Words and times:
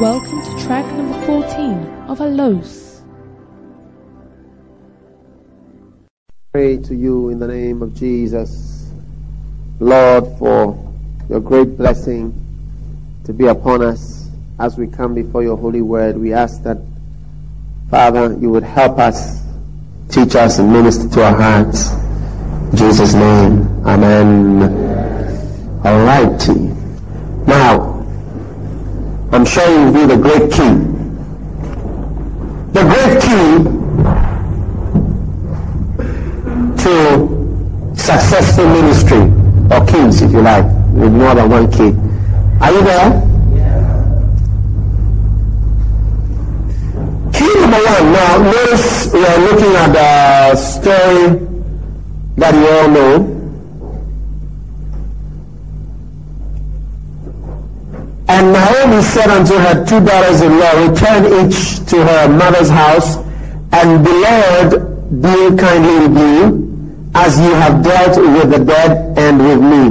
Welcome 0.00 0.42
to 0.42 0.64
track 0.64 0.86
number 0.94 1.26
14 1.26 1.76
of 2.08 2.22
Allos. 2.22 3.02
Pray 6.54 6.78
to 6.78 6.94
you 6.94 7.28
in 7.28 7.38
the 7.38 7.46
name 7.46 7.82
of 7.82 7.94
Jesus, 7.94 8.90
Lord, 9.78 10.24
for 10.38 10.72
your 11.28 11.40
great 11.40 11.76
blessing 11.76 12.32
to 13.26 13.34
be 13.34 13.48
upon 13.48 13.82
us 13.82 14.30
as 14.58 14.78
we 14.78 14.86
come 14.86 15.12
before 15.12 15.42
your 15.42 15.58
holy 15.58 15.82
word. 15.82 16.16
We 16.16 16.32
ask 16.32 16.62
that, 16.62 16.78
Father, 17.90 18.34
you 18.40 18.48
would 18.48 18.62
help 18.62 18.96
us, 18.98 19.42
teach 20.08 20.34
us, 20.34 20.58
and 20.58 20.72
minister 20.72 21.10
to 21.10 21.24
our 21.24 21.36
hearts. 21.36 21.92
In 22.72 22.78
Jesus' 22.78 23.12
name, 23.12 23.86
Amen. 23.86 24.62
All 25.84 26.04
righty. 26.06 26.72
Now, 27.46 27.89
I'm 29.32 29.44
showing 29.44 29.94
you 29.94 30.06
the 30.08 30.16
great 30.16 30.50
key. 30.50 30.74
The 32.72 32.82
great 32.82 33.22
key 33.22 33.64
to 36.82 37.94
successful 37.94 38.66
ministry, 38.68 39.22
or 39.70 39.86
keys 39.86 40.22
if 40.22 40.32
you 40.32 40.42
like, 40.42 40.64
with 40.94 41.12
more 41.12 41.34
than 41.36 41.48
one 41.48 41.70
key. 41.70 41.94
Are 42.60 42.72
you 42.72 42.82
there? 42.82 43.10
Key 47.32 47.54
number 47.60 47.78
one. 47.78 48.12
Now, 48.12 48.38
notice 48.38 49.12
we 49.12 49.24
are 49.24 49.38
looking 49.38 49.74
at 49.76 49.92
the 49.92 50.56
story 50.56 51.38
that 52.36 52.54
you 52.54 52.68
all 52.68 52.88
know. 52.88 53.39
And 58.32 58.52
Naomi 58.52 59.02
said 59.02 59.28
unto 59.28 59.54
her 59.54 59.84
two 59.84 59.98
daughters-in-law, 60.04 60.88
Return 60.88 61.22
each 61.40 61.84
to 61.90 61.96
her 61.96 62.28
mother's 62.28 62.68
house, 62.70 63.16
and 63.72 64.06
the 64.06 64.14
Lord 64.28 65.20
deal 65.20 65.58
kindly 65.58 66.06
with 66.06 66.16
you, 66.16 67.10
as 67.16 67.40
you 67.40 67.52
have 67.54 67.82
dealt 67.82 68.16
with 68.18 68.50
the 68.52 68.64
dead 68.64 69.18
and 69.18 69.38
with 69.40 69.60
me. 69.60 69.82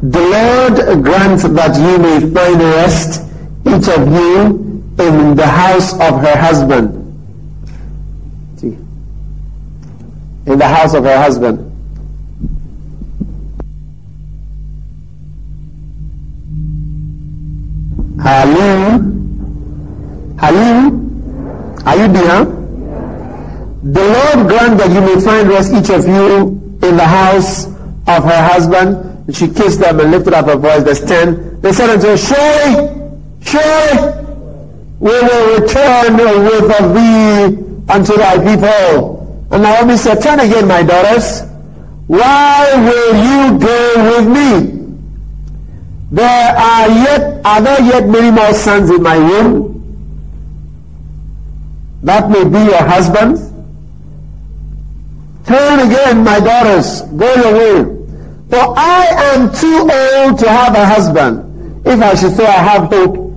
The 0.00 0.18
Lord 0.18 1.04
grant 1.04 1.42
that 1.56 1.76
you 1.76 1.98
may 1.98 2.20
find 2.32 2.58
rest, 2.58 3.22
each 3.66 3.88
of 3.88 4.08
you, 4.08 4.82
in 4.98 5.36
the 5.36 5.46
house 5.46 5.92
of 5.92 6.22
her 6.22 6.36
husband. 6.38 6.94
In 10.46 10.58
the 10.58 10.66
house 10.66 10.94
of 10.94 11.04
her 11.04 11.18
husband. 11.18 11.67
Hello? 18.20 18.98
Hello? 20.40 20.90
Are 21.86 21.96
you 21.96 22.08
there? 22.12 22.44
The 23.84 24.04
Lord 24.04 24.48
grant 24.48 24.78
that 24.78 24.90
you 24.92 25.00
may 25.00 25.20
find 25.24 25.48
rest, 25.48 25.72
each 25.72 25.88
of 25.90 26.04
you, 26.04 26.48
in 26.82 26.96
the 26.96 27.04
house 27.04 27.66
of 27.66 28.24
her 28.24 28.42
husband. 28.48 28.96
And 29.28 29.36
she 29.36 29.46
kissed 29.46 29.78
them 29.78 30.00
and 30.00 30.10
lifted 30.10 30.34
up 30.34 30.46
her 30.46 30.56
voice. 30.56 30.82
Verse 30.82 31.00
10. 31.04 31.60
They 31.60 31.72
said 31.72 31.90
unto 31.90 32.08
her, 32.08 32.16
Surely, 32.16 32.90
surely, 33.40 34.24
we 34.98 35.10
will 35.10 35.60
return 35.60 36.16
with 36.16 36.94
thee 36.94 37.92
unto 37.92 38.16
thy 38.16 38.36
people. 38.38 39.46
And 39.52 39.62
Naomi 39.62 39.96
said, 39.96 40.20
Turn 40.20 40.40
again, 40.40 40.66
my 40.66 40.82
daughters. 40.82 41.42
Why 42.08 42.72
will 42.74 43.14
you 43.14 43.58
go 43.60 44.10
with 44.10 44.72
me? 44.72 44.77
There 46.10 46.56
are 46.56 46.88
yet, 46.88 47.44
are 47.44 47.60
there 47.60 47.82
yet 47.82 48.08
many 48.08 48.30
more 48.30 48.54
sons 48.54 48.90
in 48.90 49.02
my 49.02 49.18
womb? 49.18 49.74
That 52.02 52.30
may 52.30 52.44
be 52.44 52.70
your 52.70 52.82
husbands. 52.82 53.52
Turn 55.46 55.80
again, 55.80 56.24
my 56.24 56.40
daughters, 56.40 57.02
go 57.02 57.34
your 57.34 57.52
way. 57.52 57.98
For 58.48 58.74
I 58.78 59.06
am 59.34 59.52
too 59.52 59.80
old 59.80 60.38
to 60.38 60.48
have 60.48 60.74
a 60.74 60.86
husband. 60.86 61.86
If 61.86 62.00
I 62.00 62.14
should 62.14 62.34
say 62.34 62.46
I 62.46 62.52
have 62.52 62.90
hope, 62.90 63.34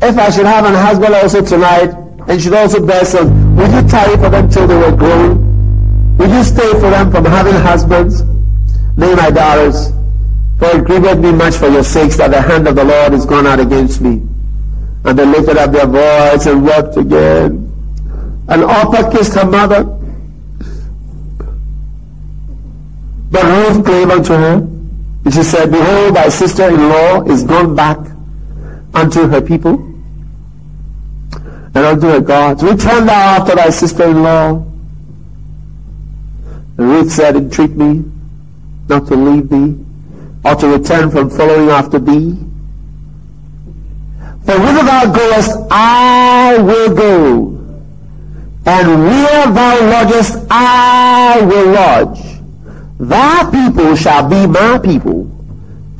if 0.00 0.16
I 0.16 0.30
should 0.30 0.46
have 0.46 0.64
a 0.64 0.78
husband 0.78 1.14
also 1.14 1.44
tonight, 1.44 1.90
and 2.28 2.40
should 2.40 2.54
also 2.54 2.84
bear 2.86 3.04
sons, 3.04 3.30
would 3.58 3.70
you 3.72 3.88
tarry 3.88 4.16
for 4.16 4.30
them 4.30 4.48
till 4.48 4.66
they 4.66 4.76
were 4.76 4.96
grown? 4.96 6.16
Would 6.18 6.30
you 6.30 6.44
stay 6.44 6.70
for 6.72 6.90
them 6.90 7.10
from 7.10 7.24
having 7.24 7.54
husbands? 7.54 8.22
Nay, 8.96 9.14
my 9.14 9.30
daughters, 9.30 9.92
for 10.58 10.76
it 10.76 10.84
grieveth 10.84 11.20
me 11.20 11.30
much 11.30 11.54
for 11.54 11.68
your 11.68 11.84
sakes 11.84 12.16
that 12.16 12.32
the 12.32 12.42
hand 12.42 12.66
of 12.66 12.74
the 12.74 12.82
Lord 12.82 13.14
is 13.14 13.24
gone 13.24 13.46
out 13.46 13.60
against 13.60 14.00
me. 14.00 14.20
And 15.04 15.16
they 15.16 15.24
lifted 15.24 15.56
up 15.56 15.70
their 15.70 15.86
voice 15.86 16.46
and 16.46 16.64
wept 16.64 16.96
again. 16.96 17.64
And 18.48 18.64
Orpah 18.64 19.08
kissed 19.10 19.34
her 19.34 19.48
mother. 19.48 19.84
But 23.30 23.44
Ruth 23.44 23.84
clave 23.84 24.10
unto 24.10 24.32
her. 24.32 24.54
And 25.24 25.32
she 25.32 25.44
said, 25.44 25.70
Behold, 25.70 26.16
thy 26.16 26.28
sister-in-law 26.28 27.26
is 27.26 27.44
gone 27.44 27.76
back 27.76 27.98
unto 28.94 29.28
her 29.28 29.40
people 29.40 29.74
and 31.74 31.76
unto 31.76 32.08
her 32.08 32.20
gods. 32.20 32.64
Return 32.64 33.06
thou 33.06 33.36
after 33.36 33.54
thy 33.54 33.70
sister-in-law. 33.70 34.64
And 36.78 36.78
Ruth 36.78 37.12
said, 37.12 37.36
Entreat 37.36 37.76
me 37.76 38.04
not 38.88 39.06
to 39.06 39.14
leave 39.14 39.48
thee 39.50 39.84
or 40.44 40.54
to 40.54 40.68
return 40.68 41.10
from 41.10 41.30
following 41.30 41.70
after 41.70 41.98
thee? 41.98 42.36
For 44.44 44.58
whither 44.58 44.84
thou 44.84 45.12
goest, 45.12 45.58
I 45.70 46.56
will 46.58 46.94
go, 46.94 47.48
and 48.64 49.02
where 49.02 49.46
thou 49.52 49.90
lodgest, 49.90 50.46
I 50.50 51.40
will 51.42 51.72
lodge. 51.72 52.20
Thy 52.98 53.50
people 53.50 53.94
shall 53.94 54.28
be 54.28 54.46
my 54.46 54.78
people, 54.78 55.30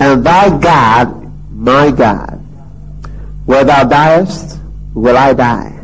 and 0.00 0.24
thy 0.24 0.48
God 0.58 1.30
my 1.52 1.90
God. 1.90 2.40
Where 3.44 3.64
thou 3.64 3.84
diest, 3.84 4.58
will 4.94 5.16
I 5.16 5.34
die, 5.34 5.78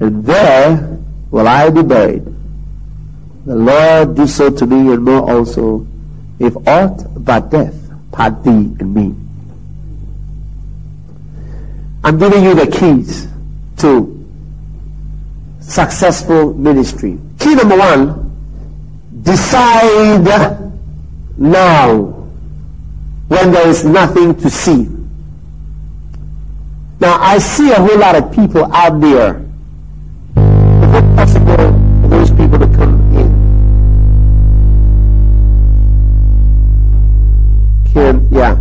and 0.00 0.24
there 0.24 0.98
will 1.30 1.46
I 1.46 1.70
be 1.70 1.82
buried. 1.82 2.24
The 3.44 3.54
Lord 3.54 4.16
do 4.16 4.26
so 4.26 4.50
to 4.50 4.66
me 4.66 4.92
and 4.94 5.04
more 5.04 5.30
also, 5.30 5.86
if 6.38 6.56
aught 6.66 7.06
but 7.24 7.50
death 7.50 7.74
part 8.12 8.42
thee 8.44 8.50
and 8.80 8.94
me. 8.94 9.14
I'm 12.04 12.18
giving 12.18 12.44
you 12.44 12.54
the 12.54 12.66
keys 12.66 13.28
to 13.78 14.10
successful 15.60 16.54
ministry. 16.54 17.18
Key 17.38 17.54
number 17.54 17.76
one, 17.78 18.30
decide 19.22 20.22
now 21.38 21.96
when 23.28 23.52
there 23.52 23.68
is 23.68 23.84
nothing 23.84 24.34
to 24.36 24.50
see. 24.50 24.88
Now 27.00 27.18
I 27.20 27.38
see 27.38 27.70
a 27.70 27.76
whole 27.76 27.98
lot 27.98 28.14
of 28.14 28.32
people 28.32 28.72
out 28.72 29.00
there. 29.00 29.43
Yeah. 37.94 38.58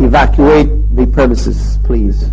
Evacuate 0.00 0.96
the 0.96 1.06
premises, 1.06 1.78
please. 1.84 2.24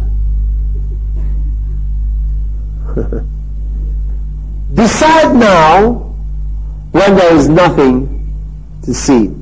Decide 4.73 5.35
now 5.35 6.15
when 6.91 7.15
there 7.15 7.35
is 7.35 7.49
nothing 7.49 8.13
to 8.83 8.93
see. 8.93 9.33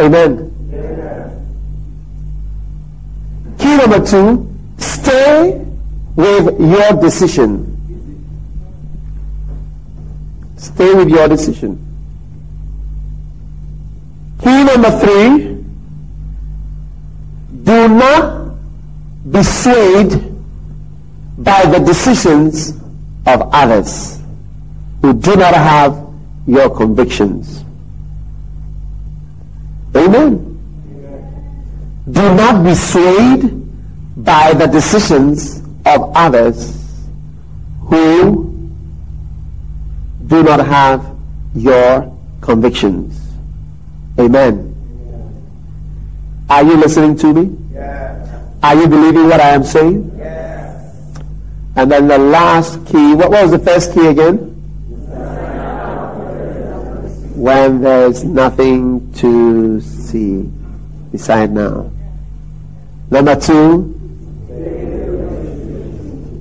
Amen. 0.00 0.48
Key 3.58 3.76
number 3.76 4.04
two, 4.04 4.48
stay 4.78 5.64
with 6.16 6.58
your 6.58 6.92
decision. 7.00 7.68
Stay 10.56 10.94
with 10.94 11.08
your 11.08 11.28
decision. 11.28 11.91
Key 14.42 14.64
number 14.64 14.90
three, 14.98 15.62
do 17.62 17.88
not 17.88 18.56
be 19.30 19.42
swayed 19.42 20.10
by 21.38 21.64
the 21.66 21.78
decisions 21.78 22.70
of 23.26 23.48
others 23.52 24.18
who 25.00 25.14
do 25.14 25.36
not 25.36 25.54
have 25.54 26.08
your 26.46 26.68
convictions. 26.70 27.64
Amen. 29.94 30.48
Do 32.10 32.34
not 32.34 32.64
be 32.64 32.74
swayed 32.74 34.24
by 34.24 34.54
the 34.54 34.66
decisions 34.66 35.60
of 35.86 36.10
others 36.16 36.76
who 37.82 38.52
do 40.26 40.42
not 40.42 40.66
have 40.66 41.16
your 41.54 42.18
convictions. 42.40 43.21
Amen. 44.18 44.68
Are 46.50 46.62
you 46.62 46.76
listening 46.76 47.16
to 47.18 47.32
me? 47.32 47.56
Yes. 47.72 48.28
Are 48.62 48.74
you 48.74 48.86
believing 48.86 49.24
what 49.24 49.40
I 49.40 49.50
am 49.50 49.64
saying? 49.64 50.12
Yes. 50.18 51.18
And 51.76 51.90
then 51.90 52.08
the 52.08 52.18
last 52.18 52.84
key, 52.86 53.14
what 53.14 53.30
was 53.30 53.50
the 53.50 53.58
first 53.58 53.94
key 53.94 54.06
again? 54.06 54.50
When 57.34 57.80
there's 57.80 58.24
nothing 58.24 59.12
to 59.14 59.80
see. 59.80 60.50
Decide 61.10 61.52
now. 61.52 61.90
Number 63.10 63.36
two, 63.36 63.92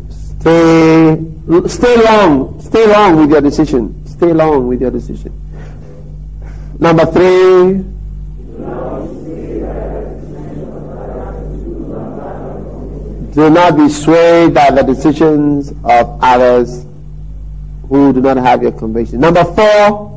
stay, 0.10 1.18
stay 1.68 2.04
long, 2.06 2.62
stay 2.62 2.88
long 2.88 3.18
with 3.18 3.32
your 3.32 3.42
decision. 3.42 4.06
Stay 4.08 4.32
long 4.32 4.68
with 4.68 4.80
your 4.80 4.92
decision. 4.92 5.34
Number 6.82 7.06
three, 7.06 7.84
do 13.36 13.50
not 13.52 13.78
be 13.78 13.88
swayed 13.88 14.56
by 14.56 14.72
the 14.72 14.82
decisions 14.82 15.70
of 15.84 16.20
others 16.24 16.88
who 17.88 18.12
do 18.12 18.20
not 18.20 18.38
have 18.38 18.64
your 18.64 18.72
conviction. 18.72 19.20
Number 19.20 19.44
four, 19.44 20.08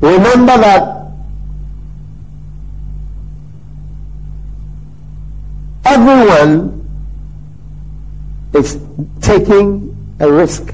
remember 0.00 0.56
that 0.58 1.10
everyone 5.84 6.88
is 8.54 8.78
taking 9.20 9.90
a 10.20 10.30
risk 10.30 10.72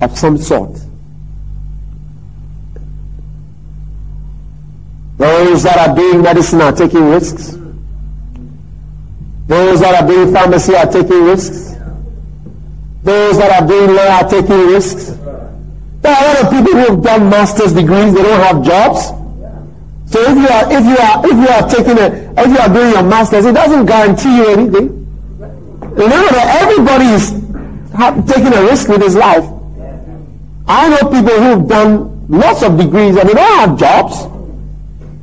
of 0.00 0.16
some 0.16 0.38
sort. 0.38 0.78
Those 5.18 5.64
that 5.64 5.88
are 5.88 5.96
doing 5.96 6.22
medicine 6.22 6.60
are 6.60 6.72
taking 6.72 7.10
risks. 7.10 7.58
Those 9.48 9.80
that 9.80 10.02
are 10.02 10.06
doing 10.06 10.32
pharmacy 10.32 10.76
are 10.76 10.86
taking 10.86 11.24
risks. 11.24 11.74
Those 13.02 13.38
that 13.38 13.60
are 13.60 13.66
doing 13.66 13.96
law 13.96 14.20
are 14.20 14.28
taking 14.28 14.66
risks. 14.68 15.16
There 16.02 16.14
are 16.14 16.24
a 16.24 16.28
lot 16.28 16.44
of 16.44 16.50
people 16.50 16.72
who 16.72 16.94
have 16.94 17.02
done 17.02 17.30
master's 17.30 17.72
degrees, 17.72 18.14
they 18.14 18.22
don't 18.22 18.40
have 18.40 18.62
jobs. 18.64 19.08
So 20.10 20.20
if 20.22 20.36
you 20.38 20.48
are 20.48 20.72
if 20.72 20.84
you 20.86 20.96
are 20.96 21.26
if 21.26 21.36
you 21.36 21.48
are 21.48 21.68
taking 21.68 21.98
a 21.98 22.42
if 22.42 22.48
you 22.48 22.58
are 22.58 22.72
doing 22.72 22.92
your 22.92 23.02
master's, 23.02 23.44
it 23.44 23.52
doesn't 23.52 23.86
guarantee 23.86 24.36
you 24.36 24.46
anything. 24.46 24.88
Remember 25.80 26.30
that 26.30 26.62
everybody 26.62 27.06
is 27.06 27.30
taking 28.32 28.54
a 28.54 28.62
risk 28.62 28.88
with 28.88 29.02
his 29.02 29.16
life. 29.16 29.44
I 30.68 30.88
know 30.90 31.08
people 31.08 31.42
who've 31.42 31.66
done 31.66 32.28
lots 32.28 32.62
of 32.62 32.76
degrees 32.76 33.16
and 33.16 33.28
they 33.28 33.32
don't 33.34 33.58
have 33.58 33.78
jobs. 33.78 34.24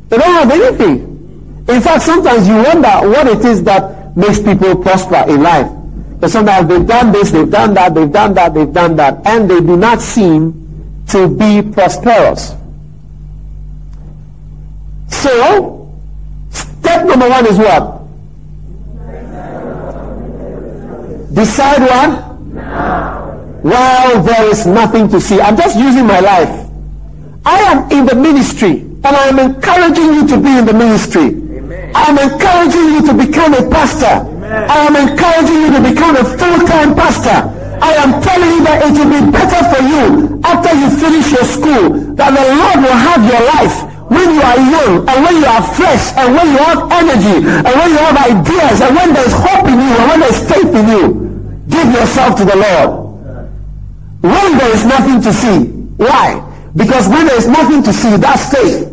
They 0.10 0.18
don't 0.18 0.34
have 0.34 0.52
anything. 0.52 1.16
In 1.70 1.82
fact, 1.82 2.02
sometimes 2.04 2.48
you 2.48 2.56
wonder 2.56 2.90
what 3.08 3.28
it 3.28 3.46
is 3.46 3.64
that 3.64 4.18
makes 4.18 4.40
people 4.40 4.76
prosper 4.76 5.24
in 5.28 5.44
life. 5.44 5.72
Because 6.16 6.34
sometimes 6.34 6.68
they've 6.68 6.88
done 6.88 7.12
this, 7.12 7.32
they've 7.32 7.50
done 7.50 7.74
that, 7.76 7.94
they've 7.94 8.12
done 8.12 8.34
that, 8.34 8.54
they've 8.54 8.74
done 8.74 8.96
that, 8.96 9.26
and 9.28 9.50
they 9.50 9.60
do 9.60 9.78
not 9.78 10.02
seem 10.02 11.04
to 11.10 11.28
be 11.28 11.62
prosperous. 11.62 12.56
So, 15.10 15.94
step 16.50 17.06
number 17.06 17.30
one 17.30 17.46
is 17.46 17.58
what? 17.58 18.02
Decide 21.34 21.82
what? 21.82 23.25
While 23.66 24.22
there 24.22 24.46
is 24.46 24.68
nothing 24.70 25.10
to 25.10 25.18
see. 25.20 25.42
I'm 25.42 25.58
just 25.58 25.74
using 25.74 26.06
my 26.06 26.20
life. 26.22 26.54
I 27.42 27.58
am 27.74 27.90
in 27.90 28.06
the 28.06 28.14
ministry. 28.14 28.86
And 29.02 29.10
I 29.10 29.26
am 29.34 29.40
encouraging 29.42 30.14
you 30.14 30.28
to 30.30 30.38
be 30.38 30.54
in 30.54 30.70
the 30.70 30.78
ministry. 30.78 31.34
I 31.98 32.14
am 32.14 32.18
encouraging 32.22 32.88
you 32.94 33.02
to 33.10 33.14
become 33.18 33.58
a 33.58 33.66
pastor. 33.66 34.22
Amen. 34.22 34.70
I 34.70 34.78
am 34.86 34.94
encouraging 34.94 35.60
you 35.66 35.70
to 35.74 35.82
become 35.82 36.14
a 36.14 36.26
full-time 36.38 36.94
pastor. 36.94 37.42
I 37.82 37.98
am 38.06 38.22
telling 38.22 38.52
you 38.54 38.62
that 38.70 38.86
it 38.86 38.94
will 39.02 39.10
be 39.10 39.34
better 39.34 39.62
for 39.74 39.82
you 39.82 40.38
after 40.46 40.70
you 40.78 40.86
finish 41.02 41.34
your 41.34 41.48
school, 41.50 42.14
that 42.22 42.38
the 42.38 42.46
Lord 42.46 42.78
will 42.86 43.02
have 43.02 43.22
your 43.26 43.44
life 43.50 43.82
when 44.14 44.30
you 44.30 44.46
are 44.46 44.62
young 44.62 45.10
and 45.10 45.18
when 45.26 45.36
you 45.42 45.48
are 45.50 45.66
fresh 45.74 46.14
and 46.22 46.38
when 46.38 46.54
you 46.54 46.62
have 46.62 46.86
energy 47.02 47.42
and 47.42 47.74
when 47.74 47.90
you 47.90 47.98
have 47.98 48.18
ideas 48.30 48.78
and 48.86 48.94
when 48.94 49.10
there's 49.10 49.34
hope 49.34 49.66
in 49.66 49.82
you 49.82 49.90
and 49.90 50.06
when 50.06 50.20
there's 50.22 50.42
faith 50.46 50.70
in 50.70 50.86
you. 50.86 51.04
Give 51.66 51.90
yourself 51.90 52.38
to 52.38 52.46
the 52.46 52.58
Lord. 52.62 53.05
When 54.26 54.58
there 54.58 54.74
is 54.74 54.86
nothing 54.86 55.22
to 55.22 55.32
see. 55.32 55.70
Why? 56.02 56.42
Because 56.76 57.08
when 57.08 57.28
there 57.28 57.38
is 57.38 57.48
nothing 57.48 57.84
to 57.84 57.94
see, 57.94 58.18
that's 58.18 58.50
faith. 58.50 58.90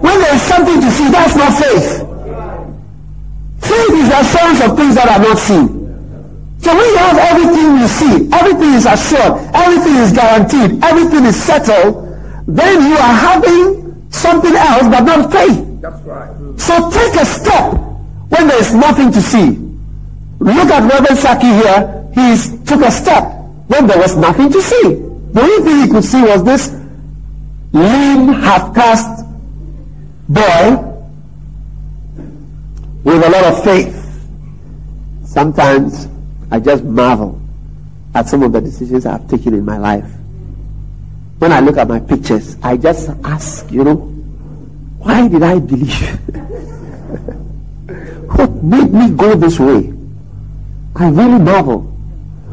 When 0.00 0.16
there 0.18 0.34
is 0.34 0.40
something 0.42 0.80
to 0.80 0.90
see, 0.90 1.08
that's 1.12 1.36
not 1.36 1.52
faith. 1.60 2.00
Faith 3.60 3.92
is 4.00 4.08
the 4.08 4.18
assurance 4.18 4.60
of 4.64 4.76
things 4.76 4.94
that 4.96 5.08
are 5.12 5.20
not 5.20 5.36
seen. 5.36 5.68
So 6.64 6.72
when 6.72 6.88
you 6.88 6.96
have 7.04 7.18
everything 7.18 7.76
you 7.84 7.88
see, 7.88 8.14
everything 8.32 8.72
is 8.72 8.86
assured, 8.86 9.44
everything 9.52 9.96
is 10.00 10.12
guaranteed, 10.12 10.82
everything 10.82 11.26
is 11.26 11.36
settled, 11.36 12.08
then 12.48 12.88
you 12.88 12.96
are 12.96 13.14
having 13.28 14.08
something 14.08 14.54
else 14.56 14.88
but 14.88 15.04
not 15.04 15.30
faith. 15.30 15.82
That's 15.82 16.00
right. 16.02 16.32
So 16.56 16.90
take 16.90 17.20
a 17.20 17.26
step 17.26 17.74
when 18.32 18.48
there 18.48 18.60
is 18.60 18.72
nothing 18.74 19.12
to 19.12 19.20
see. 19.20 19.58
Look 20.40 20.70
at 20.72 20.90
Reverend 20.90 21.18
Saki 21.18 21.52
here. 21.60 22.08
He 22.14 22.64
took 22.64 22.80
a 22.80 22.90
step 22.90 23.41
when 23.68 23.86
there 23.86 23.98
was 23.98 24.16
nothing 24.16 24.50
to 24.50 24.60
see. 24.60 24.82
The 25.32 25.40
only 25.40 25.64
thing 25.64 25.82
he 25.82 25.88
could 25.88 26.04
see 26.04 26.22
was 26.22 26.44
this 26.44 26.70
lean, 27.72 28.28
half-caste 28.28 29.24
boy 30.28 30.92
with 33.04 33.24
a 33.24 33.30
lot 33.30 33.44
of 33.44 33.64
faith. 33.64 33.98
Sometimes 35.24 36.08
I 36.50 36.60
just 36.60 36.84
marvel 36.84 37.40
at 38.14 38.28
some 38.28 38.42
of 38.42 38.52
the 38.52 38.60
decisions 38.60 39.06
I've 39.06 39.26
taken 39.28 39.54
in 39.54 39.64
my 39.64 39.78
life. 39.78 40.10
When 41.38 41.50
I 41.50 41.60
look 41.60 41.76
at 41.76 41.88
my 41.88 41.98
pictures, 41.98 42.56
I 42.62 42.76
just 42.76 43.08
ask, 43.24 43.70
you 43.70 43.84
know, 43.84 43.94
why 44.98 45.26
did 45.28 45.42
I 45.42 45.58
believe? 45.58 46.10
what 48.36 48.50
made 48.62 48.92
me 48.92 49.10
go 49.10 49.34
this 49.34 49.58
way? 49.58 49.92
I 50.94 51.08
really 51.08 51.38
marvel. 51.38 51.91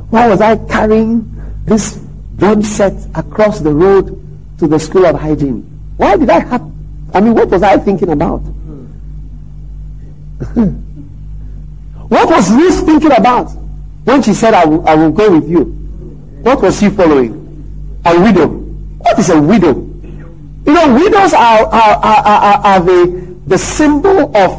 Why 0.10 0.28
was 0.28 0.42
I 0.42 0.58
carrying 0.68 1.30
this 1.66 2.00
drum 2.38 2.64
set 2.64 2.94
across 3.16 3.60
the 3.60 3.74
road 3.74 4.16
to 4.60 4.68
the 4.68 4.80
school 4.80 5.06
of 5.06 5.20
hygiene? 5.20 5.62
Why 5.98 6.16
did 6.18 6.30
I 6.30 6.40
have 6.40 6.70
I 7.14 7.22
mean, 7.22 7.34
what 7.34 7.50
was 7.50 7.64
I 7.64 7.78
thinking 7.78 8.10
about? 8.10 8.40
what 12.08 12.30
was 12.30 12.52
Ruth 12.52 12.86
thinking 12.86 13.12
about 13.12 13.50
when 14.04 14.22
she 14.22 14.34
said, 14.34 14.54
I 14.54 14.66
will, 14.66 14.88
I 14.88 14.96
will 14.96 15.12
go 15.12 15.32
with 15.32 15.50
you? 15.50 15.64
What 16.44 16.62
was 16.62 16.80
she 16.80 16.90
following? 16.90 17.36
A 18.06 18.20
widow. 18.20 18.48
What 18.48 19.18
is 19.20 19.30
a 19.30 19.42
widow? 19.42 19.76
You 20.66 20.74
know, 20.74 20.94
widows 20.94 21.34
are, 21.34 21.66
are, 21.66 21.96
are, 21.96 22.24
are, 22.26 22.58
are 22.66 22.80
the, 22.80 23.36
the 23.48 23.58
symbol 23.58 24.36
of, 24.38 24.52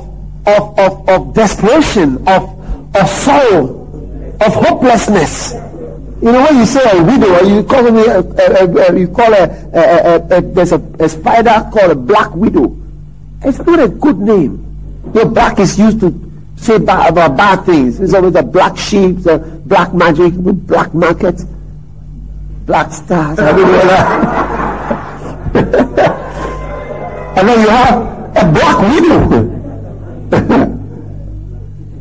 of, 0.47 0.79
of, 0.79 1.09
of 1.09 1.35
desperation, 1.35 2.17
of, 2.27 2.97
of 2.97 3.09
sorrow, 3.09 3.80
of 4.41 4.55
hopelessness. 4.55 5.53
You 6.23 6.33
know, 6.33 6.43
when 6.43 6.57
you 6.59 6.67
say 6.67 6.99
a 6.99 7.03
widow, 7.03 7.43
you 7.45 7.63
call 7.65 7.91
me 7.91 8.05
a, 8.05 8.21
a, 8.21 8.93
a, 8.93 8.99
you 8.99 9.09
call 9.09 9.33
a, 9.33 9.47
there's 10.53 10.73
a, 10.73 11.09
spider 11.09 11.71
called 11.73 11.93
a 11.93 11.95
black 11.95 12.35
widow. 12.35 12.77
It's 13.43 13.59
not 13.59 13.81
a 13.81 13.89
good 13.89 14.19
name. 14.19 14.67
Your 15.15 15.27
black 15.27 15.59
is 15.59 15.79
used 15.79 16.01
to 16.01 16.13
say 16.57 16.79
bad, 16.79 17.13
about 17.13 17.37
bad 17.39 17.65
things. 17.65 18.01
It's 18.01 18.13
always 18.13 18.35
a 18.35 18.43
black 18.43 18.77
sheep, 18.77 19.23
the 19.23 19.39
black 19.65 19.95
magic, 19.95 20.35
the 20.35 20.53
black 20.53 20.93
market, 20.93 21.43
black 22.67 22.93
stars. 22.93 23.39
I 23.39 23.53
that. 23.53 24.11
and 27.39 27.49
then 27.49 27.61
you 27.61 27.69
have 27.69 28.03
a 28.37 28.53
black 28.53 28.79
widow. 28.93 30.77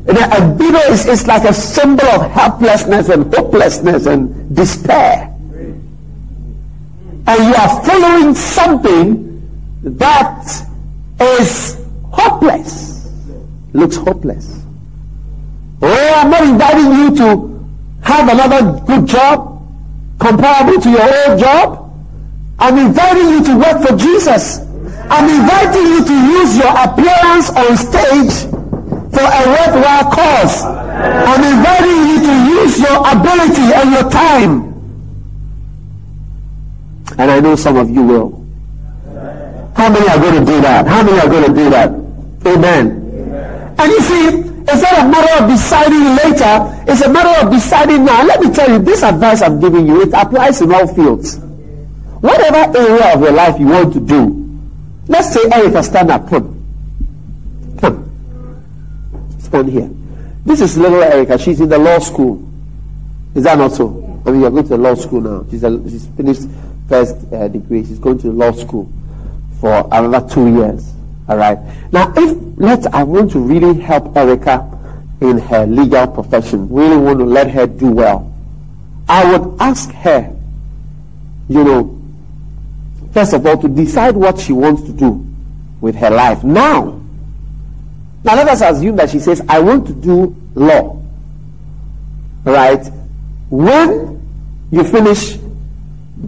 A 0.07 0.55
widow 0.57 0.79
is, 0.91 1.05
is 1.05 1.27
like 1.27 1.43
a 1.43 1.53
symbol 1.53 2.05
of 2.07 2.31
helplessness 2.31 3.09
and 3.09 3.33
hopelessness 3.33 4.05
and 4.05 4.55
despair. 4.55 5.35
And 7.27 7.43
you 7.43 7.53
are 7.53 7.83
following 7.85 8.33
something 8.33 9.25
that 9.83 10.65
is 11.21 11.85
hopeless. 12.11 13.07
Looks 13.73 13.97
hopeless. 13.97 14.63
Oh, 15.81 16.13
I'm 16.15 16.31
not 16.31 16.43
inviting 16.43 16.91
you 16.91 17.15
to 17.17 17.67
have 18.01 18.29
another 18.29 18.79
good 18.85 19.07
job 19.07 19.61
comparable 20.17 20.81
to 20.81 20.89
your 20.89 21.29
old 21.29 21.39
job. 21.39 21.93
I'm 22.57 22.77
inviting 22.77 23.29
you 23.29 23.43
to 23.43 23.57
work 23.57 23.87
for 23.87 23.95
Jesus. 23.95 24.59
I'm 25.11 25.29
inviting 25.29 25.83
you 25.83 26.05
to 26.05 26.13
use 26.13 26.57
your 26.57 26.71
appearance 26.71 27.49
on 27.51 27.77
stage 27.77 28.58
for 29.11 29.25
a 29.25 29.43
worthwhile 29.49 30.11
cause. 30.11 30.63
I'm 30.63 31.43
inviting 31.43 31.99
you 32.09 32.17
to 32.23 32.33
use 32.61 32.79
your 32.79 32.97
ability 32.99 33.67
and 33.73 33.91
your 33.91 34.09
time. 34.09 34.69
And 37.17 37.31
I 37.31 37.39
know 37.39 37.55
some 37.55 37.77
of 37.77 37.89
you 37.89 38.03
will. 38.03 38.39
How 39.75 39.89
many 39.89 40.07
are 40.09 40.19
going 40.19 40.45
to 40.45 40.45
do 40.45 40.61
that? 40.61 40.87
How 40.87 41.03
many 41.03 41.19
are 41.19 41.27
going 41.27 41.45
to 41.45 41.53
do 41.53 41.69
that? 41.69 41.89
Amen. 42.45 42.99
Amen. 42.99 43.75
And 43.79 43.91
you 43.91 44.01
see, 44.01 44.27
it's 44.71 44.81
not 44.81 44.99
a 44.99 45.09
matter 45.09 45.43
of 45.43 45.49
deciding 45.49 46.03
later. 46.19 46.83
It's 46.91 47.01
a 47.01 47.09
matter 47.09 47.45
of 47.45 47.51
deciding 47.51 48.05
now. 48.05 48.23
Let 48.25 48.41
me 48.41 48.53
tell 48.53 48.69
you, 48.69 48.79
this 48.79 49.03
advice 49.03 49.41
I'm 49.41 49.59
giving 49.59 49.87
you, 49.87 50.01
it 50.01 50.13
applies 50.13 50.61
in 50.61 50.71
all 50.71 50.87
fields. 50.93 51.37
Whatever 52.21 52.77
area 52.77 53.15
of 53.15 53.21
your 53.21 53.31
life 53.31 53.59
you 53.59 53.67
want 53.67 53.93
to 53.93 53.99
do, 54.01 54.59
let's 55.07 55.33
say 55.33 55.39
Erica, 55.51 55.81
stand 55.81 56.11
up. 56.11 56.27
Come. 56.29 56.58
Stand 59.49 59.69
here. 59.69 59.89
This 60.45 60.61
is 60.61 60.77
little 60.77 61.01
Erica. 61.01 61.35
She's 61.39 61.59
in 61.59 61.69
the 61.69 61.77
law 61.79 61.97
school. 61.97 62.47
Is 63.33 63.43
that 63.45 63.57
not 63.57 63.71
so? 63.71 64.21
I 64.23 64.29
mean, 64.29 64.41
you're 64.41 64.51
going 64.51 64.61
to 64.63 64.69
the 64.69 64.77
law 64.77 64.93
school 64.93 65.21
now. 65.21 65.43
She's, 65.49 65.63
a, 65.63 65.89
she's 65.89 66.05
finished 66.09 66.43
first 66.87 67.15
uh, 67.33 67.47
degree. 67.47 67.83
She's 67.83 67.97
going 67.97 68.19
to 68.19 68.27
the 68.27 68.33
law 68.33 68.51
school 68.51 68.87
for 69.59 69.87
another 69.91 70.29
two 70.29 70.53
years. 70.53 70.93
All 71.27 71.37
right. 71.37 71.57
Now, 71.91 72.13
if 72.15 72.37
let's, 72.57 72.85
I 72.87 73.01
want 73.01 73.31
to 73.31 73.39
really 73.39 73.79
help 73.79 74.15
Erica 74.15 74.69
in 75.19 75.39
her 75.39 75.65
legal 75.65 76.05
profession. 76.05 76.69
Really 76.69 76.97
want 76.97 77.17
to 77.17 77.25
let 77.25 77.49
her 77.49 77.65
do 77.65 77.89
well. 77.89 78.31
I 79.07 79.35
would 79.35 79.59
ask 79.59 79.89
her, 79.89 80.31
you 81.47 81.63
know, 81.63 81.99
first 83.13 83.33
of 83.33 83.47
all, 83.47 83.57
to 83.57 83.67
decide 83.67 84.15
what 84.15 84.39
she 84.39 84.53
wants 84.53 84.83
to 84.83 84.91
do 84.91 85.25
with 85.81 85.95
her 85.95 86.11
life 86.11 86.43
now. 86.43 86.98
Now 88.23 88.35
let 88.35 88.47
us 88.49 88.61
assume 88.61 88.95
that 88.97 89.09
she 89.09 89.19
says, 89.19 89.41
I 89.47 89.59
want 89.59 89.87
to 89.87 89.93
do 89.93 90.35
law. 90.55 91.01
Right? 92.43 92.85
When 93.49 94.21
you 94.71 94.83
finish, 94.83 95.37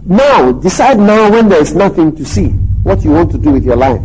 now, 0.06 0.52
decide 0.52 0.98
now 0.98 1.30
when 1.30 1.48
there 1.48 1.60
is 1.60 1.74
nothing 1.74 2.16
to 2.16 2.24
see, 2.24 2.48
what 2.48 3.04
you 3.04 3.10
want 3.10 3.30
to 3.32 3.38
do 3.38 3.50
with 3.50 3.64
your 3.64 3.76
life. 3.76 4.00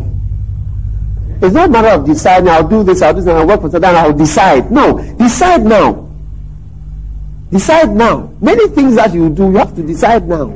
It's 1.42 1.54
not 1.54 1.70
a 1.70 1.72
matter 1.72 1.90
of 1.90 2.06
deciding, 2.06 2.50
I'll 2.50 2.68
do 2.68 2.84
this, 2.84 3.02
I'll 3.02 3.14
do 3.14 3.22
this, 3.22 3.34
I'll 3.34 3.48
work 3.48 3.62
for 3.62 3.70
that, 3.70 3.84
I'll 3.84 4.14
decide. 4.14 4.72
No, 4.72 5.00
decide 5.18 5.64
now. 5.64 6.10
Decide 7.52 7.96
now. 7.96 8.34
Many 8.42 8.68
things 8.70 8.96
that 8.96 9.14
you 9.14 9.30
do, 9.30 9.52
you 9.52 9.58
have 9.58 9.76
to 9.76 9.84
decide 9.84 10.28
now. 10.28 10.48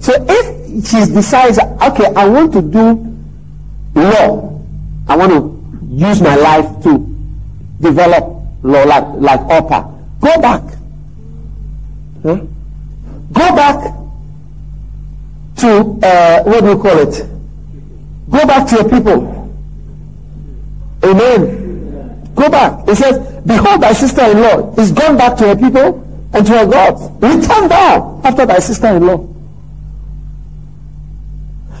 So 0.00 0.12
if 0.28 0.86
she 0.88 0.98
decides, 1.12 1.58
okay, 1.58 2.06
I 2.16 2.26
want 2.28 2.52
to 2.54 2.62
do 2.62 3.16
law, 3.94 4.51
I 5.08 5.16
want 5.16 5.32
to 5.32 5.84
use 5.88 6.20
my 6.20 6.36
life 6.36 6.82
to 6.84 6.98
develop 7.80 8.24
law 8.62 8.84
like, 8.84 9.04
like 9.16 9.40
Orpah, 9.48 9.90
go 10.20 10.40
back. 10.40 10.62
Huh? 12.22 12.40
Go 13.32 13.56
back 13.56 13.94
to, 15.56 15.98
uh, 16.02 16.42
what 16.44 16.60
do 16.60 16.68
you 16.70 16.78
call 16.78 16.98
it? 16.98 17.26
Go 18.30 18.46
back 18.46 18.68
to 18.68 18.76
your 18.76 18.88
people. 18.88 19.52
Amen. 21.04 22.32
Go 22.34 22.48
back. 22.48 22.88
It 22.88 22.96
says, 22.96 23.32
Behold, 23.44 23.82
thy 23.82 23.92
sister 23.92 24.22
in 24.22 24.40
law 24.40 24.74
is 24.76 24.92
gone 24.92 25.16
back 25.16 25.36
to 25.38 25.48
her 25.48 25.56
people 25.56 26.00
and 26.32 26.46
to 26.46 26.52
her 26.52 26.66
gods. 26.66 27.02
Return 27.20 27.68
thou 27.68 28.20
after 28.24 28.46
thy 28.46 28.60
sister 28.60 28.86
in 28.88 29.06
law. 29.06 29.28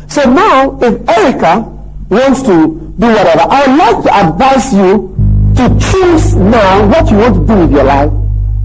So 0.08 0.28
now, 0.30 0.78
if 0.82 1.08
Erica 1.08 1.81
wants 2.08 2.42
to 2.42 2.66
do 2.98 3.06
whatever, 3.06 3.46
I 3.48 3.66
would 3.66 3.78
like 3.78 4.04
to 4.04 4.26
advise 4.26 4.74
you 4.74 5.12
to 5.56 5.68
choose 5.78 6.34
now 6.34 6.88
what 6.88 7.10
you 7.10 7.18
want 7.18 7.34
to 7.34 7.46
do 7.46 7.60
with 7.60 7.72
your 7.72 7.84
life. 7.84 8.10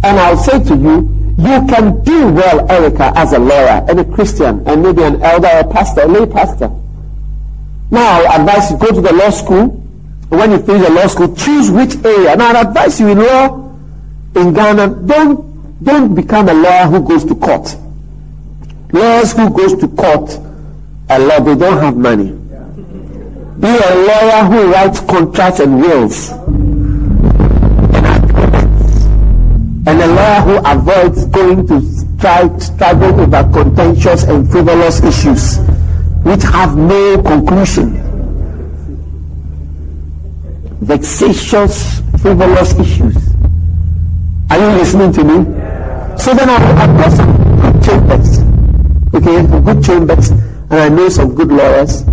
And 0.04 0.20
I'll 0.20 0.38
say 0.38 0.64
to 0.64 0.76
you, 0.76 1.14
you 1.38 1.68
can 1.68 2.04
do 2.04 2.32
well, 2.32 2.72
Erica, 2.72 3.14
as 3.16 3.34
a 3.34 3.40
lawyer 3.40 3.86
and 3.90 4.00
a 4.00 4.06
Christian 4.06 4.68
and 4.68 4.82
maybe 4.82 5.04
an 5.04 5.22
elder 5.22 5.48
or 5.48 5.72
pastor, 5.72 6.02
a 6.02 6.08
lay 6.08 6.26
pastor. 6.26 6.70
Now, 7.92 8.22
I 8.26 8.36
advise 8.38 8.72
you 8.72 8.78
go 8.78 8.92
to 8.92 9.02
the 9.02 9.14
law 9.14 9.30
school. 9.30 9.68
When 10.30 10.52
you 10.52 10.60
finish 10.60 10.88
the 10.88 10.94
law 10.94 11.08
school, 11.08 11.34
choose 11.36 11.72
which 11.72 11.96
area. 12.04 12.36
Now, 12.36 12.54
I 12.54 12.62
advise 12.62 13.00
you 13.00 13.08
in 13.10 13.20
law 13.20 13.68
in 14.36 14.54
Ghana, 14.54 14.88
don't, 15.08 15.84
don't 15.84 16.14
become 16.14 16.50
a 16.50 16.54
lawyer 16.54 16.86
who 16.86 17.08
goes 17.08 17.24
to 17.26 17.36
court. 17.36 17.76
Lawyers 18.92 19.34
who 19.34 19.50
goes 19.50 19.76
to 19.76 19.88
court 19.88 20.32
a 21.10 21.20
lot, 21.20 21.46
they 21.46 21.56
don't 21.56 21.82
have 21.82 21.98
money. 21.98 22.37
Be 23.60 23.68
a 23.68 23.96
lawyer 24.08 24.44
who 24.46 24.72
writes 24.72 25.00
contracts 25.00 25.60
and 25.60 25.82
wills. 25.82 26.30
And 29.88 30.02
a 30.02 30.08
lawyer 30.08 30.42
who 30.42 30.58
avoids 30.66 31.26
going 31.26 31.68
to 31.68 31.82
strike, 31.82 32.62
struggle 32.62 33.20
over 33.20 33.44
contentious 33.52 34.24
and 34.24 34.50
frivolous 34.52 35.02
issues 35.04 35.58
which 36.24 36.44
have 36.44 36.76
no 36.76 37.22
conclusion. 37.24 38.04
Vexatious, 40.82 42.02
frivolous 42.22 42.78
issues. 42.78 43.16
Are 44.50 44.60
you 44.60 44.78
listening 44.78 45.14
to 45.14 45.24
me? 45.24 45.38
So 46.18 46.34
then 46.34 46.50
I, 46.50 46.84
I've 46.84 46.98
got 46.98 47.12
some 47.12 47.32
good 47.62 47.84
chambers. 47.84 48.40
Okay, 49.16 49.64
good 49.64 49.84
chambers, 49.84 50.30
and 50.30 50.74
I 50.74 50.90
know 50.90 51.08
some 51.10 51.34
good 51.34 51.48
lawyers, 51.48 52.04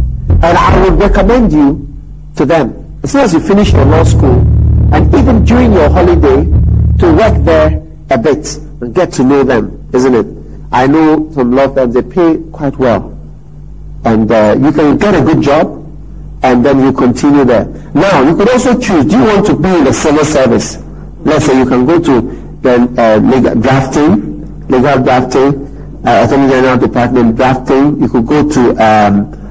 and 0.44 0.58
I 0.58 0.84
would 0.84 0.98
recommend 0.98 1.52
you 1.52 1.88
to 2.36 2.44
them. 2.44 3.00
As 3.02 3.12
soon 3.12 3.22
as 3.22 3.32
you 3.32 3.40
finish 3.40 3.72
your 3.72 3.86
law 3.86 4.04
school, 4.04 4.40
and 4.92 5.12
even 5.14 5.44
during 5.44 5.72
your 5.72 5.88
holiday, 5.88 6.44
to 6.98 7.12
work 7.14 7.42
there 7.44 7.82
a 8.10 8.18
bit 8.18 8.56
and 8.80 8.94
get 8.94 9.10
to 9.14 9.24
know 9.24 9.42
them, 9.42 9.88
isn't 9.94 10.14
it? 10.14 10.26
I 10.70 10.86
know 10.86 11.30
some 11.32 11.52
law 11.52 11.72
firms, 11.72 11.94
they 11.94 12.02
pay 12.02 12.42
quite 12.52 12.76
well 12.76 13.10
and 14.04 14.30
uh, 14.30 14.56
you 14.60 14.70
can 14.70 14.98
get 14.98 15.14
a 15.14 15.22
good 15.22 15.42
job 15.42 15.80
and 16.42 16.64
then 16.64 16.80
you 16.80 16.92
continue 16.92 17.44
there. 17.44 17.64
Now, 17.94 18.22
you 18.22 18.36
could 18.36 18.50
also 18.50 18.78
choose, 18.78 19.06
do 19.06 19.16
you 19.16 19.24
want 19.24 19.46
to 19.46 19.56
be 19.56 19.68
in 19.68 19.84
the 19.84 19.94
civil 19.94 20.24
service? 20.24 20.76
Let's 21.20 21.46
say 21.46 21.56
you 21.56 21.64
can 21.64 21.86
go 21.86 21.98
to 21.98 22.20
the 22.60 22.74
uh, 22.98 23.16
legal 23.18 23.54
drafting, 23.54 24.68
legal 24.68 25.02
drafting, 25.02 26.02
uh, 26.06 26.26
Attorney 26.26 26.50
General 26.50 26.76
Department 26.76 27.36
drafting. 27.36 28.02
You 28.02 28.08
could 28.10 28.26
go 28.26 28.46
to 28.46 28.84
um, 28.84 29.43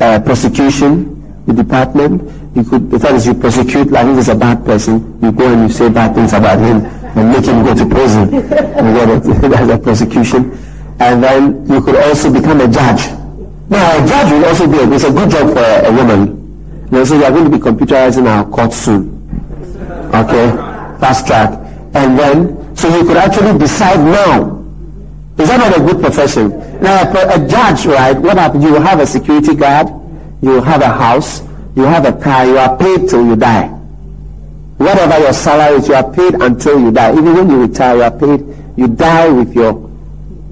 uh, 0.00 0.20
prosecution, 0.20 1.44
the 1.46 1.52
department. 1.52 2.22
You 2.56 2.64
could, 2.64 2.92
if 2.92 3.02
that 3.02 3.14
is 3.14 3.26
you 3.26 3.34
prosecute, 3.34 3.90
like 3.90 4.06
if 4.06 4.16
he's 4.16 4.28
a 4.28 4.34
bad 4.34 4.64
person, 4.64 5.18
you 5.22 5.32
go 5.32 5.52
and 5.52 5.62
you 5.62 5.68
say 5.68 5.88
bad 5.88 6.14
things 6.14 6.32
about 6.32 6.58
him 6.58 6.84
and 7.16 7.32
make 7.32 7.44
him 7.44 7.64
go 7.64 7.74
to 7.74 7.86
prison. 7.86 8.30
That's 9.50 9.72
a 9.72 9.78
prosecution. 9.78 10.58
And 11.00 11.22
then 11.22 11.66
you 11.68 11.80
could 11.80 11.96
also 11.96 12.32
become 12.32 12.60
a 12.60 12.68
judge. 12.68 13.10
Now, 13.70 14.02
a 14.02 14.06
judge 14.06 14.32
will 14.32 14.44
also 14.46 14.66
be 14.66 14.78
a, 14.78 14.90
it's 14.90 15.04
a 15.04 15.12
good 15.12 15.30
job 15.30 15.52
for 15.52 15.60
a, 15.60 15.88
a 15.88 15.92
woman. 15.92 16.86
You 16.86 16.98
know, 16.98 17.04
so 17.04 17.18
we 17.18 17.24
are 17.24 17.30
going 17.30 17.44
to 17.44 17.50
be 17.50 17.58
computerizing 17.58 18.26
our 18.26 18.44
court 18.48 18.72
soon. 18.72 19.14
Okay? 20.14 20.50
Fast 20.98 21.26
track. 21.26 21.50
And 21.94 22.18
then, 22.18 22.76
so 22.76 22.88
you 22.88 23.06
could 23.06 23.16
actually 23.16 23.58
decide 23.58 23.98
now. 23.98 24.57
Is 25.38 25.48
that 25.48 25.58
not 25.58 25.78
a 25.78 25.80
good 25.80 26.02
profession? 26.02 26.50
Now, 26.80 27.02
a, 27.02 27.48
judge, 27.48 27.86
right, 27.86 28.16
what 28.18 28.36
happens? 28.38 28.64
You 28.64 28.74
have 28.74 29.00
a 29.00 29.06
security 29.06 29.54
guard, 29.54 29.88
you 30.42 30.60
have 30.62 30.82
a 30.82 30.88
house, 30.88 31.42
you 31.76 31.82
have 31.82 32.04
a 32.04 32.12
car, 32.12 32.44
you 32.44 32.58
are 32.58 32.76
paid 32.76 33.08
till 33.08 33.24
you 33.24 33.36
die. 33.36 33.68
Whatever 34.78 35.18
your 35.18 35.32
salary 35.32 35.78
is, 35.78 35.88
you 35.88 35.94
are 35.94 36.12
paid 36.12 36.34
until 36.34 36.80
you 36.80 36.90
die. 36.90 37.12
Even 37.12 37.34
when 37.34 37.50
you 37.50 37.62
retire, 37.62 37.96
you 37.96 38.02
are 38.02 38.10
paid, 38.10 38.44
you 38.76 38.88
die 38.88 39.28
with 39.28 39.54
your, 39.54 39.72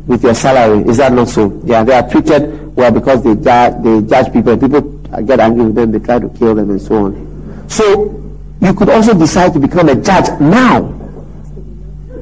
with 0.07 0.23
your 0.23 0.35
salary. 0.35 0.89
Is 0.89 0.99
that 0.99 1.13
not 1.13 1.29
so? 1.29 1.61
Yeah, 1.65 1.85
they 1.85 1.95
are 1.95 2.09
treated 2.09 2.67
well, 2.77 2.93
because 2.93 3.25
they 3.25 3.35
judge, 3.35 3.83
they 3.83 4.03
judge 4.03 4.33
people, 4.33 4.57
people 4.57 4.83
get 5.23 5.41
angry 5.41 5.65
with 5.65 5.75
them, 5.75 5.93
they 5.93 5.99
try 5.99 6.19
to 6.19 6.29
kill 6.29 6.55
them 6.55 6.71
and 6.71 6.81
so 6.81 7.07
on. 7.07 7.69
So 7.71 8.23
you 8.61 8.75
could 8.75 8.91
also 8.91 9.19
decide 9.19 9.55
to 9.55 9.59
become 9.59 9.89
a 9.89 9.95
judge 9.95 10.29
now. 10.39 10.93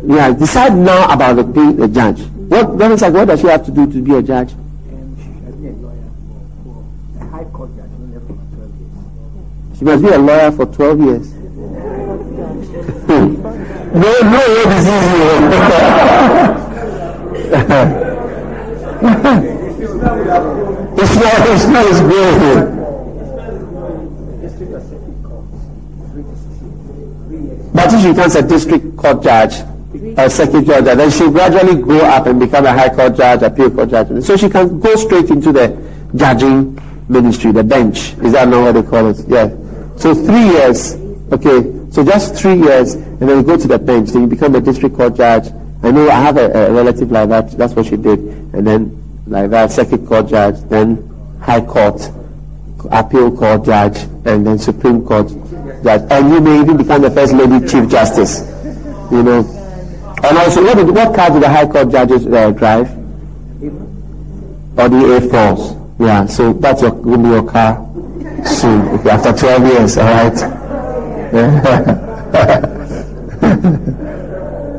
Yeah, 0.07 0.33
decide 0.33 0.77
now 0.77 1.13
about 1.13 1.35
the, 1.35 1.43
being 1.43 1.83
a 1.83 1.89
judge. 1.89 2.23
What, 2.49 2.75
what 2.75 2.91
is 2.93 3.01
like, 3.03 3.15
what 3.15 3.29
does 3.29 3.41
she 3.41 3.47
have 3.47 3.65
to 3.65 3.71
do 3.71 3.91
to 3.91 4.03
be 4.03 4.15
a 4.15 4.23
judge? 4.23 4.51
She 4.51 4.57
must 4.61 5.63
be 5.63 5.69
a 5.69 5.73
lawyer 5.73 6.13
A 7.21 7.25
high 7.27 7.45
court 7.45 7.71
judge. 7.77 7.91
She 9.79 9.85
must 9.85 10.03
be 10.03 10.09
a 10.11 10.19
lawyer 10.19 10.53
for 10.53 10.67
12 10.67 11.01
years. 11.01 11.33
no, 13.09 13.27
no, 13.95 14.41
what 14.55 14.69
is 14.73 14.87
it's 20.97 21.15
not, 21.17 21.49
it's 21.49 21.67
not 21.67 21.87
as 21.87 22.01
good. 22.01 22.75
But 27.75 27.93
if 27.93 28.01
she 28.03 28.09
becomes 28.11 28.35
a 28.37 28.43
district 28.43 28.97
court 28.97 29.23
judge, 29.23 29.55
a 30.17 30.29
circuit 30.29 30.67
judge, 30.67 30.85
then 30.85 31.11
she'll 31.11 31.31
gradually 31.31 31.81
grow 31.81 32.01
up 32.01 32.27
and 32.27 32.41
become 32.41 32.67
a 32.67 32.73
high 32.73 32.89
court 32.89 33.17
judge, 33.17 33.43
appeal 33.43 33.71
court 33.71 33.91
judge. 33.91 34.11
And 34.11 34.25
So 34.25 34.37
she 34.37 34.49
can 34.49 34.81
go 34.81 34.95
straight 34.97 35.31
into 35.31 35.53
the 35.53 35.77
judging 36.15 36.79
ministry, 37.09 37.53
the 37.53 37.65
bench. 37.65 38.15
Is 38.19 38.33
that 38.33 38.49
not 38.49 38.63
what 38.63 38.73
they 38.73 38.83
call 38.83 39.11
it? 39.11 39.19
Yeah. 39.29 39.49
So 39.97 40.15
three 40.15 40.45
years, 40.45 40.95
okay, 41.33 41.91
so 41.91 42.05
just 42.05 42.35
three 42.35 42.57
years, 42.57 42.95
and 42.95 43.21
then 43.21 43.39
you 43.39 43.43
go 43.43 43.57
to 43.57 43.69
the 43.69 43.79
bench, 43.79 44.11
then 44.11 44.23
you 44.23 44.29
become 44.29 44.55
a 44.55 44.61
district 44.61 44.97
court 44.97 45.17
judge. 45.17 45.53
I 45.83 45.91
know 45.91 46.09
I 46.09 46.15
have 46.15 46.37
a, 46.37 46.51
a 46.51 46.73
relative 46.73 47.11
like 47.13 47.29
that, 47.29 47.53
that's 47.53 47.75
what 47.75 47.87
she 47.87 47.97
did. 47.97 48.19
And 48.19 48.67
then 48.67 49.23
like 49.27 49.51
that, 49.51 49.71
circuit 49.71 50.07
court 50.07 50.29
judge, 50.29 50.61
then 50.69 51.11
High 51.41 51.61
Court, 51.61 52.01
Appeal 52.91 53.37
Court 53.37 53.65
judge, 53.65 53.99
and 54.25 54.47
then 54.47 54.59
Supreme 54.59 55.05
Court 55.05 55.29
judge. 55.83 56.03
And 56.11 56.31
you 56.31 56.41
may 56.41 56.61
even 56.61 56.77
become 56.77 57.03
the 57.03 57.11
First 57.11 57.35
Lady 57.35 57.67
Chief 57.67 57.89
Justice. 57.89 58.51
You 59.13 59.23
know. 59.23 59.64
And 60.25 60.39
also, 60.39 60.65
what, 60.65 60.77
did, 60.77 60.89
what 60.89 61.15
car 61.15 61.31
do 61.31 61.39
the 61.39 61.49
High 61.49 61.67
Court 61.67 61.91
judges 61.91 62.27
uh, 62.27 62.51
drive? 62.53 62.91
Or 64.77 64.89
the 64.89 65.21
A4s. 65.21 65.99
Yeah, 66.01 66.27
so 66.27 66.53
that's 66.55 66.81
your, 66.83 66.93
will 66.93 67.19
be 67.19 67.29
your 67.29 67.49
car 67.49 67.77
soon, 68.47 69.07
after 69.07 69.33
12 69.33 69.67
years, 69.67 69.99
all 69.99 70.05
right? 70.05 70.33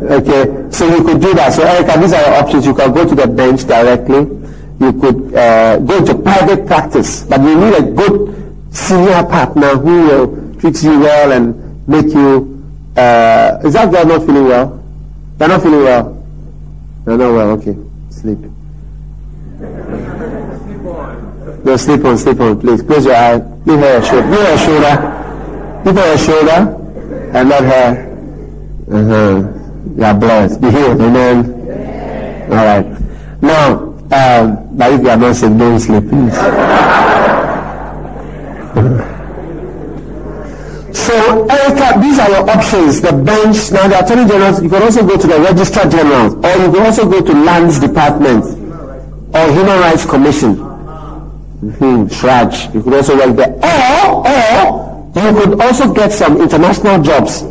okay, 0.05 0.71
so 0.71 0.87
you 0.89 1.03
could 1.03 1.21
do 1.21 1.33
that. 1.35 1.53
So 1.53 1.63
Erica, 1.63 1.99
these 1.99 2.13
are 2.13 2.21
your 2.21 2.35
options. 2.35 2.65
You 2.65 2.73
can 2.73 2.93
go 2.93 3.07
to 3.07 3.15
the 3.15 3.27
bench 3.27 3.65
directly. 3.65 4.27
You 4.79 4.93
could 4.99 5.35
uh, 5.35 5.77
go 5.79 5.97
into 5.99 6.15
private 6.15 6.65
practice, 6.65 7.23
but 7.23 7.41
you 7.41 7.55
need 7.55 7.75
a 7.75 7.81
good 7.81 8.75
senior 8.75 9.23
partner 9.23 9.77
who 9.77 10.07
will 10.07 10.55
treat 10.59 10.81
you 10.83 10.99
well 10.99 11.31
and 11.31 11.87
make 11.87 12.07
you. 12.07 12.51
Uh, 12.97 13.59
is 13.63 13.73
that 13.73 13.91
girl 13.91 14.05
not 14.05 14.25
feeling 14.25 14.45
well? 14.45 14.84
They're 15.37 15.49
not 15.49 15.61
feeling 15.61 15.83
well. 15.83 16.25
They're 17.05 17.17
not 17.17 17.33
well. 17.33 17.49
Okay, 17.51 17.75
sleep. 18.09 18.39
Sleep 18.39 18.51
on. 20.85 21.63
No, 21.63 21.77
sleep 21.77 22.03
on, 22.05 22.17
sleep 22.17 22.39
on, 22.39 22.59
please. 22.59 22.81
Close 22.81 23.05
your 23.05 23.15
eye. 23.15 23.37
Give 23.65 23.79
her 23.79 23.97
a 23.97 24.03
shoulder. 24.05 24.27
Give 24.29 24.39
her 24.39 24.53
a 24.53 24.57
shoulder. 24.57 24.97
Give 25.83 25.95
her 25.95 26.13
a 26.13 26.17
shoulder 26.17 26.75
and 27.37 27.49
let 27.49 27.63
her. 27.63 28.05
Uh-huh. 28.91 29.43
You 29.97 30.03
are 30.03 30.13
blessed. 30.13 30.61
Be 30.61 30.69
healed. 30.71 31.01
Amen. 31.01 31.51
All 32.51 32.65
right. 32.65 32.85
Now, 33.41 33.93
um, 34.11 34.67
but 34.77 34.91
if 34.93 35.01
you 35.01 35.09
are 35.09 35.17
not 35.17 35.35
sleep, 35.35 35.57
don't 35.57 35.79
sleep, 35.79 36.07
please. 36.09 36.37
These 42.15 42.23
are 42.23 42.31
your 42.31 42.47
options. 42.49 43.01
The 43.01 43.11
bench, 43.11 43.71
now 43.71 43.87
the 43.87 43.99
Attorney 43.99 44.27
General, 44.27 44.63
you 44.63 44.69
can 44.69 44.83
also 44.83 45.05
go 45.05 45.17
to 45.17 45.27
the 45.27 45.39
Registrar 45.39 45.89
General, 45.89 46.45
or 46.45 46.55
you 46.63 46.71
can 46.71 46.85
also 46.85 47.09
go 47.09 47.21
to 47.21 47.33
Lands 47.33 47.79
Department, 47.79 48.45
or 49.35 49.51
Human 49.51 49.79
Rights 49.83 50.05
Commission. 50.05 50.55
Mm-hmm. 50.55 52.07
You 52.77 52.83
could 52.83 52.93
also 52.93 53.17
work 53.17 53.35
there. 53.35 53.51
Or, 53.59 54.27
or, 54.27 55.11
you 55.15 55.33
could 55.33 55.61
also 55.61 55.93
get 55.93 56.11
some 56.13 56.41
international 56.41 57.01
jobs. 57.03 57.43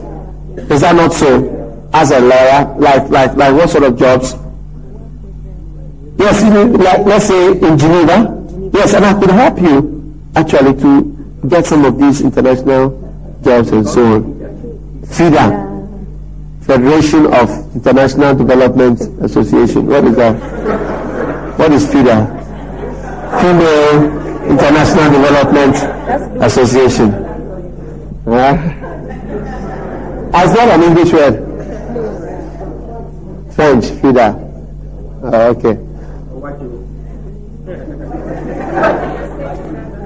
Is 0.71 0.81
that 0.81 0.95
not 0.97 1.13
so? 1.13 1.51
As 1.93 2.11
a 2.11 2.21
lawyer, 2.21 2.75
like, 2.79 3.11
like, 3.11 3.37
like 3.37 3.55
what 3.55 3.69
sort 3.69 3.85
of 3.85 3.99
jobs? 3.99 4.35
Yes, 6.19 6.43
like, 6.43 7.05
let's 7.07 7.27
say 7.27 7.53
in 7.53 7.77
Geneva. 7.79 8.31
Yes, 8.73 8.95
and 8.95 9.05
I 9.05 9.13
could 9.19 9.31
help 9.31 9.61
you 9.61 10.15
actually 10.35 10.75
to 10.81 11.03
get 11.49 11.67
some 11.67 11.85
of 11.85 11.99
these 11.99 12.23
international 12.23 12.99
jobs 13.43 13.71
and 13.71 13.87
so 13.87 14.05
on. 14.05 14.34
FIDA, 15.07 15.47
Federation 16.63 17.27
of 17.27 17.51
International 17.75 18.35
Development 18.35 19.01
Association. 19.23 19.87
What 19.87 20.05
is 20.05 20.17
that? 20.17 21.59
What 21.59 21.73
is 21.73 21.87
FIDA? 21.87 22.27
Female 23.41 24.51
International 24.51 25.11
Development 25.13 26.43
Association. 26.43 27.13
Uh, 28.27 28.81
is 30.43 30.53
that 30.55 30.69
an 30.75 30.83
English 30.83 31.13
word? 31.13 31.45
French, 33.55 33.85
FIDA. 34.01 34.35
Oh, 35.23 35.51
okay. 35.51 35.79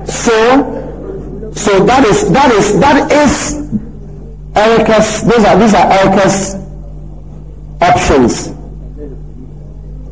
So, 0.07 1.53
so 1.55 1.85
that 1.85 2.05
is 2.07 2.31
that 2.33 2.53
is 2.53 2.79
that 2.81 3.11
is 3.11 3.88
Erica's. 4.59 5.23
These 5.23 5.45
are 5.45 5.59
these 5.59 5.75
are 5.75 5.93
Erica's 5.93 6.55
options. 7.81 8.53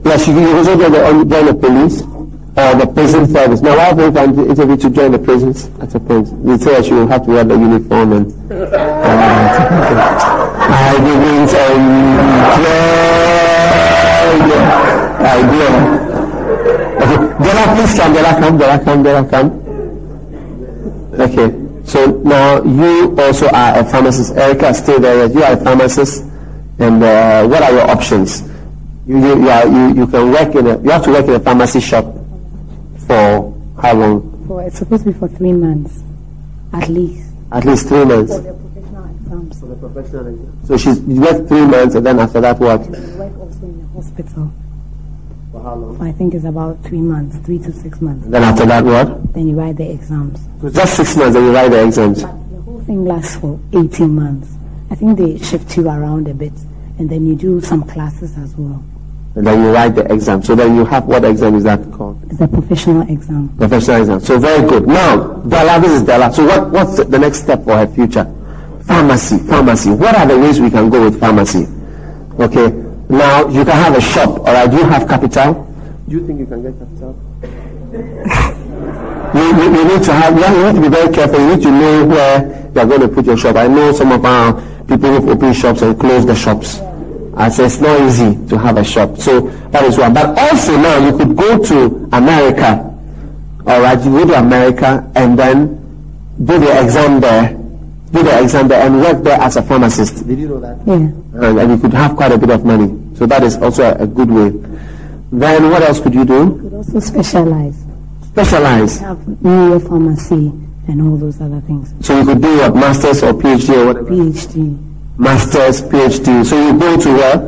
Yes, 0.05 0.29
you 0.29 0.35
can 0.35 0.57
also 0.57 0.77
join 0.79 0.93
the, 0.93 1.07
um, 1.07 1.29
join 1.29 1.47
the 1.47 1.55
police 1.55 2.03
or 2.03 2.75
the 2.79 2.87
prison 2.95 3.27
service. 3.27 3.61
Now, 3.61 3.77
why 3.77 3.93
don't 3.93 4.15
find 4.15 4.37
the 4.37 4.47
interview 4.49 4.77
to 4.77 4.91
join 4.91 5.11
the 5.13 5.19
prisons 5.19 5.69
at 5.81 5.95
a 5.95 6.01
point? 6.01 6.29
They 6.47 6.57
say 6.59 6.89
you 6.89 6.97
will 6.97 7.09
have 7.09 7.25
to 7.25 7.31
wear 7.31 7.45
the 7.45 7.55
uniform 7.55 8.13
and. 8.13 8.33
Uh, 8.53 8.71
I 10.69 10.93
didn't 10.99 11.23
enjoy 11.43 12.17
idea. 15.27 15.71
Okay, 17.03 17.19
Della, 17.43 17.65
please 17.75 17.95
come. 17.99 18.13
Della, 18.15 18.35
come. 18.39 18.57
Della, 18.57 18.79
come. 18.79 19.03
Della, 19.03 19.25
come. 19.25 19.51
Okay. 21.19 21.66
So 21.87 22.07
now 22.25 22.63
you 22.65 23.15
also 23.17 23.47
are 23.49 23.79
a 23.79 23.85
pharmacist. 23.85 24.35
Erica, 24.37 24.75
stay 24.75 24.99
there. 24.99 25.31
You 25.31 25.43
are 25.43 25.53
a 25.53 25.57
pharmacist. 25.57 26.25
And 26.79 27.03
uh, 27.03 27.47
what 27.47 27.63
are 27.63 27.73
your 27.73 27.89
options? 27.91 28.43
You, 29.07 29.19
you, 29.19 29.43
you, 29.43 29.49
are, 29.49 29.67
you, 29.67 29.95
you 29.95 30.07
can 30.09 30.33
work 30.33 30.55
in 30.55 30.67
a, 30.67 30.83
you 30.83 30.91
have 30.91 31.05
to 31.05 31.11
work 31.13 31.27
in 31.27 31.35
a 31.35 31.41
pharmacy 31.41 31.81
shop 31.81 32.05
for 33.07 33.55
how 33.81 33.95
long? 33.95 34.45
For, 34.49 34.63
it's 34.63 34.79
supposed 34.79 35.05
to 35.05 35.13
be 35.13 35.19
for 35.19 35.29
three 35.29 35.53
months, 35.53 36.03
at 36.73 36.89
least. 36.89 37.33
At 37.53 37.65
least 37.65 37.87
three 37.89 38.05
months. 38.05 38.35
For 38.35 38.43
the 38.43 38.53
professional 38.53 39.05
exams. 39.05 39.61
For 39.61 39.67
the 39.67 39.77
professional 39.77 40.27
exam. 40.27 40.61
So 40.67 40.77
she's 40.77 41.01
you 41.01 41.21
work 41.21 41.47
three 41.47 41.67
months 41.67 41.95
and 41.95 42.05
then 42.05 42.19
after 42.19 42.41
that 42.41 42.59
what? 42.59 42.81
And 42.81 42.97
you 42.97 43.19
work 43.19 43.39
also 43.39 43.63
in 43.63 43.89
a 43.89 43.95
hospital. 43.95 44.53
How 45.67 45.75
long? 45.75 46.01
I 46.01 46.13
think 46.13 46.33
it's 46.33 46.45
about 46.45 46.81
three 46.85 47.01
months, 47.01 47.39
three 47.39 47.59
to 47.59 47.73
six 47.73 48.01
months. 48.01 48.25
And 48.25 48.35
then 48.35 48.45
after 48.45 48.65
that 48.67 48.85
what? 48.85 49.35
Then 49.35 49.49
you 49.49 49.57
write 49.57 49.77
the 49.77 49.91
exams. 49.91 50.39
So 50.61 50.71
just 50.71 50.95
six 50.95 51.17
months 51.17 51.35
and 51.35 51.47
you 51.47 51.53
write 51.53 51.71
the 51.71 51.85
exams. 51.85 52.23
But 52.23 52.51
the 52.53 52.63
whole 52.63 52.81
thing 52.83 53.05
lasts 53.05 53.35
for 53.35 53.59
18 53.73 54.09
months. 54.15 54.55
I 54.93 54.95
think 54.95 55.19
they 55.19 55.39
shift 55.39 55.77
you 55.77 55.89
around 55.89 56.29
a 56.29 56.35
bit. 56.35 56.53
And 57.01 57.11
then 57.11 57.27
you 57.27 57.35
do 57.35 57.61
some 57.61 57.83
classes 57.83 58.39
as 58.39 58.55
well. 58.55 58.81
And 59.35 59.45
then 59.45 59.65
you 59.65 59.73
write 59.73 59.97
the 59.97 60.05
exam. 60.05 60.41
So 60.45 60.55
then 60.55 60.77
you 60.77 60.85
have 60.85 61.07
what 61.07 61.25
exam 61.25 61.57
is 61.57 61.65
that 61.65 61.81
called? 61.91 62.23
It's 62.31 62.41
a 62.41 62.47
professional 62.47 63.03
exam. 63.11 63.49
Professional 63.59 64.03
exam. 64.03 64.21
So 64.21 64.39
very 64.39 64.69
good. 64.69 64.87
Now, 64.87 65.17
Della, 65.49 65.81
this 65.81 65.91
is 65.91 66.03
Della. 66.05 66.33
So 66.33 66.47
what, 66.47 66.71
what's 66.71 67.05
the 67.05 67.19
next 67.19 67.43
step 67.43 67.65
for 67.65 67.77
her 67.77 67.89
future? 67.89 68.33
Pharmacy, 68.85 69.39
pharmacy. 69.39 69.91
What 69.91 70.15
are 70.15 70.27
the 70.27 70.39
ways 70.39 70.61
we 70.61 70.71
can 70.71 70.89
go 70.91 71.03
with 71.03 71.19
pharmacy? 71.19 71.67
Okay. 72.39 72.86
Now, 73.09 73.47
you 73.49 73.65
can 73.65 73.77
have 73.77 73.97
a 73.97 74.01
shop, 74.01 74.41
alright? 74.41 74.71
Do 74.71 74.79
you 74.79 74.85
have 74.85 75.09
capital? 75.09 75.65
Do 76.09 76.17
you 76.17 76.27
think 76.27 76.41
you 76.41 76.47
can 76.47 76.63
get 76.63 76.75
capital? 76.79 77.15
you, 79.35 79.47
you, 79.63 79.77
you, 79.77 79.85
need 79.89 80.05
to 80.05 80.13
have, 80.13 80.39
yeah, 80.39 80.53
you 80.53 80.67
need 80.67 80.75
to 80.75 80.81
be 80.81 80.89
very 80.89 81.15
careful. 81.15 81.39
You 81.39 81.57
need 81.57 81.63
to 81.63 81.71
know 81.71 82.07
where 82.07 82.71
you're 82.75 82.87
going 82.87 83.01
to 83.01 83.09
put 83.09 83.27
your 83.27 83.37
shop. 83.37 83.57
I 83.57 83.69
know 83.69 83.93
some 83.93 84.11
of 84.11 84.25
our 84.25 84.55
people 84.87 85.11
who've 85.11 85.29
opened 85.29 85.57
shops 85.57 85.83
and 85.83 85.99
closed 85.99 86.27
the 86.27 86.35
shops. 86.35 86.81
I 87.37 87.49
say 87.49 87.67
it's 87.67 87.79
not 87.81 88.01
easy 88.01 88.35
to 88.49 88.59
have 88.59 88.77
a 88.77 88.85
shop. 88.85 89.19
So 89.19 89.51
that 89.71 89.85
is 89.85 89.99
one. 89.99 90.15
But 90.15 90.39
also 90.39 90.77
now 90.77 90.99
you 90.99 91.17
could 91.17 91.37
go 91.37 91.63
to 91.63 92.09
America. 92.13 92.93
Alright, 93.67 94.05
you 94.05 94.11
go 94.11 94.27
to 94.27 94.39
America 94.39 95.09
and 95.15 95.39
then 95.39 95.77
do 96.45 96.59
the 96.59 96.83
exam 96.83 97.21
there. 97.21 97.57
Do 98.17 98.23
the 98.23 98.43
exam 98.43 98.69
there 98.69 98.81
and 98.81 98.99
work 98.99 99.23
there 99.23 99.39
as 99.39 99.57
a 99.57 99.63
pharmacist. 99.63 100.27
Did 100.27 100.39
you 100.39 100.49
know 100.49 100.61
that? 100.61 100.79
Yeah. 100.87 100.95
And, 100.95 101.59
and 101.59 101.71
you 101.73 101.77
could 101.77 101.93
have 101.93 102.17
quite 102.17 102.33
a 102.33 102.39
bit 102.39 102.49
of 102.49 102.65
money. 102.65 102.89
So 103.15 103.27
that 103.27 103.43
is 103.43 103.59
also 103.59 103.83
a, 103.83 104.05
a 104.05 104.07
good 104.07 104.31
way. 104.31 104.49
Then 105.33 105.71
what 105.71 105.83
else 105.83 106.01
could 106.01 106.15
you 106.15 106.25
do? 106.25 106.49
You 106.49 106.61
could 106.63 106.73
also 106.73 107.01
specialize. 107.01 107.77
Specialize. 108.29 109.01
Have 109.01 109.43
neuro 109.43 109.79
pharmacy 109.79 110.49
and 110.89 111.03
all 111.03 111.19
those 111.19 111.43
other 111.43 111.61
things. 111.61 111.93
So 112.01 112.19
you 112.19 112.25
could 112.25 112.41
do 112.41 112.57
what, 112.57 112.75
masters 112.75 113.23
or 113.23 113.35
PhD 113.35 113.77
or 113.77 113.87
whatever. 113.89 114.09
PhD. 114.09 115.19
Masters, 115.19 115.83
PhD. 115.83 116.47
So 116.47 116.57
you 116.57 116.79
go 116.79 116.97
to 116.97 117.09
where? 117.13 117.39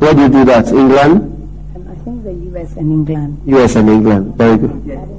Where 0.00 0.14
do 0.14 0.22
you 0.22 0.28
do 0.30 0.44
that? 0.46 0.68
England? 0.68 1.20
Um, 1.76 1.88
I 1.90 1.94
think 2.04 2.24
the 2.24 2.32
US 2.32 2.72
and 2.76 2.90
England. 2.90 3.42
US 3.44 3.76
and 3.76 3.90
England. 3.90 4.34
Very 4.36 4.56
good. 4.56 5.10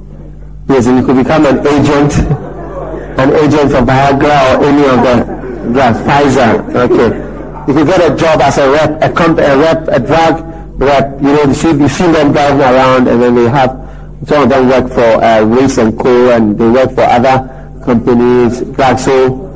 Yes, 0.68 0.86
and 0.88 0.98
you 0.98 1.06
could 1.06 1.22
become 1.22 1.46
an 1.46 1.64
agent, 1.64 2.12
an 3.18 3.32
agent 3.34 3.70
for 3.70 3.82
Viagra 3.82 4.58
or 4.58 4.64
any 4.64 4.84
of 4.84 4.98
the 5.02 5.72
drugs. 5.72 5.98
Pfizer. 6.00 6.74
Okay. 6.74 7.70
If 7.70 7.76
you 7.76 7.84
get 7.84 8.12
a 8.12 8.16
job 8.16 8.40
as 8.40 8.58
a 8.58 8.70
rep, 8.70 9.02
a, 9.02 9.12
comp, 9.12 9.38
a 9.38 9.56
rep, 9.58 9.88
a 9.88 9.98
drug 9.98 10.56
rep. 10.78 11.20
You 11.20 11.32
know, 11.32 11.42
you 11.44 11.54
see, 11.54 11.70
you 11.72 11.88
see 11.88 12.10
them 12.12 12.32
driving 12.32 12.60
around, 12.60 13.08
and 13.08 13.20
then 13.20 13.34
they 13.34 13.48
have 13.48 13.70
some 14.26 14.44
of 14.44 14.48
them 14.48 14.68
work 14.68 14.88
for 14.88 15.22
uh, 15.22 15.42
Reiss 15.44 15.78
and 15.78 15.98
Co. 15.98 16.30
and 16.30 16.58
they 16.58 16.68
work 16.68 16.90
for 16.92 17.02
other 17.02 17.52
companies, 17.84 18.60
Glaxo, 18.60 19.46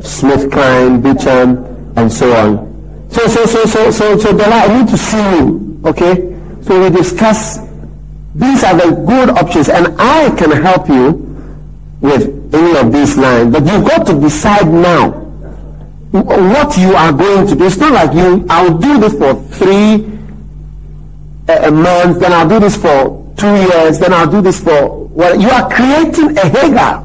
SmithKline, 0.00 1.02
Beecham, 1.02 1.64
and 1.96 2.12
so 2.12 2.32
on. 2.34 3.08
So, 3.10 3.26
so, 3.28 3.46
so, 3.46 3.64
so, 3.64 3.90
so, 3.90 4.18
so, 4.18 4.36
Della, 4.36 4.56
I 4.56 4.78
need 4.78 4.88
to 4.88 4.98
see 4.98 5.36
you, 5.36 5.80
okay? 5.84 6.36
So 6.62 6.82
we 6.82 6.90
discuss, 6.96 7.58
these 8.34 8.64
are 8.64 8.74
the 8.74 8.90
good 9.06 9.30
options, 9.30 9.68
and 9.68 9.94
I 10.00 10.34
can 10.36 10.50
help 10.50 10.88
you 10.88 11.20
with 12.00 12.43
any 12.54 12.78
of 12.78 12.92
these 12.92 13.16
lines, 13.16 13.52
but 13.52 13.66
you've 13.66 13.86
got 13.86 14.06
to 14.06 14.18
decide 14.20 14.68
now 14.68 15.10
what 16.22 16.76
you 16.78 16.94
are 16.94 17.12
going 17.12 17.46
to 17.46 17.54
do. 17.56 17.64
It's 17.66 17.76
not 17.76 17.92
like 17.92 18.14
you, 18.14 18.46
I'll 18.48 18.78
do 18.78 18.98
this 18.98 19.14
for 19.14 19.34
three 19.34 20.06
uh, 21.48 21.52
uh, 21.52 21.64
a, 21.64 21.68
a 21.68 21.70
month, 21.70 22.20
then 22.20 22.32
I'll 22.32 22.48
do 22.48 22.60
this 22.60 22.76
for 22.76 23.32
two 23.36 23.54
years, 23.54 23.98
then 23.98 24.12
I'll 24.12 24.30
do 24.30 24.40
this 24.40 24.62
for 24.62 25.04
well, 25.14 25.40
you 25.40 25.48
are 25.48 25.70
creating 25.70 26.36
a 26.36 26.48
Hagar, 26.48 27.04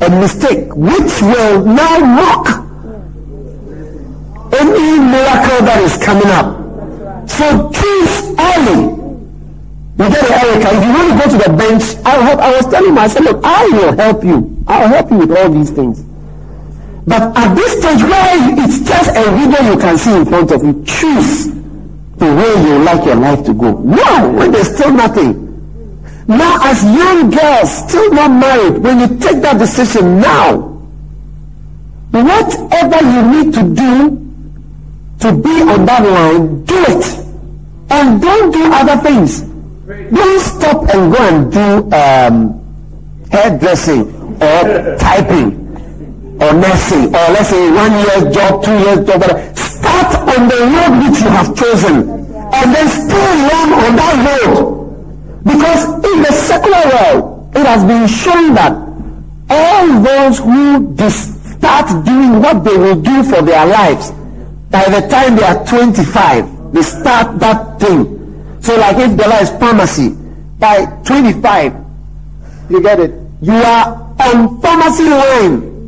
a 0.00 0.10
mistake, 0.20 0.74
which 0.74 1.20
will 1.20 1.64
now 1.66 1.98
mock 1.98 2.64
any 4.54 4.98
miracle 4.98 5.66
that 5.66 5.82
is 5.82 6.02
coming 6.02 6.28
up. 6.28 7.28
So 7.28 7.70
choose 7.70 8.34
early. 8.38 9.07
You 9.98 10.08
get 10.10 10.22
it, 10.22 10.30
Erica. 10.30 10.68
If 10.76 10.84
you 10.84 10.92
want 10.94 11.08
to 11.10 11.16
go 11.18 11.26
to 11.34 11.50
the 11.50 11.56
bench, 11.58 11.82
I'll 12.06 12.22
help. 12.22 12.38
I 12.40 12.56
was 12.56 12.66
telling 12.70 12.94
said, 13.08 13.24
look, 13.24 13.40
I 13.42 13.66
will 13.72 13.96
help 13.96 14.22
you. 14.22 14.64
I'll 14.68 14.86
help 14.86 15.10
you 15.10 15.18
with 15.18 15.36
all 15.36 15.50
these 15.50 15.70
things. 15.70 16.04
But 17.04 17.36
at 17.36 17.54
this 17.54 17.72
stage 17.80 18.02
where 18.02 18.64
it's 18.64 18.78
just 18.86 19.10
a 19.10 19.24
video 19.32 19.72
you 19.72 19.78
can 19.80 19.98
see 19.98 20.14
in 20.14 20.24
front 20.24 20.52
of 20.52 20.62
you, 20.62 20.84
choose 20.84 21.46
the 22.14 22.26
way 22.26 22.62
you 22.62 22.78
like 22.84 23.04
your 23.06 23.16
life 23.16 23.44
to 23.46 23.54
go. 23.54 23.78
No, 23.78 24.30
when 24.30 24.52
there's 24.52 24.72
still 24.72 24.92
nothing. 24.92 25.44
Now, 26.28 26.58
as 26.62 26.84
young 26.84 27.30
girls, 27.30 27.88
still 27.88 28.12
not 28.12 28.30
married, 28.30 28.78
when 28.78 29.00
you 29.00 29.08
take 29.18 29.40
that 29.42 29.58
decision 29.58 30.20
now, 30.20 30.58
whatever 32.10 32.98
you 33.02 33.42
need 33.42 33.54
to 33.54 33.62
do 33.74 34.10
to 35.20 35.32
be 35.32 35.62
on 35.62 35.86
that 35.86 36.04
line, 36.04 36.64
do 36.64 36.84
it. 36.86 37.24
And 37.90 38.20
don't 38.20 38.52
do 38.52 38.70
other 38.70 38.96
things. 39.02 39.57
Don't 39.88 40.40
stop 40.40 40.82
and 40.94 41.10
go 41.10 41.18
and 41.18 41.50
do 41.50 41.96
um, 41.96 42.36
hairdressing 43.32 44.02
or 44.36 44.96
typing 44.98 45.56
or 46.42 46.52
nursing 46.52 47.06
or 47.06 47.24
let's 47.32 47.48
say 47.48 47.70
one 47.72 47.92
year 47.92 48.30
job, 48.30 48.62
two 48.62 48.78
years 48.84 49.06
job. 49.08 49.22
Start 49.56 50.14
on 50.28 50.48
the 50.48 50.60
road 50.60 51.08
which 51.08 51.20
you 51.22 51.30
have 51.32 51.56
chosen 51.56 52.04
and 52.04 52.74
then 52.74 52.86
stay 52.86 53.28
long 53.48 53.72
on 53.72 53.96
that 53.96 54.16
road. 54.28 55.40
Because 55.44 55.84
in 56.04 56.22
the 56.22 56.32
secular 56.32 56.84
world, 56.92 57.56
it 57.56 57.64
has 57.64 57.82
been 57.84 58.06
shown 58.06 58.52
that 58.56 58.72
all 59.48 60.02
those 60.02 60.38
who 60.38 61.08
start 61.08 62.04
doing 62.04 62.42
what 62.42 62.62
they 62.62 62.76
will 62.76 63.00
do 63.00 63.22
for 63.22 63.40
their 63.40 63.64
lives, 63.64 64.10
by 64.70 64.84
the 64.84 65.08
time 65.08 65.34
they 65.36 65.44
are 65.44 65.64
25, 65.66 66.74
they 66.74 66.82
start 66.82 67.40
that 67.40 67.80
thing. 67.80 68.17
So 68.60 68.76
like 68.76 68.96
if 68.98 69.18
life 69.18 69.42
is 69.42 69.50
pharmacy, 69.58 70.10
by 70.58 70.86
25, 71.04 71.74
you 72.70 72.82
get 72.82 73.00
it, 73.00 73.14
you 73.40 73.52
are 73.52 74.14
on 74.20 74.60
pharmacy 74.60 75.04
line 75.04 75.78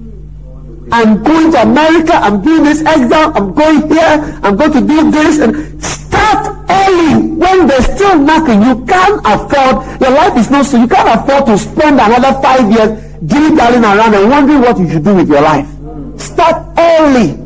I'm 0.92 1.22
going 1.22 1.52
to 1.52 1.62
America, 1.62 2.14
I'm 2.14 2.42
doing 2.42 2.64
this 2.64 2.80
exam, 2.80 3.32
I'm 3.36 3.54
going 3.54 3.88
here, 3.88 4.40
I'm 4.42 4.56
going 4.56 4.72
to 4.72 4.80
do 4.80 5.10
this, 5.10 5.38
and 5.38 5.82
start 5.82 6.56
early 6.68 7.30
when 7.30 7.66
there's 7.68 7.86
still 7.94 8.18
nothing. 8.18 8.62
You 8.62 8.84
can't 8.86 9.20
afford, 9.24 10.00
your 10.00 10.10
life 10.10 10.36
is 10.36 10.50
not 10.50 10.66
so, 10.66 10.78
you 10.78 10.88
can't 10.88 11.20
afford 11.20 11.46
to 11.46 11.58
spend 11.58 12.00
another 12.00 12.40
five 12.42 12.70
years 12.72 12.90
dilly-dallying 13.24 13.84
around 13.84 14.14
and 14.14 14.30
wondering 14.30 14.60
what 14.62 14.78
you 14.78 14.90
should 14.90 15.04
do 15.04 15.14
with 15.14 15.28
your 15.28 15.42
life. 15.42 15.68
Start 16.18 16.66
early. 16.76 17.38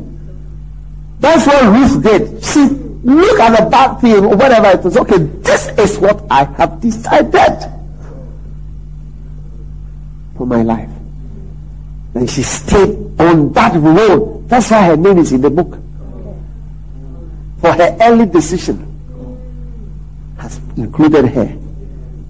That's 1.21 1.47
what 1.47 1.65
Ruth 1.65 2.03
did. 2.03 2.45
She 2.45 2.84
look 3.05 3.39
at 3.39 3.63
the 3.63 3.71
bad 3.71 4.01
thing 4.01 4.25
or 4.25 4.37
whatever 4.37 4.79
it 4.79 4.85
is. 4.85 4.97
Okay, 4.97 5.19
this 5.19 5.69
is 5.79 5.99
what 5.99 6.25
I 6.31 6.45
have 6.45 6.81
decided 6.81 7.71
for 10.37 10.47
my 10.47 10.63
life. 10.63 10.91
And 12.15 12.31
she 12.31 12.43
stayed 12.43 12.97
on 13.21 13.53
that 13.53 13.75
road. 13.75 14.49
That's 14.49 14.71
why 14.71 14.87
her 14.87 14.97
name 14.97 15.19
is 15.19 15.33
in 15.33 15.41
the 15.41 15.51
book. 15.51 15.79
For 17.61 17.73
her 17.73 17.97
early 18.01 18.27
decision 18.27 18.91
has 20.39 20.61
included 20.77 21.27
her 21.27 21.57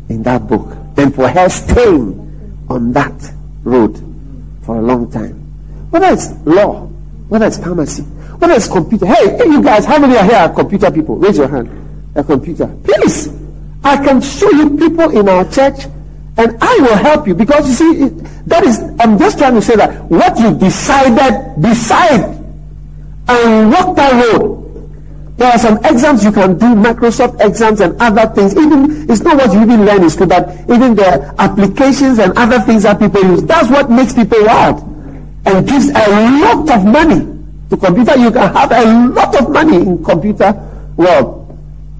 in 0.08 0.22
that 0.22 0.46
book. 0.46 0.76
And 0.96 1.14
for 1.14 1.28
her 1.28 1.48
staying 1.48 2.64
on 2.68 2.92
that 2.92 3.32
road 3.62 3.98
for 4.62 4.78
a 4.78 4.82
long 4.82 5.10
time. 5.10 5.34
Whether 5.90 6.14
it's 6.14 6.32
law, 6.46 6.86
whether 7.28 7.46
it's 7.46 7.58
pharmacy, 7.58 8.04
whether 8.44 8.56
it's 8.56 8.68
computer. 8.68 9.06
Hey, 9.06 9.36
hey 9.36 9.44
you 9.44 9.62
guys, 9.62 9.84
how 9.84 9.98
many 9.98 10.16
are 10.16 10.24
here 10.24 10.36
are 10.36 10.52
computer 10.52 10.90
people? 10.90 11.16
Raise 11.16 11.38
your 11.38 11.48
hand. 11.48 11.70
A 12.14 12.22
computer. 12.22 12.66
Please. 12.84 13.28
I 13.82 14.02
can 14.02 14.20
show 14.20 14.50
you 14.50 14.76
people 14.76 15.16
in 15.16 15.28
our 15.28 15.44
church 15.50 15.84
and 16.36 16.56
I 16.60 16.78
will 16.80 16.96
help 16.96 17.26
you 17.26 17.34
because 17.34 17.68
you 17.68 17.74
see, 17.74 18.08
that 18.46 18.64
is, 18.64 18.80
I'm 19.00 19.18
just 19.18 19.38
trying 19.38 19.54
to 19.54 19.62
say 19.62 19.76
that 19.76 20.02
what 20.04 20.38
you 20.38 20.56
decided, 20.58 21.60
decide 21.60 22.36
and 23.28 23.70
walk 23.70 23.96
that 23.96 24.12
road. 24.12 24.60
There 25.36 25.50
are 25.50 25.58
some 25.58 25.78
exams 25.84 26.24
you 26.24 26.32
can 26.32 26.56
do, 26.58 26.66
Microsoft 26.66 27.40
exams 27.44 27.80
and 27.80 28.00
other 28.00 28.32
things. 28.34 28.56
Even 28.56 29.10
it's 29.10 29.22
not 29.22 29.36
what 29.36 29.52
you 29.52 29.62
even 29.62 29.84
learn 29.84 30.02
in 30.02 30.10
school, 30.10 30.28
but 30.28 30.48
even 30.70 30.94
the 30.94 31.34
applications 31.38 32.18
and 32.18 32.36
other 32.38 32.60
things 32.60 32.84
that 32.84 33.00
people 33.00 33.22
use. 33.22 33.42
That's 33.42 33.68
what 33.68 33.90
makes 33.90 34.14
people 34.14 34.44
wild 34.44 34.82
and 35.46 35.68
gives 35.68 35.88
a 35.88 36.40
lot 36.40 36.70
of 36.70 36.84
money 36.84 37.33
computer. 37.76 38.16
You 38.16 38.30
can 38.30 38.52
have 38.52 38.72
a 38.72 39.08
lot 39.08 39.34
of 39.40 39.50
money 39.50 39.76
in 39.76 40.04
computer 40.04 40.52
world 40.96 41.44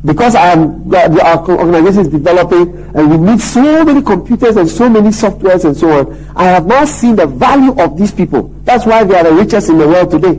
because 0.05 0.35
I 0.35 0.53
am, 0.53 0.95
our 0.95 1.49
organization 1.51 2.03
is 2.03 2.09
developing 2.09 2.77
and 2.95 3.11
we 3.11 3.17
need 3.17 3.41
so 3.41 3.85
many 3.85 4.03
computers 4.03 4.57
and 4.57 4.69
so 4.69 4.89
many 4.89 5.09
softwares 5.09 5.65
and 5.65 5.75
so 5.75 5.91
on. 5.91 6.33
I 6.37 6.45
have 6.45 6.67
not 6.67 6.89
seen 6.89 7.17
the 7.17 7.27
value 7.27 7.75
of 7.81 7.97
these 7.97 8.13
people. 8.13 8.49
That's 8.65 8.85
why 8.85 9.05
they 9.05 9.17
are 9.17 9.25
the 9.25 9.33
richest 9.33 9.71
in 9.71 9.79
the 9.79 9.89
world 9.89 10.11
today. 10.11 10.39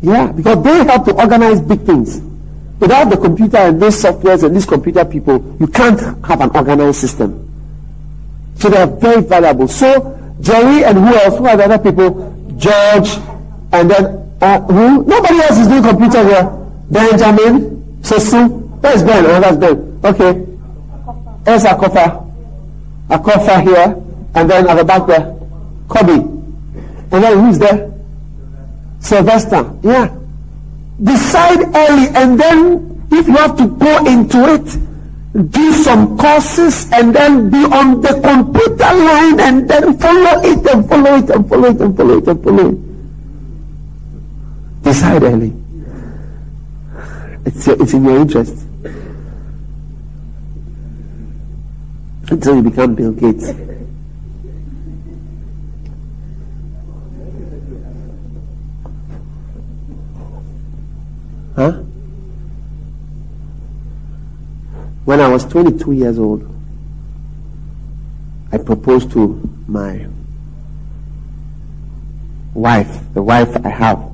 Yeah, 0.00 0.32
because 0.32 0.64
they 0.64 0.84
help 0.84 1.04
to 1.04 1.14
organize 1.14 1.60
big 1.60 1.82
things. 1.82 2.22
Without 2.78 3.10
the 3.10 3.18
computer 3.18 3.58
and 3.58 3.82
these 3.82 4.02
softwares 4.02 4.44
and 4.44 4.56
these 4.56 4.64
computer 4.64 5.04
people, 5.04 5.56
you 5.60 5.66
can't 5.66 6.00
have 6.24 6.40
an 6.40 6.50
organized 6.56 7.00
system. 7.00 7.46
So 8.54 8.70
they 8.70 8.78
are 8.78 8.86
very 8.86 9.20
valuable. 9.20 9.68
So 9.68 10.16
Jerry 10.40 10.84
and 10.84 10.96
who 10.96 11.14
else? 11.14 11.36
Who 11.36 11.46
are 11.46 11.56
the 11.58 11.64
other 11.64 11.78
people? 11.78 12.30
George 12.56 13.10
and 13.72 13.90
then 13.90 14.19
uh, 14.40 14.60
who? 14.62 15.04
Nobody 15.04 15.40
else 15.40 15.58
is 15.58 15.68
doing 15.68 15.82
computer 15.82 16.24
here. 16.24 16.44
Benjamin, 16.90 18.00
Sosu, 18.02 18.60
Where's 18.80 19.02
Ben? 19.02 19.26
Oh, 19.26 19.40
that's 19.40 19.56
Ben. 19.58 20.00
Okay. 20.02 20.46
There's 21.44 21.64
a 21.64 21.76
coffer. 21.76 22.26
A 23.10 23.18
coffer 23.18 23.60
here. 23.60 24.02
And 24.34 24.48
then 24.48 24.68
at 24.68 24.74
the 24.74 24.84
back 24.84 25.06
there, 25.06 25.36
Kobe. 25.88 26.12
And 27.12 27.24
then 27.24 27.44
who's 27.44 27.58
there? 27.58 27.92
Sylvester. 29.00 29.70
Yeah. 29.82 30.16
Decide 31.02 31.60
early 31.74 32.08
and 32.14 32.40
then 32.40 33.08
if 33.12 33.26
you 33.26 33.36
have 33.36 33.56
to 33.58 33.66
go 33.68 33.98
into 34.06 34.54
it, 34.54 35.50
do 35.50 35.72
some 35.72 36.16
courses 36.16 36.90
and 36.92 37.14
then 37.14 37.50
be 37.50 37.58
on 37.58 38.00
the 38.00 38.14
computer 38.22 38.94
line 38.94 39.40
and 39.40 39.68
then 39.68 39.98
follow 39.98 40.40
it 40.42 40.66
and 40.66 40.88
follow 40.88 41.16
it 41.16 41.30
and 41.30 41.48
follow 41.48 41.68
it 41.68 41.80
and 41.80 41.96
follow 41.96 42.18
it 42.18 42.28
and 42.28 42.44
follow 42.44 42.70
it. 42.70 42.89
Decide 44.82 45.22
early. 45.22 45.52
It's, 47.44 47.66
it's 47.68 47.94
in 47.94 48.04
your 48.04 48.20
interest. 48.20 48.66
until 52.30 52.56
you 52.56 52.62
become 52.62 52.94
Bill 52.94 53.12
Gates. 53.12 53.50
Huh? 61.56 61.72
When 65.04 65.20
I 65.20 65.28
was 65.28 65.44
22 65.46 65.92
years 65.92 66.18
old, 66.18 66.46
I 68.52 68.58
proposed 68.58 69.10
to 69.12 69.40
my 69.66 70.06
wife, 72.54 73.00
the 73.12 73.22
wife 73.22 73.54
I 73.64 73.68
have. 73.68 74.09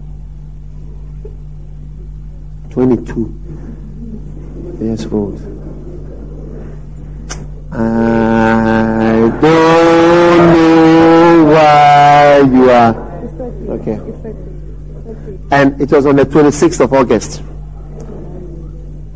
22 2.76 3.32
years 4.82 5.06
old. 5.06 5.40
I 7.72 9.32
don't 9.40 10.52
know 10.52 11.44
why 11.54 12.40
you 12.40 12.70
are. 12.70 12.94
Okay. 13.76 13.98
And 15.50 15.80
it 15.80 15.90
was 15.90 16.04
on 16.04 16.16
the 16.16 16.26
26th 16.26 16.80
of 16.84 16.92
August. 16.92 17.40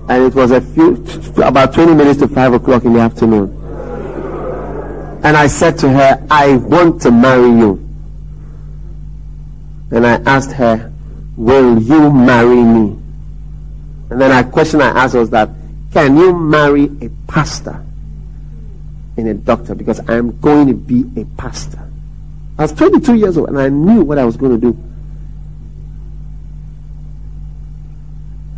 And 0.08 0.24
it 0.24 0.34
was 0.34 0.52
a 0.52 0.62
few, 0.62 1.04
about 1.42 1.74
20 1.74 1.94
minutes 1.94 2.20
to 2.20 2.28
5 2.28 2.54
o'clock 2.54 2.86
in 2.86 2.94
the 2.94 3.00
afternoon. 3.00 3.50
And 5.22 5.36
I 5.36 5.48
said 5.48 5.76
to 5.80 5.90
her, 5.90 6.26
I 6.30 6.56
want 6.56 7.02
to 7.02 7.10
marry 7.10 7.50
you. 7.50 7.72
And 9.90 10.06
I 10.06 10.14
asked 10.24 10.52
her, 10.52 10.90
Will 11.36 11.78
you 11.78 12.10
marry 12.10 12.56
me? 12.56 12.99
And 14.10 14.20
then 14.20 14.32
a 14.32 14.48
question 14.50 14.80
I 14.80 14.88
asked 14.88 15.14
was 15.14 15.30
that, 15.30 15.50
Can 15.92 16.16
you 16.16 16.36
marry 16.36 16.84
a 17.00 17.08
pastor? 17.26 17.84
and 19.20 19.28
a 19.28 19.34
doctor 19.34 19.74
because 19.74 20.00
I'm 20.08 20.38
going 20.40 20.66
to 20.68 20.74
be 20.74 21.04
a 21.20 21.24
pastor. 21.36 21.86
I 22.58 22.62
was 22.62 22.72
22 22.72 23.14
years 23.14 23.38
old 23.38 23.48
and 23.48 23.58
I 23.58 23.68
knew 23.68 24.02
what 24.02 24.18
I 24.18 24.24
was 24.24 24.36
going 24.36 24.60
to 24.60 24.72
do. 24.72 24.76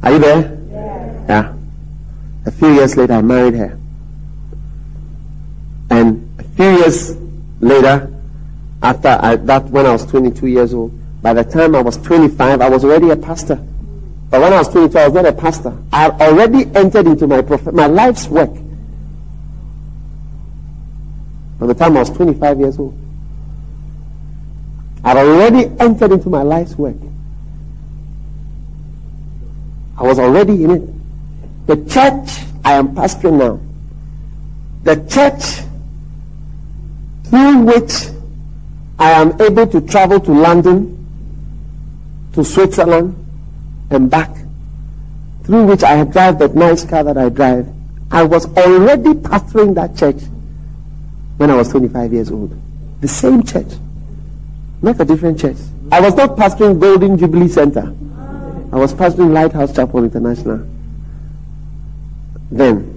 Are 0.03 0.13
you 0.13 0.19
there? 0.19 0.59
Yeah. 0.71 1.25
yeah. 1.29 1.55
A 2.47 2.51
few 2.51 2.73
years 2.73 2.97
later, 2.97 3.13
I 3.13 3.23
married 3.23 3.55
her. 3.55 3.79
And 5.91 6.41
a 6.41 6.43
few 6.43 6.71
years 6.79 7.17
later, 7.61 8.13
after 8.83 9.19
I, 9.21 9.37
that, 9.37 9.65
when 9.67 9.87
I 9.87 9.93
was 9.93 10.05
22 10.07 10.49
years 10.49 10.75
old, 10.75 10.93
by 11.23 11.35
the 11.35 11.45
time 11.45 11.77
I 11.77 11.83
was 11.83 11.97
25, 11.99 12.61
I 12.61 12.69
was 12.69 12.85
already 12.85 13.11
a 13.11 13.17
pastor. 13.17 13.65
But 14.33 14.41
when 14.41 14.55
I 14.55 14.61
was 14.61 14.69
22, 14.69 14.99
I 14.99 15.05
was 15.09 15.13
not 15.13 15.27
a 15.27 15.33
pastor. 15.35 15.77
I 15.93 16.05
had 16.05 16.23
already 16.23 16.65
entered 16.75 17.07
into 17.07 17.27
my 17.27 17.43
prof- 17.43 17.75
my 17.75 17.87
life's 17.87 18.29
work. 18.29 18.49
By 21.59 21.67
the 21.67 21.75
time 21.75 21.99
I 21.99 22.01
was 22.01 22.09
25 22.09 22.59
years 22.59 22.79
old, 22.79 22.99
I 25.05 25.09
had 25.09 25.17
already 25.19 25.71
entered 25.79 26.13
into 26.13 26.31
my 26.31 26.41
life's 26.41 26.79
work. 26.79 26.97
I 29.99 30.03
was 30.05 30.19
already 30.19 30.65
in 30.65 30.71
it. 30.71 31.67
The 31.67 31.77
church 31.91 32.47
I 32.65 32.73
am 32.73 32.95
pastoring 32.95 33.37
now, 33.37 33.61
the 34.83 34.97
church 35.11 35.63
through 37.25 37.65
which 37.65 38.09
I 38.99 39.11
am 39.11 39.39
able 39.43 39.67
to 39.67 39.83
travel 39.83 40.21
to 40.21 40.33
London, 40.33 41.07
to 42.33 42.43
Switzerland, 42.43 43.22
and 43.93 44.11
back, 44.11 44.31
through 45.45 45.67
which 45.67 45.83
I 45.83 46.05
drive 46.05 46.39
that 46.39 46.55
nice 46.55 46.85
car 46.85 47.05
that 47.05 47.17
I 47.17 47.29
drive, 47.29 47.69
I 48.11 48.23
was 48.23 48.47
already 48.57 49.15
pastoring 49.15 49.75
that 49.75 49.97
church 49.97 50.23
when 51.39 51.51
I 51.51 51.57
was 51.57 51.69
25 51.71 52.13
years 52.13 52.31
old. 52.31 52.55
The 53.01 53.09
same 53.09 53.43
church, 53.43 53.73
not 54.83 55.01
a 55.01 55.05
different 55.05 55.41
church. 55.41 55.57
I 55.91 56.01
was 56.01 56.15
not 56.15 56.37
pastoring 56.37 56.81
Golden 56.81 57.19
Jubilee 57.19 57.49
Center. 57.49 57.95
I 58.73 58.77
was 58.77 58.95
pastoring 58.95 59.33
Lighthouse 59.33 59.75
Chapel 59.75 60.05
International. 60.05 60.67
Then. 62.51 62.93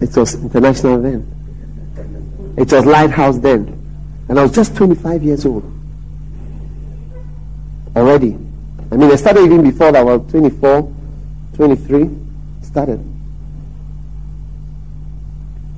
It 0.00 0.14
was 0.16 0.34
international 0.34 1.00
then. 1.00 2.54
It 2.56 2.70
was 2.70 2.84
Lighthouse 2.84 3.38
then. 3.38 3.72
And 4.28 4.38
I 4.38 4.42
was 4.42 4.52
just 4.52 4.76
25 4.76 5.22
years 5.22 5.46
old. 5.46 5.64
Already. 7.94 8.36
I 8.90 8.96
mean, 8.96 9.10
I 9.10 9.16
started 9.16 9.44
even 9.44 9.62
before 9.62 9.92
that. 9.92 10.04
Was 10.04 10.30
24, 10.30 10.94
23. 11.54 12.10
Started. 12.62 13.00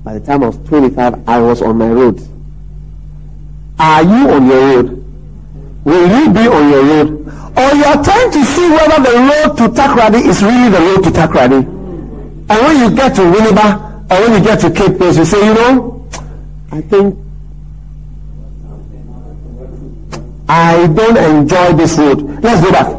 By 0.05 0.19
the 0.19 0.21
time 0.25 0.43
I 0.43 0.47
was 0.47 0.59
25, 0.69 1.29
I 1.29 1.41
was 1.41 1.63
on 1.63 1.79
my 1.79 1.89
road. 1.89 2.21
Are 3.79 4.03
you 4.03 4.31
on 4.31 4.47
your 4.47 4.61
road? 4.61 5.05
Will 5.85 6.09
you 6.09 6.33
be 6.33 6.41
on 6.49 6.71
your 6.71 6.85
road? 6.85 7.09
Or 7.57 7.75
you 7.77 7.85
are 7.85 8.03
trying 8.05 8.31
to 8.31 8.45
see 8.45 8.69
whether 8.71 9.03
the 9.03 9.17
road 9.19 9.57
to 9.57 9.69
Takoradi 9.69 10.27
is 10.27 10.43
really 10.43 10.71
the 10.71 10.79
road 10.79 11.05
to 11.05 11.11
Takoradi. 11.11 11.65
And 11.65 12.49
when 12.49 12.79
you 12.79 12.97
get 12.97 13.15
to 13.17 13.23
Winneba, 13.23 14.11
or 14.11 14.21
when 14.21 14.39
you 14.39 14.45
get 14.45 14.61
to 14.61 14.71
Cape 14.71 14.99
Coast, 14.99 15.19
you 15.19 15.25
say, 15.25 15.47
you 15.47 15.55
know, 15.55 16.09
I 16.71 16.81
think 16.81 17.19
I 20.49 20.87
don't 20.87 21.17
enjoy 21.17 21.73
this 21.75 21.99
road. 21.99 22.23
Let's 22.43 22.65
go 22.65 22.73
back. 22.73 22.98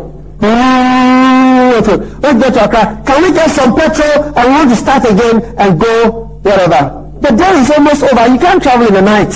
Let's 1.87 2.39
get 2.43 2.53
to 2.53 2.65
Accra. 2.65 3.01
Can 3.05 3.23
we 3.23 3.31
get 3.31 3.49
some 3.51 3.75
petrol 3.75 4.35
and 4.35 4.43
we 4.47 4.53
want 4.53 4.69
to 4.69 4.75
start 4.75 5.05
again 5.05 5.41
and 5.57 5.79
go 5.79 6.27
wherever? 6.43 6.99
The 7.21 7.31
day 7.35 7.51
is 7.59 7.71
almost 7.71 8.03
over. 8.03 8.27
You 8.27 8.39
can't 8.39 8.61
travel 8.61 8.87
in 8.87 8.93
the 8.93 9.01
night. 9.01 9.31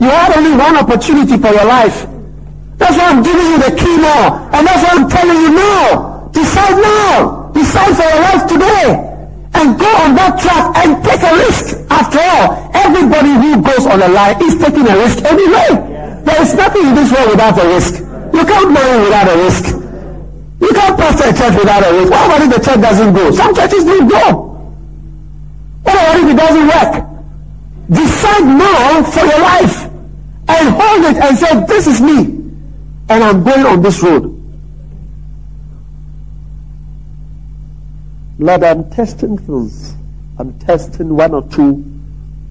You 0.00 0.08
had 0.08 0.36
only 0.36 0.56
one 0.56 0.76
opportunity 0.76 1.36
for 1.36 1.52
your 1.52 1.64
life. 1.64 2.06
That's 2.76 2.96
why 2.96 3.08
I'm 3.12 3.22
giving 3.22 3.46
you 3.46 3.58
the 3.58 3.72
key 3.76 3.96
now. 3.96 4.50
And 4.52 4.66
that's 4.66 4.82
why 4.82 4.92
I'm 4.98 5.08
telling 5.08 5.40
you 5.40 5.50
now. 5.54 6.28
Decide 6.32 6.76
now. 6.82 7.50
Decide 7.54 7.92
for 7.96 8.06
your 8.08 8.20
life 8.20 8.44
today. 8.48 8.86
And 9.54 9.78
go 9.78 9.86
on 10.02 10.14
that 10.18 10.34
track 10.42 10.76
and 10.82 10.98
take 11.04 11.22
a 11.22 11.32
risk. 11.46 11.78
After 11.88 12.18
all, 12.18 12.70
everybody 12.74 13.32
who 13.38 13.62
goes 13.62 13.86
on 13.86 14.02
a 14.02 14.08
lie 14.08 14.36
is 14.42 14.58
taking 14.58 14.88
a 14.88 14.96
risk 14.98 15.24
anyway. 15.24 15.94
There 16.24 16.42
is 16.42 16.54
nothing 16.54 16.88
in 16.88 16.94
this 16.94 17.12
world 17.12 17.30
without 17.30 17.56
a 17.56 17.66
risk. 17.68 18.00
You 18.34 18.44
can't 18.44 18.72
marry 18.72 19.00
without 19.04 19.28
a 19.30 19.36
risk. 19.38 19.73
You 20.60 20.68
can't 20.72 20.96
pastor 20.98 21.28
a 21.28 21.32
church 21.32 21.58
without 21.58 21.82
a 21.82 21.92
risk. 21.94 22.10
What 22.10 22.26
about 22.26 22.42
if 22.42 22.56
the 22.56 22.64
church 22.64 22.80
doesn't 22.80 23.14
go? 23.14 23.30
Some 23.32 23.54
churches 23.54 23.84
don't 23.84 24.08
go. 24.08 24.54
What 25.82 25.94
about 25.94 26.16
if 26.16 26.30
it 26.30 26.36
doesn't 26.36 26.66
work? 26.68 27.14
Decide 27.90 28.44
now 28.44 29.02
for 29.02 29.24
your 29.26 29.40
life 29.40 29.84
and 30.48 30.68
hold 30.68 31.04
it 31.04 31.16
and 31.22 31.36
say, 31.36 31.64
this 31.66 31.86
is 31.86 32.00
me. 32.00 32.18
And 33.08 33.22
I'm 33.22 33.44
going 33.44 33.66
on 33.66 33.82
this 33.82 34.02
road. 34.02 34.30
Lord, 38.38 38.64
I'm 38.64 38.90
testing 38.90 39.38
things. 39.38 39.94
I'm 40.38 40.58
testing 40.60 41.14
one 41.14 41.34
or 41.34 41.42
two 41.48 41.84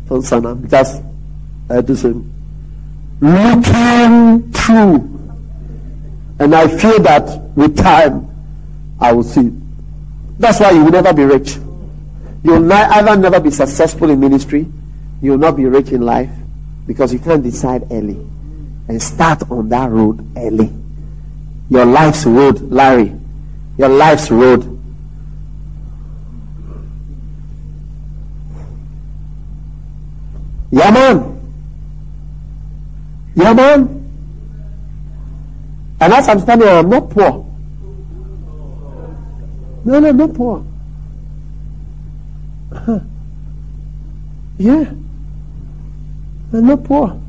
things 0.08 0.32
and 0.32 0.48
I'm 0.48 0.70
just 0.70 1.02
uh, 1.70 1.82
looking 3.22 4.52
through. 4.52 5.10
And 6.40 6.56
I 6.56 6.68
feel 6.68 7.00
that 7.04 7.43
with 7.56 7.78
time, 7.78 8.28
I 9.00 9.12
will 9.12 9.24
see. 9.24 9.52
That's 10.40 10.60
why 10.60 10.72
you 10.72 10.84
will 10.84 10.92
never 10.92 11.14
be 11.14 11.24
rich. 11.24 11.56
You 12.44 12.54
will 12.60 12.74
either 12.74 13.16
never 13.16 13.40
be 13.40 13.52
successful 13.52 14.10
in 14.10 14.20
ministry, 14.20 14.66
you 15.22 15.32
will 15.32 15.38
not 15.38 15.56
be 15.56 15.66
rich 15.66 15.92
in 15.92 16.02
life, 16.02 16.30
because 16.88 17.14
you 17.14 17.20
can't 17.20 17.44
decide 17.44 17.84
early 17.92 18.18
and 18.88 19.02
start 19.02 19.50
on 19.50 19.70
that 19.70 19.90
road 19.90 20.26
early. 20.38 20.72
Your 21.70 21.86
life's 21.86 22.26
road, 22.26 22.60
Larry. 22.72 23.16
Your 23.78 23.90
life's 23.90 24.30
road. 24.30 24.70
Yeah, 30.72 30.92
man. 30.92 31.40
Yeah. 33.36 34.03
And 36.04 36.12
as 36.12 36.28
I'm 36.28 36.40
standing 36.42 36.68
I'm 36.68 36.90
not 36.90 37.10
poor. 37.10 37.46
No, 39.86 40.00
no, 40.02 40.12
not 40.12 40.34
poor. 40.34 40.66
Yeah. 44.58 44.86
I'm 46.54 46.68
not 46.68 46.84
poor. 46.84 47.20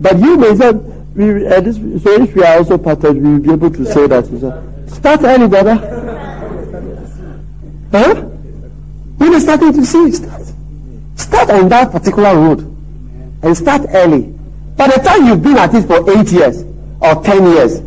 But 0.00 0.18
you 0.18 0.36
may 0.36 0.54
say, 0.54 0.72
we, 0.72 1.46
uh, 1.46 1.60
this, 1.60 1.76
so 2.02 2.10
if 2.20 2.34
we 2.34 2.42
are 2.42 2.58
also 2.58 2.76
part 2.76 3.02
of 3.04 3.16
we 3.16 3.22
will 3.22 3.38
be 3.38 3.52
able 3.52 3.70
to 3.70 3.86
say 3.86 4.06
that. 4.06 4.26
So, 4.26 4.94
start 4.94 5.22
early, 5.22 5.48
brother. 5.48 5.76
Huh? 7.90 8.14
When 8.16 9.30
you're 9.30 9.40
starting 9.40 9.72
to 9.72 9.86
see, 9.86 10.12
start. 10.12 10.42
Start 11.16 11.50
on 11.50 11.68
that 11.70 11.90
particular 11.90 12.34
road. 12.34 12.60
And 13.42 13.56
start 13.56 13.86
early. 13.88 14.34
By 14.76 14.88
the 14.88 15.00
time 15.02 15.26
you've 15.26 15.42
been 15.42 15.56
at 15.56 15.72
it 15.74 15.86
for 15.86 16.10
eight 16.18 16.30
years 16.30 16.64
or 17.00 17.24
ten 17.24 17.44
years, 17.44 17.80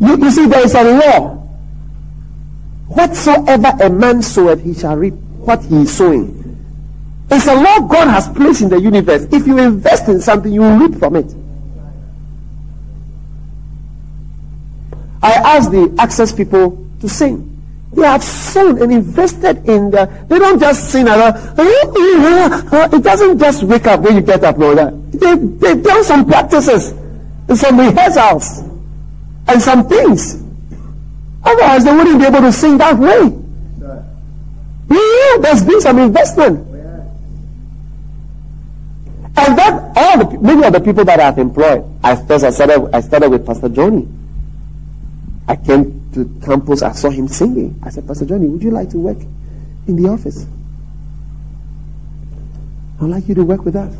you, 0.00 0.16
you 0.18 0.30
see 0.30 0.46
there 0.46 0.64
is 0.64 0.74
a 0.74 0.82
law. 0.82 1.34
Whatsoever 2.88 3.72
a 3.80 3.90
man 3.90 4.22
soweth, 4.22 4.62
he 4.62 4.74
shall 4.74 4.96
reap 4.96 5.14
what 5.14 5.62
he 5.64 5.82
is 5.82 5.96
sowing. 5.96 6.42
It's 7.30 7.46
a 7.46 7.54
law 7.54 7.80
God 7.80 8.08
has 8.08 8.28
placed 8.28 8.62
in 8.62 8.68
the 8.68 8.80
universe. 8.80 9.26
If 9.32 9.46
you 9.46 9.58
invest 9.58 10.08
in 10.08 10.20
something, 10.20 10.52
you 10.52 10.60
will 10.60 10.76
reap 10.76 10.98
from 10.98 11.16
it. 11.16 11.26
I 15.22 15.32
asked 15.56 15.72
the 15.72 15.92
access 15.98 16.32
people 16.32 16.86
to 17.00 17.08
sing. 17.08 17.52
They 17.92 18.02
have 18.02 18.22
sown 18.22 18.80
and 18.82 18.92
invested 18.92 19.68
in 19.68 19.90
the. 19.90 20.06
They 20.28 20.38
don't 20.38 20.60
just 20.60 20.90
sing 20.90 21.08
around. 21.08 21.34
Oh, 21.58 22.88
it 22.92 23.02
doesn't 23.02 23.38
just 23.38 23.62
wake 23.64 23.86
up 23.86 24.00
when 24.00 24.16
you 24.16 24.22
get 24.22 24.44
up, 24.44 24.58
no. 24.58 24.74
They 24.74 25.34
they've 25.34 25.82
done 25.82 26.04
some 26.04 26.26
practices, 26.26 26.92
and 27.48 27.58
some 27.58 27.80
rehearsals, 27.80 28.62
and 29.48 29.62
some 29.62 29.88
things. 29.88 30.42
Otherwise, 31.44 31.84
they 31.84 31.92
wouldn't 31.92 32.18
be 32.18 32.26
able 32.26 32.40
to 32.40 32.52
sing 32.52 32.78
that 32.78 32.98
way. 32.98 33.42
Yeah, 34.88 35.36
there's 35.40 35.64
been 35.64 35.80
some 35.80 35.98
investment. 35.98 36.66
And 39.38 39.58
that 39.58 39.92
all 39.96 40.24
the 40.24 40.38
many 40.38 40.64
of 40.64 40.72
the 40.72 40.80
people 40.80 41.04
that 41.04 41.20
I've 41.20 41.38
employed, 41.38 41.84
I 42.02 42.16
first 42.16 42.44
I 42.44 42.50
started 42.50 42.88
I 42.94 43.00
started 43.00 43.30
with 43.30 43.44
Pastor 43.44 43.68
Johnny. 43.68 44.08
I 45.46 45.56
came 45.56 46.10
to 46.14 46.24
campus, 46.44 46.82
I 46.82 46.92
saw 46.92 47.10
him 47.10 47.28
singing. 47.28 47.78
I 47.84 47.90
said, 47.90 48.06
Pastor 48.06 48.24
Johnny, 48.24 48.46
would 48.48 48.62
you 48.62 48.70
like 48.70 48.90
to 48.90 48.98
work 48.98 49.18
in 49.86 50.02
the 50.02 50.08
office? 50.08 50.46
I'd 53.00 53.08
like 53.08 53.28
you 53.28 53.34
to 53.34 53.44
work 53.44 53.64
with 53.64 53.76
us. 53.76 53.94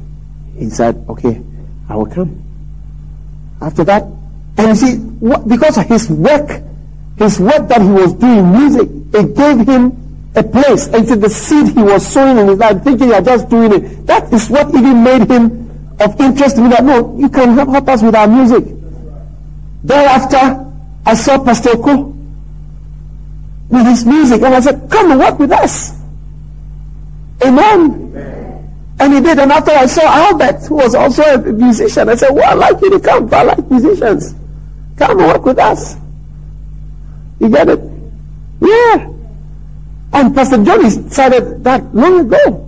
He 0.57 0.71
said, 0.71 1.05
Okay, 1.09 1.43
I 1.89 1.97
will 1.97 2.07
come. 2.07 2.43
After 3.61 3.85
that, 3.85 4.05
and 4.59 4.69
you 4.69 4.75
see, 4.75 4.97
what, 4.97 5.47
because 5.49 5.77
of 5.79 5.87
his 5.87 6.09
work, 6.11 6.63
his 7.19 7.39
work 7.41 7.69
that 7.69 7.83
he 7.83 7.89
was 7.89 8.13
doing, 8.15 8.53
music, 8.53 8.89
it 9.15 9.37
gave 9.37 9.67
him 9.67 10.31
a 10.35 10.43
place. 10.43 10.87
And 10.89 11.07
to 11.09 11.17
the 11.17 11.29
seed 11.29 11.69
he 11.69 11.83
was 11.83 12.07
sowing 12.07 12.39
in 12.39 12.49
his 12.49 12.59
life, 12.59 12.83
thinking 12.83 13.09
you're 13.09 13.23
just 13.23 13.49
doing 13.49 13.73
it. 13.73 14.07
That 14.07 14.33
is 14.33 14.49
what 14.49 14.69
even 14.75 15.03
made 15.03 15.31
him 15.31 15.97
of 16.01 16.21
interest 16.21 16.57
to 16.57 16.63
me 16.63 16.69
that 16.71 16.85
no, 16.85 17.17
you 17.19 17.29
can 17.29 17.55
help, 17.55 17.69
help 17.69 17.89
us 17.89 18.03
with 18.03 18.15
our 18.15 18.29
music. 18.29 18.65
Thereafter, 19.85 20.73
I 21.05 21.15
saw 21.15 21.43
Pastor 21.43 21.71
Oko 21.71 22.15
with 23.69 23.87
his 23.87 24.05
music 24.05 24.43
and 24.43 24.55
I 24.55 24.61
said, 24.61 24.89
come 24.91 25.11
and 25.11 25.21
work 25.21 25.39
with 25.39 25.53
us. 25.53 25.93
Amen. 27.45 28.03
And 28.99 29.13
he 29.13 29.21
did. 29.21 29.39
And 29.39 29.53
after 29.53 29.73
I 29.73 29.87
saw 29.87 30.03
Albert, 30.03 30.67
who 30.67 30.77
was 30.77 30.95
also 30.95 31.23
a 31.23 31.39
musician, 31.39 32.09
I 32.09 32.15
said, 32.15 32.31
well, 32.31 32.51
I'd 32.51 32.59
like 32.59 32.83
you 32.83 32.91
to 32.91 33.01
come. 33.01 33.33
I 33.33 33.43
like 33.43 33.71
musicians. 33.71 34.35
Come 34.97 35.19
work 35.19 35.45
with 35.45 35.59
us. 35.59 35.97
You 37.41 37.49
get 37.51 37.69
it? 37.69 37.81
Yeah. 38.61 39.13
And 40.13 40.35
Pastor 40.35 40.65
Johnny 40.65 40.91
started 40.91 41.63
that 41.65 41.95
long 41.95 42.21
ago. 42.21 42.63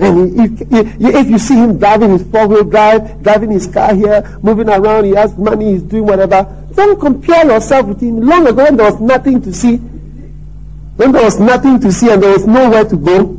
And 0.00 0.60
if 0.60 1.28
you 1.28 1.38
see 1.38 1.54
him 1.54 1.78
driving 1.78 2.10
his 2.10 2.22
four-wheel 2.30 2.64
drive, 2.64 3.22
driving 3.22 3.50
his 3.50 3.66
car 3.66 3.94
here, 3.94 4.38
moving 4.42 4.68
around, 4.68 5.04
he 5.04 5.10
has 5.12 5.36
money, 5.36 5.72
he's 5.72 5.82
doing 5.82 6.06
whatever, 6.06 6.46
don't 6.74 7.00
compare 7.00 7.44
yourself 7.46 7.86
with 7.86 8.00
him. 8.00 8.20
Long 8.20 8.46
ago 8.46 8.64
when 8.64 8.76
there 8.76 8.90
was 8.90 9.00
nothing 9.00 9.42
to 9.42 9.52
see, 9.52 9.76
when 9.76 11.12
there 11.12 11.24
was 11.24 11.40
nothing 11.40 11.80
to 11.80 11.90
see 11.90 12.10
and 12.10 12.22
there 12.22 12.32
was 12.32 12.46
nowhere 12.46 12.84
to 12.84 12.96
go, 12.96 13.36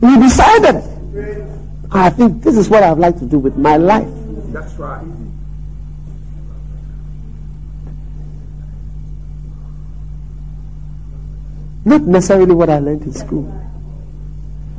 he 0.00 0.18
decided, 0.20 0.82
I 1.90 2.10
think 2.10 2.42
this 2.42 2.56
is 2.56 2.68
what 2.68 2.82
I'd 2.82 2.98
like 2.98 3.18
to 3.18 3.26
do 3.26 3.38
with 3.38 3.56
my 3.56 3.76
life. 3.76 4.08
That's 4.52 4.74
right. 4.74 5.04
Not 11.84 12.02
necessarily 12.02 12.54
what 12.54 12.70
I 12.70 12.78
learned 12.78 13.02
in 13.02 13.12
school. 13.12 13.42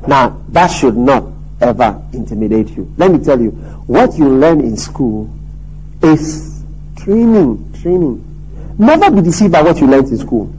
Now, 0.08 0.42
that 0.50 0.68
should 0.68 0.98
not 0.98 1.26
ever 1.62 2.02
intimidate 2.14 2.70
you. 2.70 2.92
Let 2.98 3.12
me 3.12 3.24
tell 3.24 3.40
you, 3.40 3.52
what 3.88 4.18
you 4.18 4.30
learn 4.30 4.62
in 4.62 4.78
school 4.78 5.30
is 6.02 6.64
training, 6.98 7.74
training. 7.82 8.24
Never 8.78 9.12
be 9.12 9.22
deceived 9.22 9.52
by 9.52 9.62
what 9.62 9.80
you 9.80 9.88
learned 9.88 10.08
in 10.10 10.18
school. 10.18 10.54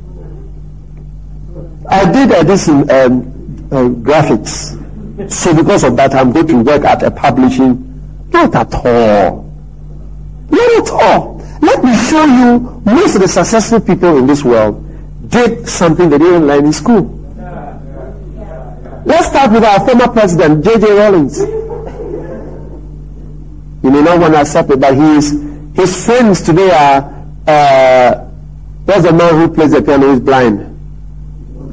I 1.89 2.11
did 2.11 2.33
uh, 2.33 2.43
this 2.43 2.69
in 2.69 2.91
um, 2.91 3.23
uh, 3.71 3.89
graphics. 4.03 4.75
So 5.31 5.55
because 5.55 5.85
of 5.85 5.97
that, 5.97 6.15
I'm 6.15 6.33
going 6.33 6.47
to 6.49 6.63
work 6.63 6.85
at 6.85 7.03
a 7.03 7.11
publishing. 7.11 7.83
Not 8.31 8.55
at 8.55 8.75
all. 8.75 9.43
Not 10.51 10.89
at 10.89 10.91
all. 10.91 11.37
Let 11.61 11.83
me 11.83 11.97
show 11.97 12.25
you 12.25 12.83
most 12.85 13.17
of 13.17 13.23
the 13.23 13.29
successful 13.29 13.81
people 13.81 14.19
in 14.19 14.27
this 14.27 14.45
world 14.45 14.86
did 15.29 15.69
something 15.69 16.09
they 16.09 16.19
didn't 16.19 16.47
learn 16.47 16.67
in 16.67 16.73
school. 16.73 17.03
Let's 19.05 19.27
start 19.29 19.53
with 19.53 19.65
our 19.65 19.87
former 19.87 20.09
president, 20.13 20.65
J.J. 20.65 20.93
Rawlings. 20.93 21.39
You 21.39 21.47
may 23.93 24.03
not 24.03 24.19
want 24.19 24.35
to 24.35 24.41
accept 24.41 24.71
it, 24.71 24.81
but 24.81 24.97
his, 24.97 25.31
his 25.77 26.05
friends 26.05 26.43
today 26.43 26.71
are, 26.71 27.05
uh, 27.47 28.29
there's 28.85 29.05
a 29.05 29.13
man 29.13 29.35
who 29.35 29.49
plays 29.55 29.71
the 29.71 29.81
piano 29.83 30.09
who 30.09 30.15
is 30.15 30.21
blind. 30.21 30.73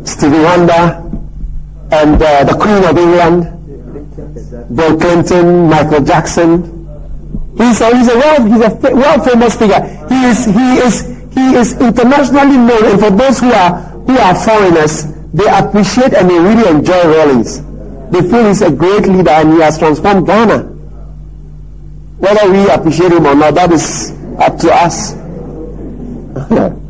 Stevie 0.07 0.43
Wonder, 0.43 1.01
and 1.91 2.21
uh, 2.21 2.43
the 2.43 2.53
Queen 2.53 2.83
of 2.83 2.95
England, 2.97 3.49
Bill 4.75 4.97
Clinton, 4.99 5.69
Michael 5.69 6.03
Jackson. 6.03 6.69
He's 7.57 7.81
a, 7.81 7.97
he's 7.97 8.09
a 8.09 8.17
world, 8.17 8.47
he's 8.51 8.61
a 8.61 8.69
world 8.95 9.25
famous 9.25 9.55
figure. 9.55 9.81
He 10.09 10.25
is, 10.25 10.45
he 10.45 10.77
is, 10.85 11.12
he 11.33 11.55
is 11.55 11.73
internationally 11.73 12.57
known, 12.57 12.85
and 12.85 12.99
for 12.99 13.09
those 13.09 13.39
who 13.39 13.51
are, 13.51 13.71
who 14.05 14.17
are 14.17 14.35
foreigners, 14.35 15.05
they 15.33 15.47
appreciate 15.47 16.13
and 16.13 16.29
they 16.29 16.39
really 16.39 16.69
enjoy 16.69 17.03
Rawlings. 17.03 17.61
They 18.11 18.21
feel 18.21 18.47
he's 18.47 18.61
a 18.61 18.71
great 18.71 19.07
leader 19.07 19.31
and 19.31 19.53
he 19.53 19.59
has 19.61 19.79
transformed 19.79 20.27
Ghana. 20.27 20.59
Whether 22.19 22.51
we 22.51 22.69
appreciate 22.69 23.11
him 23.11 23.25
or 23.25 23.33
not, 23.35 23.55
that 23.55 23.71
is 23.71 24.11
up 24.39 24.57
to 24.59 24.71
us. 24.71 25.13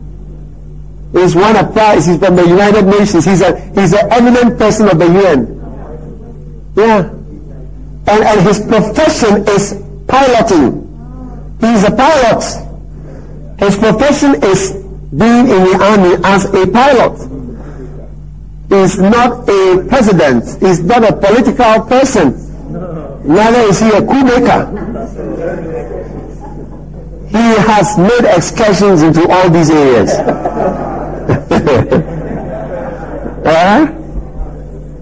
He's 1.13 1.35
won 1.35 1.55
a 1.55 1.71
prize. 1.71 2.07
He's 2.07 2.17
from 2.17 2.35
the 2.35 2.47
United 2.47 2.85
Nations. 2.85 3.25
He's 3.25 3.41
a 3.41 3.55
he's 3.75 3.93
an 3.93 4.11
eminent 4.11 4.57
person 4.57 4.89
of 4.89 4.97
the 4.97 5.05
UN. 5.05 5.45
Yeah. 6.75 7.09
And, 8.07 8.23
and 8.23 8.41
his 8.41 8.59
profession 8.59 9.47
is 9.47 9.79
piloting. 10.07 10.81
He's 11.61 11.83
a 11.83 11.91
pilot. 11.91 12.43
His 13.63 13.77
profession 13.77 14.43
is 14.43 14.73
being 15.15 15.47
in 15.47 15.63
the 15.63 15.77
army 15.81 16.15
as 16.25 16.45
a 16.45 16.67
pilot. 16.67 17.15
He's 18.69 18.97
not 18.99 19.47
a 19.47 19.85
president. 19.87 20.43
He's 20.61 20.81
not 20.83 21.03
a 21.09 21.15
political 21.15 21.85
person. 21.87 22.33
Neither 23.25 23.59
is 23.69 23.79
he 23.79 23.87
a 23.89 24.01
coup 24.01 24.23
maker. 24.23 24.67
He 27.29 27.37
has 27.37 27.97
made 27.97 28.25
excursions 28.35 29.01
into 29.01 29.27
all 29.31 29.49
these 29.49 29.69
areas. 29.69 30.09
uh, 33.45 33.87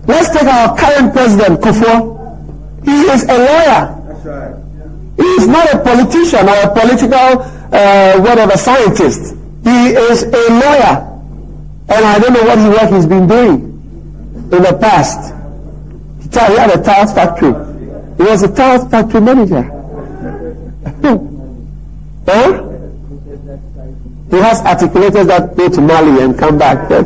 let's 0.08 0.30
take 0.30 0.44
our 0.48 0.78
current 0.78 1.14
president, 1.14 1.62
Kufuor. 1.62 2.86
He 2.86 2.92
is 3.10 3.24
a 3.24 3.38
lawyer. 3.38 3.98
He 5.18 5.24
is 5.24 5.48
not 5.48 5.74
a 5.74 5.80
politician 5.80 6.48
or 6.48 6.56
a 6.56 6.74
political, 6.74 7.44
uh, 7.72 8.20
whatever, 8.20 8.58
scientist. 8.58 9.36
He 9.64 9.88
is 9.90 10.24
a 10.24 10.50
lawyer. 10.50 11.08
And 11.90 12.06
I 12.06 12.20
don't 12.20 12.34
know 12.34 12.44
what 12.44 12.90
he, 12.90 12.96
he's 12.96 13.06
been 13.06 13.28
doing 13.28 13.72
in 14.52 14.64
the 14.64 14.78
past. 14.80 15.34
He 16.22 16.40
had 16.40 16.72
a 16.72 16.82
tile 16.82 17.08
factory. 17.14 17.54
He 18.18 18.24
was 18.24 18.44
a 18.44 18.54
tile 18.54 18.88
factory 18.90 19.22
manager. 19.22 19.64
huh? 22.26 22.68
He 24.30 24.38
has 24.38 24.62
articulators 24.62 25.28
that 25.28 25.56
go 25.58 25.68
to 25.70 25.82
Mali 25.82 26.24
and 26.24 26.38
come 26.38 26.58
back. 26.58 26.90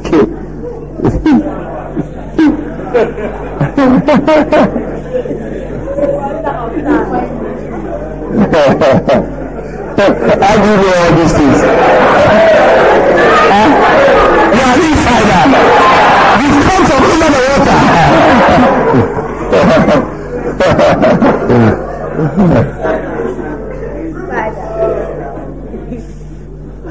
Okay. 8.96 9.32
I 9.98 10.56
give 10.58 10.80
you 10.84 10.92
all 10.94 11.12
these 11.16 11.34
things. 11.34 11.60
huh? 13.52 13.70
Yeah, 14.56 14.76
we 14.76 14.88
find 15.06 15.30
out. 15.32 15.50
We 16.40 16.46
come 16.68 16.84
from 16.86 17.04
under 17.12 17.30
the 17.32 17.42
water. 17.50 17.80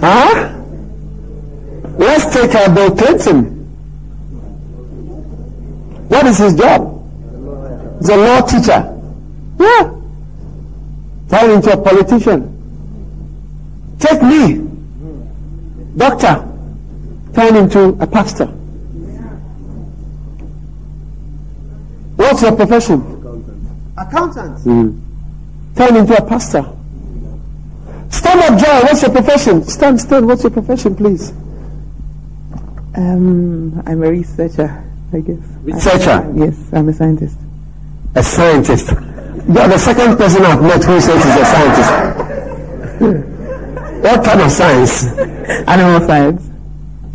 Huh? 0.00 0.50
Let's 1.98 2.26
take 2.34 2.54
our 2.54 2.68
Bill 2.74 2.96
Clinton. 2.96 3.44
What 6.08 6.26
is 6.26 6.38
his 6.38 6.54
job? 6.54 6.90
He's 8.00 8.08
a 8.08 8.16
law 8.16 8.40
teacher. 8.42 8.90
Yeah. 9.60 9.90
Turn 11.30 11.50
into 11.50 11.72
a 11.72 11.76
politician. 11.82 12.53
Take 13.98 14.22
me, 14.22 14.60
doctor, 15.96 16.46
turn 17.34 17.56
into 17.56 17.96
a 18.00 18.06
pastor. 18.06 18.46
What's 22.16 22.42
your 22.42 22.56
profession? 22.56 23.00
Accountant. 23.96 24.58
Mm. 24.58 25.00
Turn 25.76 25.96
into 25.96 26.16
a 26.16 26.26
pastor. 26.26 26.64
Stand 28.10 28.40
up, 28.40 28.60
Joy. 28.60 28.86
What's 28.86 29.02
your 29.02 29.10
profession? 29.10 29.64
Stand, 29.64 30.00
stand. 30.00 30.26
What's 30.26 30.42
your 30.42 30.50
profession, 30.50 30.94
please? 30.94 31.30
Um, 32.96 33.82
I'm 33.86 34.02
a 34.02 34.10
researcher, 34.10 34.84
I 35.12 35.20
guess. 35.20 35.38
Researcher? 35.62 36.10
I, 36.10 36.30
yes, 36.46 36.56
I'm 36.72 36.88
a 36.88 36.92
scientist. 36.92 37.36
A 38.14 38.22
scientist. 38.22 38.90
You're 38.90 39.68
the 39.68 39.78
second 39.78 40.16
person 40.16 40.44
I've 40.44 40.62
met 40.62 40.84
who 40.84 41.00
says 41.00 41.22
he's 41.22 41.36
a 41.36 41.44
scientist. 41.44 42.23
What 44.04 44.24
kind 44.24 44.40
of 44.42 44.50
science? 44.52 45.04
Animal 45.66 46.06
science. 46.06 46.42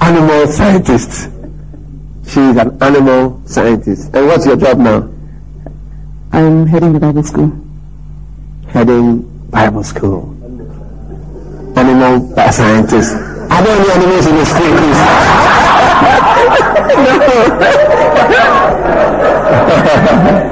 Animal 0.02 0.48
scientist. 0.48 1.30
She's 2.26 2.58
an 2.58 2.82
animal 2.82 3.42
scientist. 3.46 4.14
And 4.14 4.26
what's 4.28 4.46
your 4.46 4.58
job 4.58 4.80
now? 4.80 5.08
I'm 6.32 6.66
heading 6.66 6.94
the 6.94 7.00
Bible 7.00 7.24
school. 7.24 7.52
Heading 8.68 9.22
Bible 9.50 9.84
school 9.84 10.36
animal 11.80 12.36
scientist. 12.52 13.16
Are 13.16 13.64
there 13.64 13.80
any 13.80 13.92
animals 13.92 14.28
in 14.28 14.36
the 14.36 14.46
school, 14.46 14.72
please? 20.30 20.46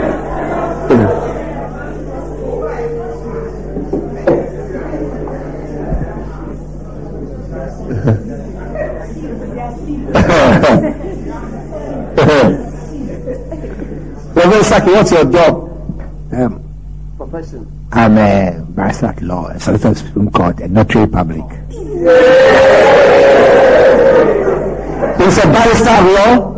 Reverend 14.35 14.65
Saki, 14.65 14.91
what's 14.91 15.11
your 15.11 15.23
job? 15.31 15.63
Um, 16.33 16.61
Profession. 17.15 17.71
I'm 17.91 18.17
a 18.17 18.63
barrister 18.69 19.05
at 19.07 19.21
law, 19.21 19.47
a 19.47 19.59
solicitor 19.59 19.89
of 19.89 19.97
Supreme 19.97 20.31
Court, 20.31 20.59
a 20.59 20.67
notary 20.67 21.07
public. 21.07 21.43
He's 25.17 25.37
a 25.37 25.47
barrister 25.47 25.89
at 25.89 26.03
law, 26.03 26.53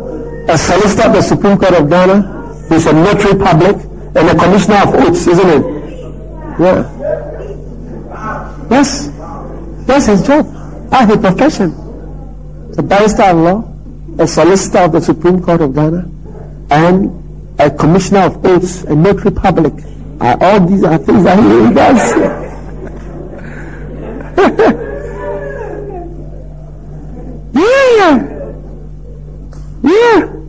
a 0.48 0.58
solicitor 0.58 1.06
of 1.06 1.12
the 1.14 1.22
Supreme 1.22 1.56
Court 1.56 1.74
of 1.74 1.88
Ghana. 1.88 2.66
He's 2.68 2.86
a 2.86 2.92
notary 2.92 3.38
public 3.38 3.76
and 3.76 4.28
a 4.28 4.34
commissioner 4.34 4.76
of 4.82 4.94
oaths, 4.94 5.26
isn't 5.28 5.48
it? 5.48 5.62
Yeah. 6.58 6.84
Yes. 8.70 9.08
That's 9.86 10.06
his 10.06 10.22
job. 10.26 10.46
That's 10.90 11.10
his 11.12 11.20
profession. 11.20 11.72
A 12.76 12.82
barrister 12.82 13.22
of 13.22 13.36
law, 13.38 13.62
a 14.18 14.26
solicitor 14.26 14.78
of 14.78 14.92
the 14.92 15.00
Supreme 15.00 15.42
Court 15.42 15.60
of 15.60 15.74
Ghana, 15.74 16.08
and 16.70 17.20
a 17.58 17.70
commissioner 17.70 18.20
of 18.20 18.44
oaths, 18.44 18.84
a 18.84 18.94
notary 18.94 19.30
public. 19.30 19.74
All 20.20 20.60
these 20.60 20.84
are 20.84 20.98
things 20.98 21.24
that 21.24 21.38
he 21.38 21.74
does. 21.74 22.14
yeah. 27.54 28.40
Yeah. 29.82 30.40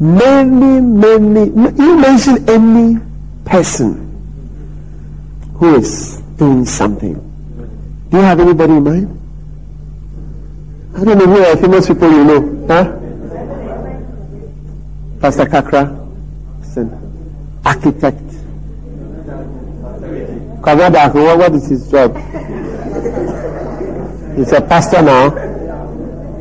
Many, 0.00 0.80
many. 0.80 1.44
You 1.50 1.96
mention 1.98 2.48
any 2.48 3.00
person 3.44 4.00
who 5.54 5.76
is 5.76 6.20
doing 6.36 6.64
something. 6.66 7.23
Do 8.14 8.20
you 8.20 8.26
have 8.26 8.38
anybody 8.38 8.74
in 8.74 8.84
mind? 8.84 9.20
I 10.96 11.02
don't 11.02 11.18
know 11.18 11.26
who 11.26 11.42
are 11.42 11.56
famous 11.56 11.88
people 11.88 12.12
you 12.12 12.24
know. 12.24 12.66
Huh? 12.68 12.84
Pastor 15.20 15.46
Kakra, 15.46 15.82
is 16.62 16.76
an 16.76 16.90
architect. 17.64 18.22
Kavada, 20.62 21.12
what, 21.38 21.54
is 21.54 21.66
his 21.66 21.90
job? 21.90 22.14
He's 24.36 24.52
a 24.52 24.60
pastor 24.60 25.02
now. 25.02 25.30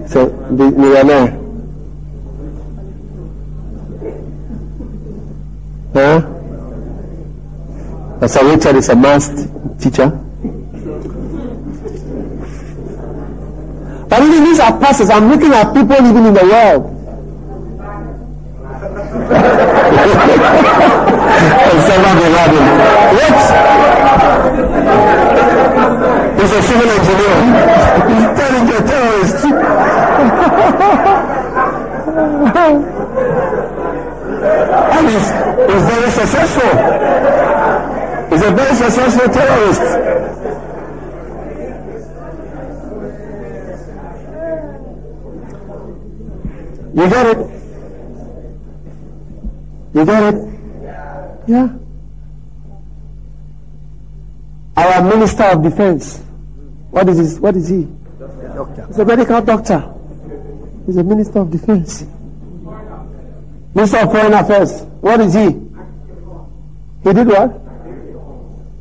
So 0.05 0.29
the 0.51 0.69
millionaire. 0.69 1.31
Huh? 5.95 6.21
Pastor 8.19 8.45
Richard 8.45 8.75
is 8.75 8.89
a 8.89 8.95
math 8.95 9.81
teacher. 9.81 10.19
But 14.13 14.21
even 14.21 14.43
these 14.43 14.59
are 14.59 14.77
pastors. 14.77 15.09
I'm 15.09 15.27
looking 15.27 15.51
at 15.53 15.73
people 15.73 15.97
living 15.97 16.25
in 16.25 16.35
the 16.35 16.45
world. 16.45 16.83
What? 23.13 23.37
He's 26.39 26.51
a 26.51 26.61
civil 26.61 26.89
engineer. 26.93 27.35
He's 28.09 28.25
turning 28.37 28.65
to 28.69 28.73
a 28.77 28.79
terrorist. 28.85 29.37
and 34.93 35.05
he's, 35.09 35.27
he's 35.71 35.85
very 35.89 36.11
successful. 36.11 36.71
He's 38.29 38.43
a 38.43 38.51
very 38.51 38.75
successful 38.75 39.27
terrorist. 39.33 40.22
You 46.93 47.09
get 47.09 47.25
it? 47.25 47.37
You 49.95 50.05
get 50.05 50.33
it? 50.33 50.59
Yeah. 51.47 51.69
Our 54.77 55.03
Minister 55.03 55.43
of 55.43 55.63
Defense. 55.63 56.19
What 56.91 57.09
is 57.09 57.17
his, 57.17 57.39
what 57.39 57.55
is 57.55 57.67
he? 57.67 57.87
He's 58.87 58.99
a 58.99 59.05
medical 59.05 59.41
doctor. 59.41 59.91
He's 60.85 60.97
a 60.97 61.03
Minister 61.03 61.39
of 61.39 61.49
Defense. 61.49 62.05
Minister 63.73 63.97
of 63.97 64.11
Foreign 64.11 64.33
Affairs. 64.33 64.83
What 65.01 65.19
is 65.19 65.33
he? 65.33 65.45
He 67.03 67.13
did 67.13 67.27
what? 67.27 67.59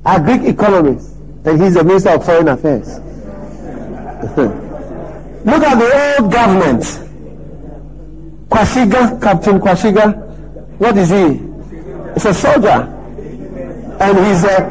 A 0.05 0.21
Greek 0.21 0.43
economist. 0.43 1.17
And 1.45 1.63
he's 1.63 1.75
the 1.75 1.85
Minister 1.85 2.11
of 2.11 2.27
Foreign 2.27 2.49
Affairs. 2.49 2.89
Look 5.45 5.63
at 5.63 5.79
the 5.79 6.19
old 6.21 6.31
government. 6.31 7.12
Kwasiga, 8.53 9.19
Captain 9.19 9.59
Kwasiga. 9.59 10.13
What 10.79 10.99
is 10.99 11.09
he? 11.09 11.41
He's 12.13 12.27
a 12.27 12.35
soldier. 12.35 12.87
And 13.99 14.19
he's 14.27 14.45
a 14.45 14.69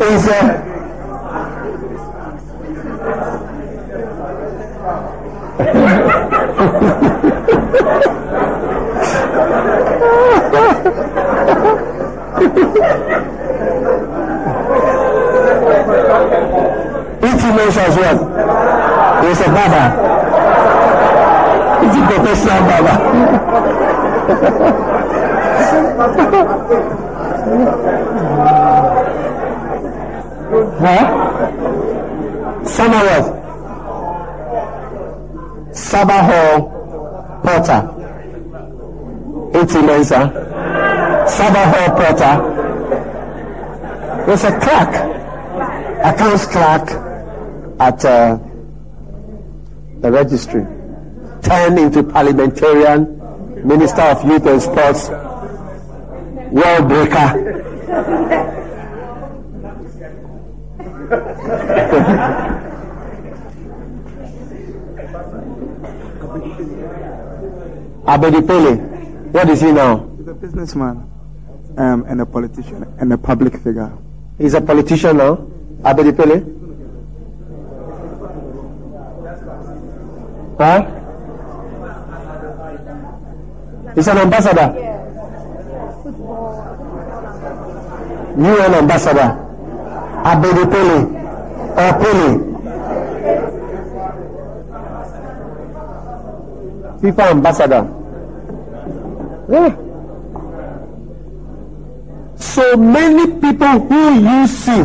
he's 0.00 0.26
a 0.26 0.64
as 17.76 17.96
well, 17.96 18.18
he's 19.26 19.40
a 19.40 19.46
baba. 19.46 20.33
He's 21.84 21.96
a 21.96 22.06
professional 22.06 22.60
baba. 22.68 22.94
huh? 30.80 32.64
Samuel. 32.64 33.24
Sabaho 35.72 36.40
Porter. 37.42 37.80
80 39.54 39.82
Mensa. 39.86 40.20
Sabaho 41.26 41.82
Porter 41.96 42.34
was 44.26 44.44
a 44.44 44.58
clerk, 44.58 44.94
accounts 46.04 46.46
clerk 46.46 46.88
at 47.80 48.04
uh, 48.04 48.38
the 50.00 50.10
registry, 50.10 50.64
turned 51.44 51.78
into 51.78 52.02
parliamentarian, 52.02 53.20
minister 53.66 54.02
of 54.02 54.24
youth 54.24 54.46
and 54.46 54.60
sports, 54.62 55.08
world 56.50 56.88
breaker. 56.88 57.60
Abedi 68.06 68.36
Abedipele, 68.36 68.76
what 69.32 69.48
is 69.48 69.60
he 69.60 69.72
now? 69.72 70.10
He's 70.18 70.28
a 70.28 70.34
businessman 70.34 71.10
um, 71.78 72.04
and 72.06 72.20
a 72.20 72.26
politician 72.26 72.82
and 72.98 73.12
a 73.12 73.18
public 73.18 73.54
figure. 73.62 73.90
He's 74.38 74.54
a 74.54 74.60
politician 74.60 75.16
now. 75.16 75.36
Abedi 75.82 76.14
Pele. 76.16 76.44
Huh? 80.58 81.03
He's 83.94 84.08
an 84.08 84.18
ambassador. 84.18 84.74
UN 88.36 88.74
ambassador. 88.74 89.38
Abedi 90.24 90.64
Pele. 90.70 90.98
Or 91.78 91.92
Pele. 92.00 92.54
FIFA 97.00 97.30
ambassador. 97.30 97.86
Yeah. 99.48 99.76
So 102.36 102.76
many 102.76 103.26
people 103.40 103.78
who 103.80 104.14
you 104.20 104.46
see, 104.46 104.84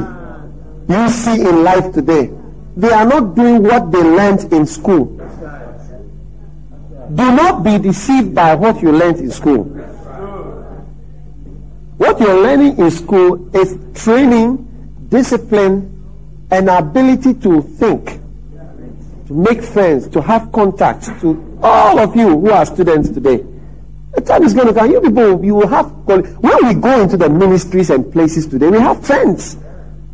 you 0.87 1.09
see 1.09 1.41
in 1.41 1.63
life 1.63 1.93
today, 1.93 2.29
they 2.77 2.91
are 2.91 3.05
not 3.05 3.35
doing 3.35 3.63
what 3.63 3.91
they 3.91 4.01
learned 4.03 4.51
in 4.53 4.65
school. 4.65 5.18
Do 7.15 7.31
not 7.31 7.63
be 7.63 7.77
deceived 7.79 8.35
by 8.35 8.53
what 8.55 8.81
you 8.81 8.91
learned 8.91 9.17
in 9.17 9.31
school. 9.31 9.63
What 11.97 12.19
you're 12.19 12.41
learning 12.41 12.77
in 12.77 12.91
school 12.91 13.55
is 13.55 13.77
training, 13.93 14.65
discipline, 15.09 15.95
and 16.51 16.69
ability 16.69 17.33
to 17.35 17.61
think, 17.61 18.19
to 19.27 19.33
make 19.33 19.61
friends, 19.61 20.07
to 20.09 20.21
have 20.21 20.51
contacts, 20.51 21.07
to 21.21 21.59
all 21.61 21.99
of 21.99 22.15
you 22.15 22.29
who 22.29 22.51
are 22.51 22.65
students 22.65 23.09
today. 23.09 23.43
The 24.13 24.21
time 24.21 24.43
is 24.43 24.53
going 24.53 24.67
to 24.67 24.73
come. 24.73 24.89
You 24.91 25.01
people, 25.01 25.43
you 25.43 25.55
will 25.55 25.67
have, 25.67 25.91
when 26.05 26.23
we 26.41 26.73
go 26.73 27.01
into 27.01 27.17
the 27.17 27.29
ministries 27.29 27.89
and 27.89 28.11
places 28.11 28.47
today, 28.47 28.69
we 28.69 28.79
have 28.79 29.05
friends. 29.05 29.57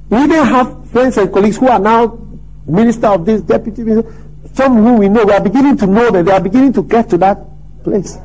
We 0.10 0.18
even 0.24 0.43
have 0.46 0.89
friends 0.89 1.18
and 1.18 1.32
colleagues 1.32 1.58
who 1.58 1.68
are 1.68 1.80
now 1.80 2.20
minister 2.66 3.08
of 3.08 3.26
this, 3.26 3.41
deputy 3.41 3.84
minister. 3.84 4.12
Some 4.56 4.78
who 4.84 4.93
we 4.95 5.10
know, 5.10 5.26
we 5.26 5.34
are 5.34 5.41
beginning 5.41 5.78
to 5.78 5.88
know 5.88 6.10
that 6.12 6.26
they 6.26 6.32
are 6.32 6.39
beginning 6.39 6.74
to 6.74 6.84
get 6.84 7.10
to 7.10 7.18
that 7.18 7.38
place. 7.84 8.18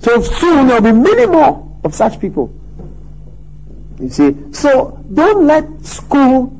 So 0.00 0.20
soon 0.20 0.66
there 0.66 0.80
will 0.80 0.92
be 0.92 0.98
many 0.98 1.26
more 1.26 1.78
of 1.84 1.94
such 1.94 2.18
people. 2.18 2.52
You 4.00 4.08
see, 4.08 4.34
so 4.52 4.98
don't 5.12 5.46
let 5.46 5.64
school 5.84 6.58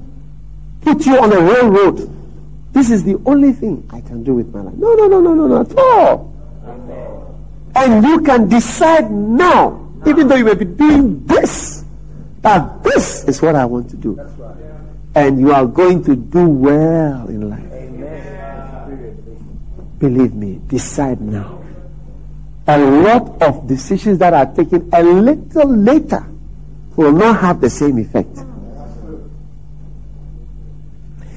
put 0.83 1.05
you 1.07 1.19
on 1.19 1.33
a 1.33 1.41
railroad 1.41 2.13
This 2.73 2.91
is 2.91 3.05
the 3.05 3.21
only 3.27 3.53
thing 3.53 3.89
I 3.93 4.01
can 4.01 4.25
do 4.25 4.35
with 4.35 4.53
my 4.53 4.61
life. 4.63 4.75
No, 4.75 4.95
no, 4.95 5.07
no, 5.07 5.21
no, 5.21 5.35
no, 5.35 5.47
no, 5.47 5.61
at 5.61 5.77
all. 5.77 6.33
And 7.75 8.05
you 8.05 8.21
can 8.21 8.49
decide 8.49 9.11
now, 9.11 9.93
even 10.07 10.29
though 10.29 10.37
you 10.37 10.45
may 10.45 10.55
be 10.55 10.65
doing 10.65 11.25
this, 11.27 11.85
that 12.41 12.83
this 12.83 13.25
is 13.25 13.41
what 13.43 13.55
I 13.57 13.65
want 13.67 13.91
to 13.91 13.97
do. 13.97 14.19
And 15.15 15.39
you 15.41 15.53
are 15.53 15.67
going 15.67 16.03
to 16.05 16.17
do 16.17 16.49
well 16.49 17.29
in 17.29 17.51
life. 17.51 17.69
Believe 19.99 20.35
me, 20.35 20.61
decide 20.67 21.21
now. 21.21 21.63
A 22.67 22.79
lot 22.79 23.43
of 23.43 23.67
decisions 23.67 24.19
that 24.19 24.33
are 24.33 24.47
taken 24.55 24.89
a 24.93 25.03
little 25.03 25.69
later 25.69 26.27
will 26.97 27.13
not 27.13 27.41
have 27.41 27.61
the 27.61 27.71
same 27.71 27.99
effect. 27.99 28.31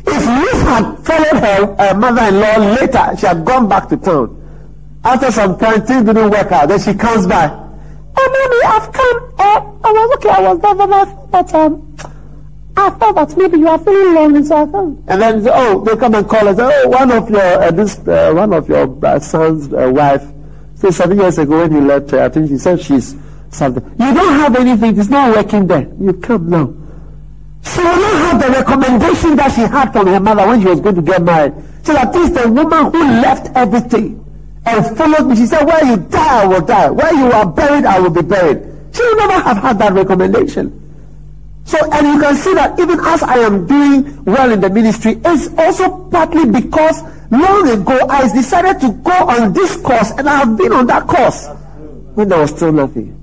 If 0.08 0.28
Ruth 0.28 0.62
had 0.62 0.96
followed 1.04 1.40
her 1.42 1.76
uh, 1.80 1.94
mother-in-law 1.96 2.58
later, 2.80 3.18
she 3.18 3.26
had 3.26 3.44
gone 3.44 3.68
back 3.68 3.90
to 3.90 3.98
town. 3.98 4.42
After 5.04 5.32
some 5.32 5.58
time, 5.58 5.86
things 5.86 6.06
didn't 6.06 6.30
work 6.30 6.52
out. 6.52 6.68
Then 6.70 6.80
she 6.80 6.94
comes 6.94 7.28
back. 7.28 7.52
Oh, 8.18 8.28
mommy, 8.34 8.64
I've 8.66 8.92
come. 8.92 9.34
Uh, 9.38 9.88
I 9.88 9.92
was 9.92 10.18
okay. 10.18 10.30
I 10.30 10.42
was 10.42 10.60
there, 10.62 10.76
but, 10.76 11.32
but 11.32 11.54
um, 11.54 11.96
I 12.78 12.90
thought 12.90 13.16
that 13.16 13.38
maybe 13.38 13.60
you 13.60 13.68
are 13.68 13.80
feeling 13.80 14.14
lonely, 14.14 14.44
so 14.44 14.58
I 14.58 14.66
come. 14.72 15.04
And 15.08 15.22
then, 15.22 15.48
oh, 15.50 15.84
they 15.84 15.96
come 15.96 16.16
and 16.16 16.28
call 16.28 16.48
us. 16.48 16.58
Oh, 16.60 16.88
one 16.90 17.12
of 17.12 17.30
your 17.30 17.42
uh, 17.42 17.72
this 17.72 18.00
uh, 18.08 18.34
one 18.34 18.54
of 18.54 18.68
your 18.68 19.06
uh, 19.06 19.20
son's 19.20 19.72
uh, 19.74 19.90
wife. 19.94 20.24
So 20.76 20.92
seven 20.92 21.18
years 21.18 21.38
ago 21.38 21.62
when 21.62 21.72
he 21.72 21.80
left 21.80 22.12
her, 22.12 22.24
I 22.24 22.30
think 22.30 22.50
she 22.50 22.58
said 22.58 22.82
she's 22.82 23.16
something. 23.50 23.84
You 23.84 24.14
don't 24.14 24.34
have 24.40 24.56
anything. 24.56 25.00
It's 25.00 25.10
not 25.10 25.36
working 25.36 25.68
there. 25.68 25.88
You 26.00 26.14
come 26.14 26.50
now. 26.50 26.74
She 27.64 27.80
will 27.80 27.96
not 27.96 28.16
have 28.16 28.42
the 28.42 28.52
recommendation 28.52 29.36
that 29.38 29.52
she 29.54 29.62
had 29.62 29.92
from 29.92 30.08
her 30.08 30.20
mother 30.20 30.46
when 30.46 30.62
she 30.62 30.68
was 30.68 30.80
going 30.82 30.96
to 30.96 31.02
get 31.02 31.24
married. 31.24 31.54
So 31.84 31.96
at 31.98 32.14
least 32.14 32.34
the 32.36 32.52
woman 32.52 32.92
who 32.92 33.00
left 33.00 33.56
everything 33.56 34.22
and 34.66 34.98
followed 34.98 35.28
me, 35.28 35.36
she 35.36 35.46
said, 35.46 35.64
where 35.66 35.86
you 35.86 35.98
die, 35.98 36.44
I 36.44 36.46
will 36.46 36.62
die. 36.62 36.90
Where 36.90 37.14
you 37.14 37.32
are 37.32 37.46
buried, 37.46 37.86
I 37.86 38.00
will 38.00 38.10
be 38.10 38.22
buried. 38.22 38.62
She 38.94 39.04
will 39.04 39.16
never 39.18 39.34
have 39.34 39.58
had 39.58 39.80
that 39.80 39.94
recommendation. 39.94 40.85
So, 41.66 41.80
and 41.92 42.08
you 42.08 42.22
can 42.22 42.36
see 42.36 42.54
that 42.54 42.80
even 42.80 43.00
as 43.02 43.24
I 43.24 43.40
am 43.40 43.66
doing 43.66 44.24
well 44.24 44.52
in 44.52 44.62
the 44.62 44.70
ministry, 44.70 45.20
it's 45.26 45.50
also 45.58 46.08
partly 46.10 46.46
because 46.46 47.02
long 47.32 47.68
ago 47.68 48.06
I 48.08 48.32
decided 48.32 48.80
to 48.82 48.94
go 49.02 49.12
on 49.12 49.52
this 49.52 49.76
course 49.78 50.12
and 50.12 50.30
I 50.30 50.38
have 50.38 50.56
been 50.58 50.72
on 50.72 50.86
that 50.88 51.08
course 51.08 51.48
when 52.14 52.30
there 52.30 52.40
was 52.40 52.52
still 52.52 52.72
nothing. 52.72 53.20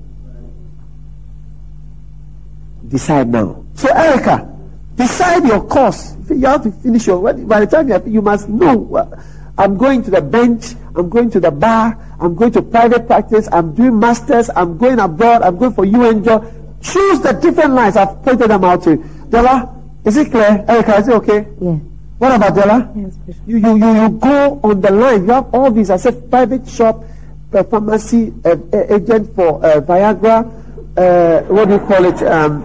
Decide 2.89 3.29
now. 3.29 3.63
So, 3.75 3.87
Erica, 3.89 4.45
decide 4.95 5.45
your 5.45 5.65
course. 5.65 6.15
You 6.29 6.45
have 6.47 6.63
to 6.63 6.71
finish 6.71 7.07
your. 7.07 7.33
By 7.33 7.61
the 7.61 7.67
time 7.67 7.87
you, 7.87 7.93
have, 7.93 8.07
you 8.07 8.21
must 8.21 8.49
know. 8.49 9.09
I'm 9.57 9.77
going 9.77 10.03
to 10.03 10.11
the 10.11 10.21
bench. 10.21 10.75
I'm 10.95 11.09
going 11.09 11.31
to 11.31 11.39
the 11.39 11.49
bar. 11.49 11.97
I'm 12.19 12.35
going 12.35 12.51
to 12.51 12.61
private 12.61 13.07
practice. 13.07 13.47
I'm 13.51 13.73
doing 13.73 13.97
masters. 13.97 14.49
I'm 14.53 14.77
going 14.77 14.99
abroad. 14.99 15.43
I'm 15.43 15.57
going 15.57 15.73
for 15.73 15.85
UN 15.85 16.23
job. 16.23 16.45
Choose 16.83 17.21
the 17.21 17.31
different 17.31 17.73
lines. 17.73 17.95
I've 17.95 18.21
pointed 18.21 18.51
them 18.51 18.63
out 18.63 18.83
to 18.83 18.91
you. 18.91 19.03
Della, 19.29 19.73
is 20.03 20.17
it 20.17 20.29
clear? 20.31 20.65
Erica, 20.67 20.97
is 20.97 21.07
it 21.07 21.13
okay? 21.13 21.47
Yeah. 21.61 21.79
What 22.17 22.35
about 22.35 22.55
Della? 22.55 22.93
Yes. 22.95 23.17
You, 23.47 23.57
you, 23.57 23.77
you, 23.77 24.01
you 24.01 24.09
go 24.19 24.59
on 24.63 24.81
the 24.81 24.91
line. 24.91 25.25
You 25.25 25.31
have 25.31 25.53
all 25.55 25.71
these. 25.71 25.89
I 25.89 25.97
said 25.97 26.29
private 26.29 26.67
shop, 26.67 27.03
uh, 27.53 27.63
pharmacy, 27.63 28.33
uh, 28.43 28.57
uh, 28.73 28.95
agent 28.95 29.33
for 29.33 29.65
uh, 29.65 29.79
Viagra. 29.79 30.45
Uh, 30.95 31.41
what 31.47 31.69
do 31.69 31.75
you 31.75 31.79
call 31.79 32.03
it? 32.05 32.21
Um, 32.23 32.61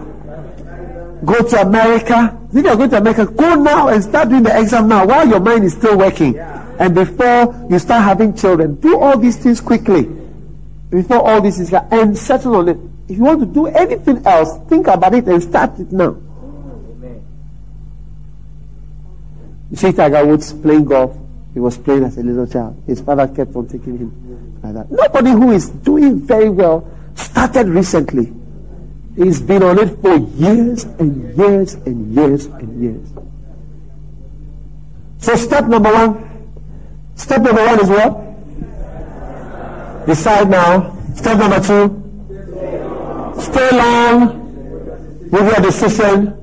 go 1.23 1.41
to 1.41 1.61
America. 1.61 2.37
If 2.53 2.65
you're 2.65 2.75
going 2.75 2.89
to 2.89 2.97
America, 2.97 3.25
go 3.25 3.55
now 3.55 3.87
and 3.87 4.03
start 4.03 4.29
doing 4.29 4.43
the 4.43 4.59
exam 4.59 4.89
now 4.89 5.05
while 5.05 5.27
your 5.27 5.39
mind 5.39 5.63
is 5.63 5.73
still 5.73 5.97
working. 5.97 6.37
And 6.37 6.93
before 6.93 7.67
you 7.69 7.79
start 7.79 8.03
having 8.03 8.35
children, 8.35 8.75
do 8.75 8.99
all 8.99 9.17
these 9.17 9.37
things 9.37 9.61
quickly. 9.61 10.09
Before 10.89 11.19
all 11.19 11.41
this 11.41 11.59
is 11.59 11.73
and 11.73 12.17
settle 12.17 12.55
on 12.55 12.69
it. 12.69 12.77
If 13.09 13.17
you 13.17 13.23
want 13.23 13.39
to 13.39 13.47
do 13.47 13.65
anything 13.65 14.23
else, 14.23 14.59
think 14.69 14.85
about 14.85 15.15
it 15.15 15.25
and 15.25 15.41
start 15.41 15.79
it 15.79 15.91
now. 15.91 16.15
You 19.71 19.77
see 19.77 19.91
Tiger 19.91 20.23
Woods 20.27 20.53
playing 20.53 20.85
golf. 20.85 21.17
He 21.55 21.59
was 21.59 21.75
playing 21.79 22.03
as 22.03 22.17
a 22.19 22.21
little 22.21 22.45
child. 22.45 22.83
His 22.85 23.01
father 23.01 23.27
kept 23.27 23.55
on 23.55 23.67
taking 23.67 23.97
him 23.97 24.59
like 24.61 24.75
that. 24.75 24.91
Nobody 24.91 25.31
who 25.31 25.51
is 25.51 25.69
doing 25.69 26.19
very 26.19 26.49
well 26.51 26.87
started 27.15 27.67
recently. 27.67 28.31
He's 29.15 29.41
been 29.41 29.63
on 29.63 29.79
it 29.79 29.99
for 30.01 30.15
years 30.15 30.83
and 30.83 31.35
years 31.35 31.73
and 31.73 32.13
years 32.13 32.45
and 32.45 32.81
years. 32.81 33.09
So 35.17 35.35
step 35.35 35.65
number 35.65 35.91
one. 35.91 36.29
Step 37.15 37.41
number 37.41 37.65
one 37.65 37.79
is 37.81 37.89
what? 37.89 38.21
Decide 40.05 40.47
now. 40.49 40.95
Step 41.15 41.39
number 41.39 41.59
two. 41.59 41.98
Stay 43.39 43.69
long 43.71 45.29
with 45.29 45.45
your 45.45 45.61
decision. 45.61 46.35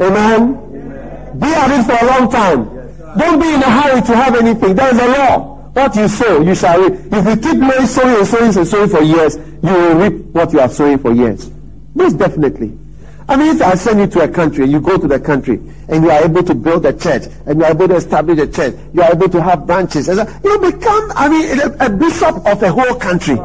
Amen. 0.00 0.54
Be 1.38 1.46
at 1.46 1.70
it 1.70 1.84
for 1.84 2.04
a 2.04 2.08
long 2.08 2.30
time. 2.30 2.64
Don't 3.18 3.40
be 3.40 3.48
in 3.52 3.62
a 3.62 3.70
hurry 3.70 4.00
to 4.02 4.16
have 4.16 4.34
anything. 4.36 4.74
There 4.74 4.94
is 4.94 4.98
a 5.00 5.08
law. 5.08 5.56
What 5.72 5.94
you 5.94 6.08
sow, 6.08 6.40
you 6.40 6.54
shall 6.54 6.80
reap. 6.80 6.94
If 7.12 7.26
you 7.26 7.36
keep 7.36 7.60
sowing 7.88 8.16
and 8.16 8.26
sowing 8.26 8.56
and 8.56 8.66
sowing 8.66 8.88
for 8.88 9.02
years, 9.02 9.36
you 9.36 9.72
will 9.72 9.94
reap 9.96 10.24
what 10.32 10.52
you 10.52 10.60
are 10.60 10.68
sowing 10.68 10.98
for 10.98 11.12
years. 11.12 11.50
Most 11.94 12.18
definitely. 12.18 12.76
I 13.28 13.36
mean, 13.36 13.54
if 13.54 13.62
I 13.62 13.74
send 13.76 14.00
you 14.00 14.08
to 14.08 14.22
a 14.22 14.28
country, 14.28 14.66
you 14.66 14.80
go 14.80 14.98
to 14.98 15.06
the 15.06 15.20
country, 15.20 15.60
and 15.88 16.02
you 16.02 16.10
are 16.10 16.24
able 16.24 16.42
to 16.42 16.52
build 16.52 16.84
a 16.84 16.92
church, 16.92 17.22
and 17.46 17.60
you 17.60 17.64
are 17.64 17.70
able 17.70 17.86
to 17.86 17.94
establish 17.94 18.40
a 18.40 18.46
church, 18.48 18.74
you 18.92 19.02
are 19.02 19.12
able 19.12 19.28
to 19.28 19.40
have 19.40 19.64
branches, 19.68 20.08
you 20.08 20.58
become, 20.58 21.12
I 21.14 21.28
mean, 21.28 21.60
a 21.78 21.88
bishop 21.88 22.44
of 22.44 22.60
a 22.60 22.72
whole 22.72 22.96
country. 22.96 23.38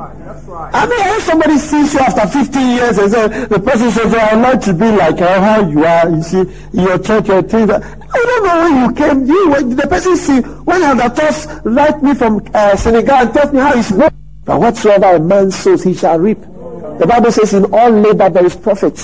I 0.56 0.86
mean, 0.88 1.18
if 1.18 1.24
somebody 1.24 1.58
sees 1.58 1.94
you 1.94 2.00
after 2.00 2.28
15 2.28 2.76
years 2.78 2.98
and 2.98 3.12
says, 3.12 3.50
the 3.50 3.60
person 3.60 3.92
says, 3.92 4.14
oh, 4.14 4.20
I'd 4.20 4.42
like 4.42 4.62
to 4.62 4.74
be 4.74 4.90
like 4.90 5.22
uh, 5.22 5.42
how 5.42 5.68
you 5.68 5.84
are, 5.84 6.10
you 6.10 6.24
see, 6.24 6.40
in 6.40 6.80
your 6.80 6.98
church, 6.98 7.28
your 7.28 7.42
things. 7.42 7.70
I 7.70 7.80
don't 7.80 8.44
know 8.46 8.64
when 8.64 8.84
you 8.84 8.96
came, 8.96 9.26
you, 9.26 9.76
the 9.76 9.88
person 9.88 10.16
see, 10.16 10.40
when 10.40 10.82
Elder 10.82 11.14
Toss 11.14 11.48
write 11.66 12.02
me 12.02 12.14
from 12.14 12.42
uh, 12.54 12.76
Senegal 12.78 13.16
and 13.16 13.34
tells 13.34 13.52
me 13.52 13.60
how 13.60 13.76
he's 13.76 13.92
working. 13.92 14.18
But 14.46 14.62
whatsoever 14.62 15.16
a 15.16 15.20
man 15.20 15.52
sows, 15.52 15.84
he 15.84 15.94
shall 15.94 16.20
reap. 16.20 16.40
The 16.40 17.06
Bible 17.08 17.32
says, 17.32 17.54
in 17.54 17.66
all 17.74 17.90
labor 17.90 18.30
there 18.30 18.46
is 18.46 18.56
profit. 18.56 18.98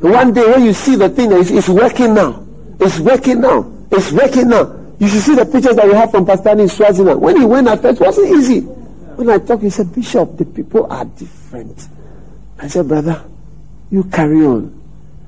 One 0.00 0.32
day 0.32 0.50
when 0.50 0.64
you 0.64 0.72
see 0.72 0.96
the 0.96 1.08
thing, 1.08 1.30
it's, 1.30 1.50
it's 1.50 1.68
working 1.68 2.14
now. 2.14 2.44
It's 2.80 2.98
working 2.98 3.40
now. 3.40 3.70
It's 3.92 4.10
working 4.10 4.48
now. 4.48 4.80
You 4.98 5.06
should 5.06 5.22
see 5.22 5.34
the 5.36 5.46
pictures 5.46 5.76
that 5.76 5.86
we 5.86 5.94
have 5.94 6.10
from 6.10 6.26
Pastor 6.26 6.58
in 6.58 6.68
Swaziland. 6.68 7.20
When 7.20 7.36
he 7.36 7.44
went 7.44 7.68
at 7.68 7.82
first, 7.82 8.00
it 8.00 8.04
wasn't 8.04 8.36
easy. 8.36 8.81
When 9.22 9.30
I 9.30 9.38
talk, 9.38 9.60
he 9.60 9.70
said, 9.70 9.94
Bishop, 9.94 10.36
the 10.36 10.44
people 10.44 10.92
are 10.92 11.04
different. 11.04 11.86
I 12.58 12.66
said, 12.66 12.88
brother, 12.88 13.22
you 13.88 14.02
carry 14.02 14.44
on. 14.44 14.82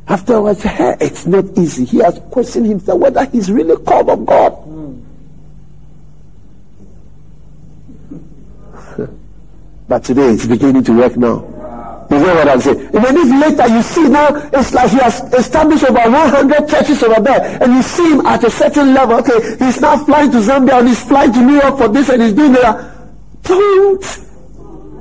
Afterwards, 0.08 0.64
hey, 0.64 0.96
it's 1.00 1.26
not 1.26 1.44
easy. 1.56 1.84
He 1.84 1.98
has 1.98 2.18
questioned 2.32 2.66
himself 2.66 2.98
whether 2.98 3.24
he's 3.26 3.52
really 3.52 3.80
called 3.84 4.10
of 4.10 4.26
God. 4.26 4.52
but 9.88 10.02
today 10.02 10.30
it's 10.30 10.46
beginning 10.46 10.82
to 10.82 10.92
work 10.92 11.16
now. 11.16 11.46
You 12.10 12.18
know 12.18 12.34
what 12.34 12.48
I'm 12.48 12.60
saying? 12.60 12.80
Even 12.80 13.16
if 13.16 13.58
later 13.58 13.76
you 13.76 13.82
see 13.82 14.08
now, 14.08 14.28
it's 14.52 14.74
like 14.74 14.90
he 14.90 14.98
has 14.98 15.22
established 15.34 15.84
over 15.84 16.00
100 16.00 16.68
churches 16.68 17.00
over 17.04 17.20
there, 17.20 17.62
and 17.62 17.74
you 17.74 17.82
see 17.82 18.10
him 18.10 18.26
at 18.26 18.42
a 18.42 18.50
certain 18.50 18.92
level. 18.92 19.18
Okay, 19.18 19.56
he's 19.64 19.80
now 19.80 20.04
flying 20.04 20.32
to 20.32 20.38
Zambia 20.38 20.80
and 20.80 20.88
he's 20.88 21.04
flying 21.04 21.32
to 21.32 21.40
New 21.40 21.60
York 21.60 21.78
for 21.78 21.86
this 21.86 22.08
and 22.08 22.20
he's 22.22 22.32
doing 22.32 22.54
that. 22.54 22.93
Don't 23.44 24.02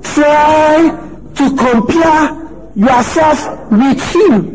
try 0.03 0.99
to 1.35 1.55
compare 1.55 2.43
yourself 2.75 3.71
with 3.71 4.15
him. 4.15 4.53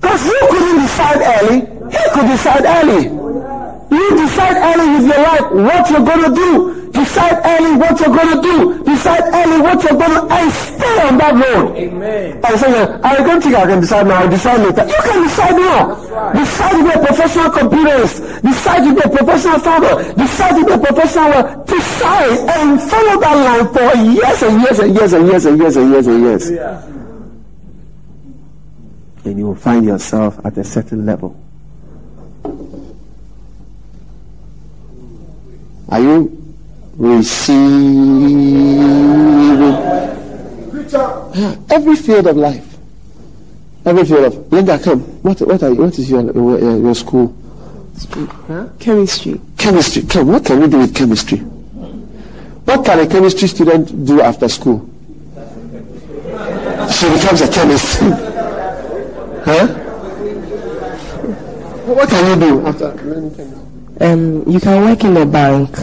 Because 0.00 0.26
you 0.26 0.38
couldn't 0.50 0.80
decide 0.82 1.20
early, 1.20 1.60
he 1.90 2.10
could 2.12 2.26
decide 2.26 2.64
early. 2.64 3.25
You 3.90 4.16
decide 4.16 4.56
early 4.56 4.86
with 4.96 5.06
your 5.06 5.22
life 5.22 5.46
what 5.52 5.90
you're 5.90 6.04
going 6.04 6.24
to 6.28 6.34
do. 6.34 6.90
Decide 6.92 7.38
early 7.44 7.76
what 7.76 8.00
you're 8.00 8.08
going 8.16 8.32
to 8.36 8.42
do. 8.42 8.84
Decide 8.84 9.22
early 9.34 9.60
what 9.60 9.82
you're 9.84 9.98
going 9.98 10.10
to 10.16 10.34
and 10.34 10.50
stay 10.52 10.96
on 11.06 11.18
that 11.18 11.34
road. 11.34 11.76
Amen. 11.76 12.40
I 12.42 12.56
say, 12.56 12.72
I 13.04 13.16
don't 13.22 13.40
think 13.42 13.54
I 13.54 13.66
can 13.66 13.80
decide 13.80 14.06
now. 14.06 14.22
I'll 14.22 14.30
decide 14.30 14.58
later. 14.60 14.86
You 14.88 15.00
can 15.04 15.22
decide 15.22 15.56
now. 15.56 16.32
Decide 16.32 16.72
to 16.72 16.82
be 16.84 16.90
a 16.90 17.06
professional 17.06 17.50
computerist. 17.50 18.42
Decide 18.42 18.94
be 18.96 19.00
a 19.02 19.08
professional 19.16 19.58
farmer. 19.60 20.14
Decide 20.14 20.66
be 20.66 20.72
a 20.72 20.78
professional. 20.78 21.32
uh, 21.32 21.64
Decide 21.64 22.38
and 22.56 22.80
follow 22.90 23.20
that 23.20 23.36
line 23.44 23.68
for 23.74 23.98
years 23.98 24.42
and 24.42 24.62
years 24.62 24.78
and 24.80 24.94
years 24.96 25.12
and 25.12 25.26
years 25.28 25.46
and 25.46 25.58
years 25.60 25.76
and 25.76 25.90
years 25.92 26.06
and 26.06 26.22
years. 26.22 26.50
And 29.24 29.38
you 29.38 29.46
will 29.46 29.54
find 29.54 29.84
yourself 29.84 30.38
at 30.44 30.56
a 30.56 30.64
certain 30.64 31.04
level. 31.04 31.36
Are 35.88 36.00
you 36.00 36.54
receiving? 36.96 38.76
Yeah, 41.34 41.56
every 41.70 41.96
field 41.96 42.26
of 42.26 42.36
life. 42.36 42.76
Every 43.84 44.04
field 44.04 44.24
of 44.24 44.52
Linda, 44.52 44.78
come. 44.78 45.00
What 45.22 45.40
what 45.42 45.62
are 45.62 45.68
you, 45.70 45.76
what 45.76 45.98
is 45.98 46.10
your 46.10 46.20
uh, 46.20 46.76
your 46.76 46.94
school? 46.94 47.36
Chemistry. 48.78 49.40
Chemistry. 49.56 50.02
Come. 50.02 50.28
What 50.28 50.44
can 50.44 50.60
we 50.60 50.68
do 50.68 50.78
with 50.78 50.94
chemistry? 50.94 51.38
What 51.38 52.84
can 52.84 52.98
a 52.98 53.06
chemistry 53.06 53.48
student 53.48 54.04
do 54.04 54.20
after 54.20 54.48
school? 54.48 54.90
She 56.90 57.08
becomes 57.10 57.40
a 57.42 57.48
chemist. 57.52 57.98
huh? 59.46 59.66
What 61.86 62.08
can 62.08 62.40
you 62.40 62.48
do 62.48 62.66
after 62.66 62.92
learning 63.04 63.34
chemistry? 63.36 63.65
Um, 64.00 64.48
you 64.48 64.60
can 64.60 64.84
work 64.84 65.04
in 65.04 65.16
a 65.16 65.26
bank. 65.26 65.76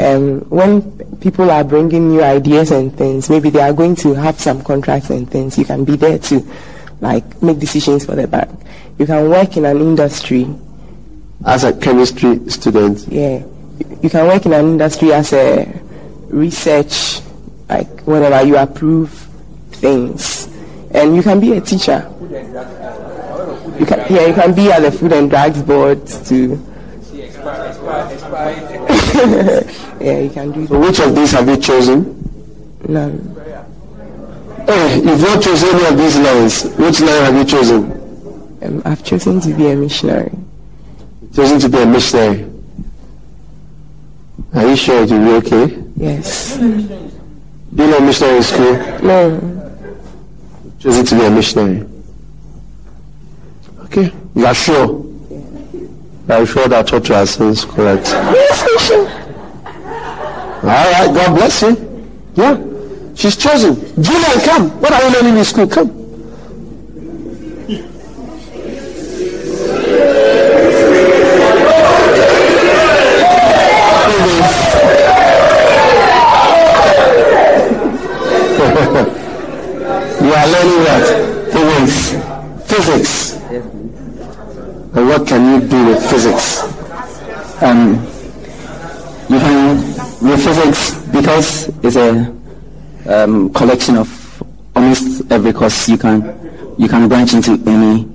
Um, 0.00 0.40
when 0.48 0.82
people 1.18 1.50
are 1.50 1.64
bringing 1.64 2.08
new 2.10 2.22
ideas 2.22 2.70
and 2.70 2.96
things, 2.96 3.28
maybe 3.28 3.50
they 3.50 3.60
are 3.60 3.72
going 3.72 3.96
to 3.96 4.14
have 4.14 4.38
some 4.40 4.62
contracts 4.62 5.10
and 5.10 5.28
things. 5.28 5.58
You 5.58 5.64
can 5.64 5.84
be 5.84 5.96
there 5.96 6.18
to, 6.18 6.46
like, 7.00 7.42
make 7.42 7.58
decisions 7.58 8.06
for 8.06 8.14
the 8.14 8.26
bank. 8.26 8.50
You 8.98 9.06
can 9.06 9.28
work 9.28 9.56
in 9.56 9.64
an 9.64 9.80
industry. 9.80 10.46
As 11.44 11.64
a 11.64 11.72
chemistry 11.72 12.48
student, 12.48 13.06
Yeah, 13.08 13.44
you 14.02 14.10
can 14.10 14.26
work 14.26 14.44
in 14.46 14.52
an 14.52 14.66
industry 14.66 15.12
as 15.12 15.32
a 15.32 15.66
research, 16.28 17.20
like 17.68 18.00
whatever 18.00 18.44
you 18.44 18.56
approve 18.56 19.10
things, 19.70 20.48
and 20.90 21.14
you 21.14 21.22
can 21.22 21.38
be 21.38 21.52
a 21.52 21.60
teacher. 21.60 22.10
You 23.78 23.86
can, 23.86 23.98
yeah, 24.12 24.26
you 24.26 24.34
can 24.34 24.52
be 24.54 24.72
at 24.72 24.80
the 24.80 24.90
food 24.90 25.12
and 25.12 25.30
drugs 25.30 25.62
board 25.62 26.04
too. 26.06 26.64
yeah, 30.00 30.18
you 30.18 30.30
can 30.30 30.52
do 30.52 30.66
so 30.66 30.78
which 30.78 31.00
of 31.00 31.14
these 31.14 31.32
have 31.32 31.48
you 31.48 31.56
chosen? 31.56 32.14
none. 32.86 33.34
Hey, 34.66 34.96
you've 34.96 35.20
not 35.22 35.42
chosen 35.42 35.68
any 35.70 35.86
of 35.86 35.96
these 35.96 36.18
lines. 36.18 36.64
Which 36.76 37.00
line 37.00 37.24
have 37.24 37.34
you 37.34 37.44
chosen? 37.44 37.90
Um, 38.62 38.82
I've 38.84 39.02
chosen 39.02 39.40
to 39.40 39.54
be 39.54 39.70
a 39.70 39.76
missionary. 39.76 40.30
Chosen 41.34 41.58
to 41.60 41.68
be 41.68 41.78
a 41.78 41.86
missionary. 41.86 42.50
Are 44.54 44.66
you 44.66 44.76
sure 44.76 45.02
it 45.04 45.10
will 45.10 45.40
be 45.40 45.46
okay? 45.46 45.82
Yes. 45.96 46.58
Do 46.58 46.66
you 46.66 47.86
know 47.90 48.00
missionary 48.00 48.42
school? 48.42 48.74
No. 49.02 49.72
Chosen 50.80 51.04
to 51.06 51.14
be 51.18 51.24
a 51.24 51.30
missionary. 51.30 51.86
Okay. 53.84 54.12
You 54.34 54.46
are 54.46 54.54
sure? 54.54 55.08
Are 56.28 56.44
sure 56.44 56.68
that 56.68 56.92
what 56.92 57.08
you 57.08 57.14
are 57.14 57.26
saying 57.26 57.50
is 57.52 57.64
correct? 57.64 58.08
All 60.62 60.62
right. 60.62 61.10
God 61.14 61.34
bless 61.34 61.62
you. 61.62 62.04
Yeah. 62.34 62.62
She's 63.14 63.36
chosen. 63.36 63.74
Julian, 64.02 64.40
come. 64.44 64.70
What 64.80 64.92
are 64.92 65.02
you 65.04 65.10
learning 65.14 65.38
in 65.38 65.44
school? 65.44 65.66
Come. 65.66 65.88
You 80.20 80.34
are 80.34 80.48
learning 80.48 80.80
what? 80.84 81.06
Physics. 81.52 81.96
Physics. 82.66 83.32
And 84.94 85.08
what 85.08 85.26
can 85.26 85.62
you 85.62 85.67
physics? 86.18 86.78
um, 87.62 87.94
you 89.28 89.38
can 89.38 89.76
with 90.20 90.44
physics 90.44 90.98
because 91.12 91.68
it's 91.84 91.96
a 91.96 92.34
um, 93.06 93.52
collection 93.52 93.96
of 93.96 94.42
almost 94.74 95.30
every 95.30 95.52
course 95.52 95.88
you 95.88 95.98
can 95.98 96.22
you 96.78 96.88
can 96.88 97.08
branch 97.08 97.34
into 97.34 97.52
any 97.66 98.08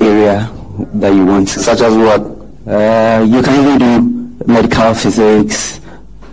area 0.00 0.50
that 0.94 1.14
you 1.14 1.24
want. 1.24 1.48
Such 1.48 1.80
as 1.80 1.94
what? 1.94 2.20
Uh, 2.66 3.24
you 3.28 3.42
can 3.42 3.60
even 3.60 3.78
do 3.78 4.46
medical 4.46 4.94
physics, 4.94 5.80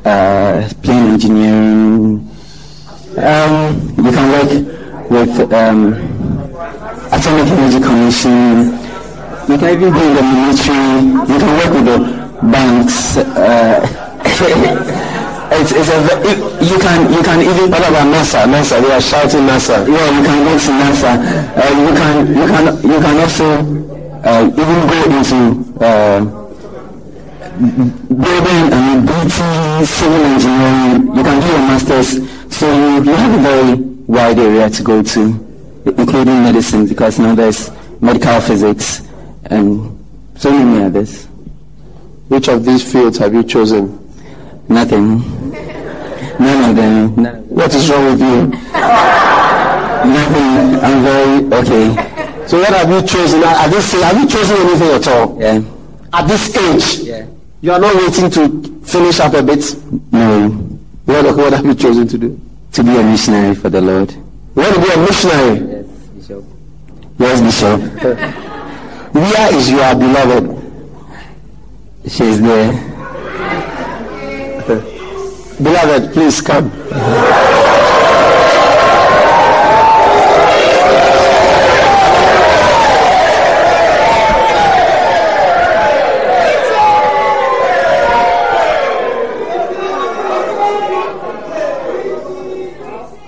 uh, 0.05 0.69
plane 0.81 1.13
engineering. 1.13 2.27
Um, 3.17 3.95
you 3.97 4.11
can 4.11 4.31
work 4.31 5.09
with 5.11 5.53
um, 5.53 5.93
atomic 7.11 7.47
energy 7.47 7.79
commission. 7.79 8.80
You 9.51 9.57
can 9.57 9.69
even 9.75 9.91
in 9.91 10.15
the 10.15 10.23
military. 10.23 10.87
You 11.27 11.37
can 11.43 11.51
work 11.59 11.71
with 11.75 11.85
the 11.91 11.97
banks. 12.51 13.17
Uh, 13.17 13.83
it's, 15.51 15.71
it's 15.73 15.89
a, 15.89 15.99
it- 16.23 16.39
you 16.71 16.77
can 16.79 17.11
you 17.11 17.21
can 17.21 17.41
even 17.41 17.69
What 17.69 17.83
about 17.83 18.07
NASA? 18.07 18.45
NASA, 18.47 18.81
they 18.81 18.91
are 18.93 19.01
shouting 19.01 19.41
NASA. 19.41 19.85
yeah 19.87 20.07
you 20.15 20.23
can 20.23 20.39
go 20.45 20.53
to 20.57 20.71
NASA. 20.71 21.11
Uh, 21.57 21.67
you 21.83 21.91
can 21.99 22.13
you 22.31 22.45
can 22.47 22.63
you 22.91 22.99
can 23.03 23.15
also 23.19 23.47
uh, 24.23 24.43
even 24.47 24.79
go 24.87 24.97
into 25.11 25.39
uh, 25.83 26.19
building 28.07 28.63
and 28.71 29.05
beauty, 29.05 29.85
civil 29.85 30.23
engineering. 30.31 31.15
You 31.15 31.23
can 31.23 31.41
do 31.41 31.47
your 31.47 31.59
masters. 31.67 32.09
So 32.55 32.71
you, 32.71 33.03
you 33.03 33.11
have 33.15 33.33
a 33.39 33.41
very 33.43 33.75
wide 34.07 34.39
area 34.39 34.69
to 34.69 34.83
go 34.83 35.03
to, 35.03 35.21
including 35.85 36.43
medicine, 36.43 36.87
because 36.87 37.19
now 37.19 37.35
there's 37.35 37.69
medical 37.99 38.39
physics 38.41 39.01
and 39.45 39.97
so 40.35 40.51
many 40.51 40.83
others. 40.83 41.25
Which 42.27 42.47
of 42.47 42.63
these 42.65 42.89
fields 42.91 43.17
have 43.17 43.33
you 43.33 43.43
chosen? 43.43 43.97
Nothing. 44.69 45.19
None 46.39 46.69
of 46.69 46.75
them. 46.75 47.15
None 47.15 47.25
of 47.25 47.47
them. 47.47 47.49
What 47.49 47.73
is 47.75 47.89
wrong 47.89 48.05
with 48.05 48.21
you? 48.21 48.47
Nothing. 50.01 50.79
I'm 50.81 51.03
very 51.03 51.45
okay. 51.59 52.47
So 52.47 52.59
what 52.59 52.69
have 52.73 52.89
you 52.89 53.01
chosen? 53.07 53.43
At 53.43 53.67
this 53.69 53.85
stage, 53.89 54.01
have 54.01 54.17
you 54.17 54.27
chosen 54.27 54.57
anything 54.57 54.89
at 54.89 55.07
all? 55.07 55.37
Yeah. 55.39 55.61
At 56.13 56.27
this 56.27 56.41
stage, 56.49 57.07
Yeah. 57.07 57.25
you 57.61 57.71
are 57.71 57.79
not 57.79 57.95
waiting 57.95 58.29
to 58.31 58.81
finish 58.85 59.19
up 59.19 59.33
a 59.33 59.43
bit. 59.43 59.63
No. 60.11 60.49
What, 61.05 61.35
what 61.37 61.53
have 61.53 61.65
you 61.65 61.75
chosen 61.75 62.07
to 62.07 62.17
do? 62.17 62.39
To 62.73 62.83
be 62.83 62.95
a 62.97 63.03
missionary 63.03 63.55
for 63.55 63.69
the 63.69 63.81
Lord. 63.81 64.11
You 64.11 64.21
want 64.55 64.75
to 64.75 64.81
be 64.81 64.89
a 64.93 64.97
missionary. 64.97 65.59
Yes, 65.59 65.85
Bishop. 66.15 66.43
Yes, 67.19 67.41
Bishop. 67.41 68.37
Where 69.13 69.55
is 69.55 69.69
your 69.69 69.93
beloved? 69.95 70.57
She's 72.07 72.41
there. 72.41 72.91
Beloved, 75.61 76.13
please 76.13 76.41
come. 76.41 76.71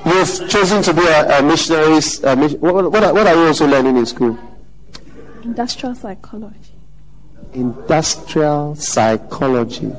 You've 0.05 0.49
chosen 0.49 0.81
to 0.81 0.93
be 0.93 1.01
a, 1.01 1.39
a 1.39 1.43
missionary. 1.43 1.99
A 2.23 2.35
what, 2.57 2.91
what, 2.91 3.03
are, 3.03 3.13
what 3.13 3.27
are 3.27 3.35
you 3.35 3.47
also 3.47 3.67
learning 3.67 3.97
in 3.97 4.05
school? 4.05 4.52
Industrial 5.43 5.93
psychology. 5.95 6.73
Industrial 7.53 8.75
psychology. 8.75 9.91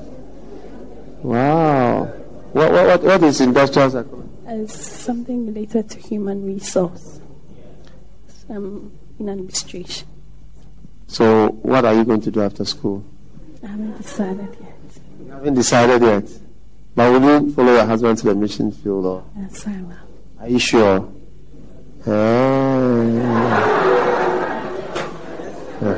Wow. 1.22 2.04
What, 2.52 2.72
what, 2.72 2.86
what, 2.86 3.02
what 3.02 3.22
is 3.22 3.40
industrial 3.40 3.90
psychology? 3.90 4.28
It's 4.46 4.74
something 4.74 5.46
related 5.46 5.90
to 5.90 5.98
human 5.98 6.44
resource. 6.46 7.20
Um, 8.48 8.92
in 9.18 9.28
administration. 9.28 10.06
So, 11.06 11.48
what 11.62 11.84
are 11.84 11.94
you 11.94 12.04
going 12.04 12.20
to 12.22 12.30
do 12.30 12.42
after 12.42 12.64
school? 12.64 13.04
I 13.62 13.68
haven't 13.68 13.96
decided 13.96 14.48
yet. 14.60 14.78
You 15.24 15.30
haven't 15.30 15.54
decided 15.54 16.02
yet. 16.02 16.28
But 16.94 17.10
will 17.20 17.42
you 17.42 17.52
follow 17.52 17.72
your 17.74 17.84
husband 17.86 18.18
to 18.18 18.26
the 18.26 18.34
mission 18.34 18.70
field 18.72 19.06
or 19.06 19.24
Yes, 19.36 19.66
I 19.66 19.80
will. 19.82 19.96
are 20.40 20.48
you 20.48 20.58
sure? 20.58 21.08
Ah. 22.06 24.03
All 25.84 25.90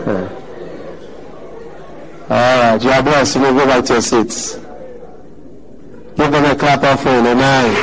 right, 2.29 2.83
you 2.83 2.91
are 2.91 3.03
blessed. 3.05 3.37
You 3.37 3.43
may 3.43 3.51
go 3.53 3.67
back 3.67 3.85
to 3.85 3.93
your 3.93 4.03
seats. 4.03 4.55
Give 6.17 6.33
them 6.33 6.45
a 6.45 6.57
clap 6.57 6.83
offering. 6.83 7.25
Amen. 7.25 7.75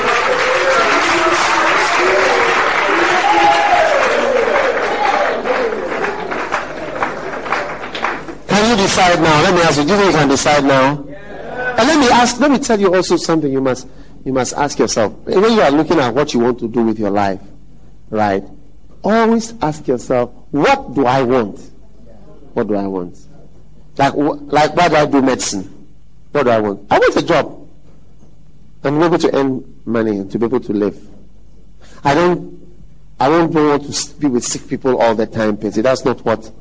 Can 8.50 8.70
you 8.70 8.84
decide 8.84 9.22
now? 9.22 9.42
Let 9.44 9.54
me 9.54 9.62
ask 9.62 9.78
you. 9.78 9.86
Do 9.86 9.92
you 9.94 9.98
think 9.98 10.12
you 10.12 10.20
can 10.20 10.28
decide 10.28 10.66
now? 10.66 10.98
And 10.98 11.88
let 11.88 12.00
me 12.00 12.10
ask. 12.10 12.38
Let 12.38 12.52
me 12.52 12.60
tell 12.60 12.80
you 12.82 12.94
also 12.94 13.16
something. 13.16 13.50
You 13.50 13.62
must 13.62 13.88
you 14.26 14.34
must 14.34 14.54
ask 14.56 14.78
yourself 14.78 15.14
when 15.24 15.54
you 15.54 15.62
are 15.62 15.72
looking 15.72 16.00
at 16.00 16.14
what 16.14 16.34
you 16.34 16.42
want 16.42 16.60
to 16.60 16.68
do 16.68 16.84
with 16.84 17.00
your 17.00 17.12
life, 17.12 17.40
right? 18.10 18.44
Always 19.04 19.54
ask 19.62 19.88
yourself, 19.88 20.32
what 20.52 20.94
do 20.96 21.06
I 21.06 21.22
want? 21.22 21.73
What 22.54 22.68
do 22.68 22.76
I 22.76 22.88
want? 22.88 23.18
Like 23.98 24.14
like 24.16 24.76
why 24.76 24.90
do 24.90 24.96
I 24.96 25.06
do 25.06 25.22
medicine? 25.22 25.88
What 26.32 26.44
do 26.44 26.50
I 26.50 26.60
want? 26.60 26.92
I 26.92 27.00
want 27.00 27.16
a 27.16 27.22
job. 27.22 27.68
be 28.82 28.90
able 28.90 29.18
to 29.20 29.36
earn 29.36 29.82
money 29.86 30.18
and 30.18 30.32
to 30.32 30.40
be 30.40 30.46
able 30.46 30.60
to 30.60 30.74
live. 30.74 30.98
I 32.04 32.14
don't 32.14 32.60
I 33.20 33.30
won't 33.30 33.54
want 33.54 33.94
to 33.94 34.14
be 34.16 34.28
with 34.28 34.44
sick 34.44 34.68
people 34.68 35.02
all 35.02 35.16
the 35.16 35.26
time, 35.26 35.58
Petty. 35.58 35.82
That's 35.82 36.04
not 36.06 36.24
what 36.26 36.52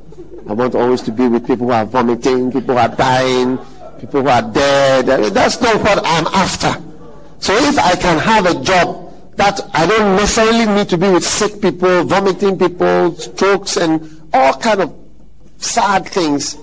I 0.47 0.53
want 0.53 0.75
always 0.75 1.01
to 1.03 1.11
be 1.11 1.27
with 1.27 1.47
people 1.47 1.67
who 1.67 1.73
are 1.73 1.85
vomiting, 1.85 2.51
people 2.51 2.75
who 2.75 2.79
are 2.79 2.95
dying, 2.95 3.57
people 3.99 4.21
who 4.21 4.29
are 4.29 4.41
dead. 4.41 5.05
That's 5.33 5.59
not 5.61 5.81
what 5.81 5.99
I'm 6.05 6.27
after. 6.27 6.81
So 7.39 7.53
if 7.55 7.77
I 7.77 7.95
can 7.95 8.19
have 8.19 8.45
a 8.45 8.61
job 8.63 9.35
that 9.35 9.59
I 9.73 9.85
don't 9.85 10.15
necessarily 10.15 10.65
need 10.73 10.89
to 10.89 10.97
be 10.97 11.09
with 11.09 11.25
sick 11.25 11.61
people, 11.61 12.03
vomiting 12.03 12.57
people, 12.57 13.15
strokes, 13.15 13.77
and 13.77 14.21
all 14.33 14.53
kind 14.53 14.81
of 14.81 15.02
sad 15.63 16.07
things, 16.07 16.57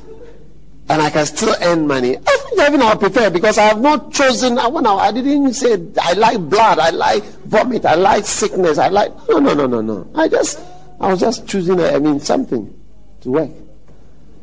and 0.89 1.01
I 1.01 1.11
can 1.11 1.25
still 1.27 1.55
earn 1.63 1.87
money. 1.87 2.17
I 2.17 2.21
think 2.21 2.61
even 2.61 2.83
I 2.83 2.95
prefer 2.97 3.31
because 3.31 3.59
I 3.59 3.65
have 3.65 3.81
not 3.81 4.13
chosen. 4.13 4.59
I, 4.59 4.67
I 4.67 5.13
didn't 5.13 5.55
say 5.55 5.79
I 6.01 6.13
like 6.15 6.41
blood, 6.49 6.79
I 6.79 6.91
like 6.91 7.25
vomit, 7.45 7.87
I 7.87 7.95
like 7.95 8.27
sickness, 8.27 8.79
I 8.79 8.89
like 8.89 9.13
no, 9.29 9.39
no, 9.39 9.55
no, 9.55 9.67
no, 9.67 9.81
no. 9.81 10.11
I 10.15 10.29
just 10.29 10.61
I 11.01 11.09
was 11.11 11.21
just 11.21 11.47
choosing. 11.47 11.81
I 11.81 11.99
mean 11.99 12.21
something 12.21 12.75
to 13.23 13.31
work. 13.31 13.51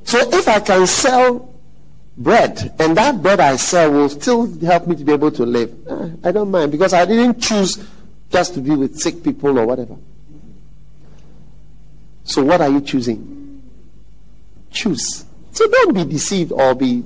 So 0.03 0.19
if 0.31 0.47
I 0.47 0.59
can 0.61 0.87
sell 0.87 1.53
bread 2.17 2.73
and 2.79 2.97
that 2.97 3.21
bread 3.21 3.39
I 3.39 3.57
sell 3.57 3.91
will 3.91 4.09
still 4.09 4.47
help 4.61 4.87
me 4.87 4.95
to 4.95 5.03
be 5.03 5.11
able 5.11 5.31
to 5.31 5.45
live, 5.45 5.75
eh, 5.87 6.09
I 6.23 6.31
don't 6.31 6.49
mind 6.49 6.71
because 6.71 6.93
I 6.93 7.05
didn't 7.05 7.41
choose 7.41 7.77
just 8.31 8.53
to 8.53 8.61
be 8.61 8.75
with 8.75 8.97
sick 8.97 9.23
people 9.23 9.59
or 9.59 9.65
whatever. 9.65 9.97
So 12.23 12.43
what 12.43 12.61
are 12.61 12.69
you 12.69 12.81
choosing? 12.81 13.46
Choose. 14.71 15.25
So 15.51 15.67
don't 15.67 15.93
be 15.93 16.03
deceived 16.05 16.51
or 16.51 16.75
be 16.75 17.03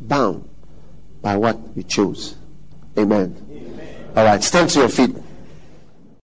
bound 0.00 0.48
by 1.22 1.36
what 1.36 1.58
you 1.74 1.82
chose. 1.82 2.36
Amen. 2.98 3.36
Amen. 3.50 4.12
All 4.16 4.24
right, 4.24 4.42
stand 4.42 4.70
to 4.70 4.80
your 4.80 4.88
feet. 4.88 5.14